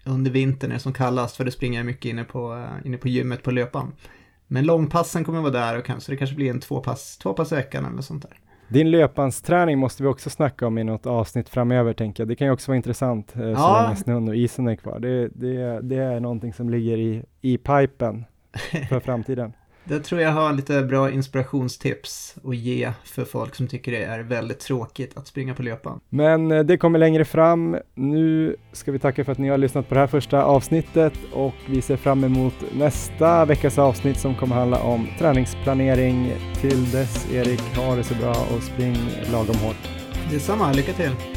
under 0.04 0.32
vintern 0.32 0.70
det 0.70 0.80
som 0.80 0.94
kallast 0.94 1.36
för 1.36 1.46
det 1.46 1.52
springer 1.52 1.80
jag 1.80 1.86
mycket 1.86 2.06
inne 2.06 2.24
på, 2.24 2.54
eh, 2.54 2.88
inne 2.88 2.98
på 2.98 3.08
gymmet 3.08 3.44
på 3.44 3.52
löpan. 3.52 3.92
Men 4.48 4.66
långpassen 4.66 5.24
kommer 5.24 5.42
vara 5.42 5.52
där 5.52 5.78
och 5.78 5.86
kan, 5.86 6.02
så 6.02 6.12
det 6.12 6.18
kanske 6.18 6.36
blir 6.36 6.50
en 6.50 6.60
två 6.60 6.80
pass, 6.80 7.18
två 7.18 7.34
pass 7.34 7.52
i 7.52 7.56
veckan 7.56 7.86
eller 7.86 8.02
sånt 8.02 8.22
där. 8.22 8.40
Din 8.68 8.92
löpbandsträning 8.92 9.80
måste 9.80 10.04
vi 10.04 10.10
också 10.10 10.30
snacka 10.30 10.68
om 10.68 10.78
i 10.78 10.84
något 10.84 11.06
avsnitt 11.06 11.50
framöver 11.50 11.94
tänker 11.94 12.24
jag. 12.24 12.28
Det 12.28 12.36
kan 12.36 12.48
ju 12.48 12.54
också 12.54 12.72
vara 12.72 12.78
intressant 12.78 13.36
eh, 13.36 13.42
ja. 13.42 13.56
så 13.56 13.84
länge 13.84 13.96
snön 13.96 14.28
och 14.28 14.36
isen 14.36 14.68
är 14.68 14.76
kvar. 14.76 15.00
Det, 15.00 15.28
det, 15.28 15.82
det 15.82 15.98
är 15.98 16.20
någonting 16.20 16.54
som 16.54 16.70
ligger 16.70 16.98
i, 16.98 17.24
i 17.42 17.58
pipen 17.58 18.26
för 18.90 19.00
framtiden. 19.00 19.54
Det 19.88 20.00
tror 20.00 20.22
jag 20.22 20.32
har 20.32 20.54
lite 20.54 20.84
bra 20.84 21.12
inspirationstips 21.12 22.36
att 22.44 22.56
ge 22.56 22.92
för 23.04 23.26
folk 23.26 23.56
som 23.56 23.68
tycker 23.68 23.92
det 23.92 24.04
är 24.04 24.20
väldigt 24.20 24.60
tråkigt 24.60 25.18
att 25.18 25.28
springa 25.28 25.54
på 25.54 25.64
löpan. 25.64 26.00
Men 26.10 26.52
eh, 26.52 26.64
det 26.64 26.78
kommer 26.78 27.00
längre 27.00 27.26
fram. 27.26 27.78
Nu 27.96 28.56
ska 28.72 28.92
vi 28.92 29.00
tacka 29.00 29.26
för 29.26 29.32
att 29.32 29.38
ni 29.38 29.50
har 29.50 29.58
lyssnat 29.58 29.90
på 29.90 29.94
det 29.94 30.00
här 30.00 30.08
första 30.08 30.44
avsnittet 30.44 31.14
och 31.34 31.56
vi 31.68 31.82
ser 31.82 31.98
fram 31.98 32.24
emot 32.24 32.54
nästa 32.78 33.46
veckas 33.46 33.78
avsnitt 33.78 34.20
som 34.20 34.36
kommer 34.36 34.56
handla 34.56 34.80
om 34.80 35.08
träningsplanering. 35.20 36.34
Till 36.62 36.92
dess 36.92 37.32
Erik, 37.34 37.62
ha 37.76 37.96
det 37.96 38.04
så 38.04 38.16
bra 38.16 38.36
och 38.56 38.64
spring 38.64 38.96
lagom 39.32 39.56
hårt. 39.56 39.90
Detsamma, 40.32 40.72
lycka 40.72 40.94
till! 40.94 41.35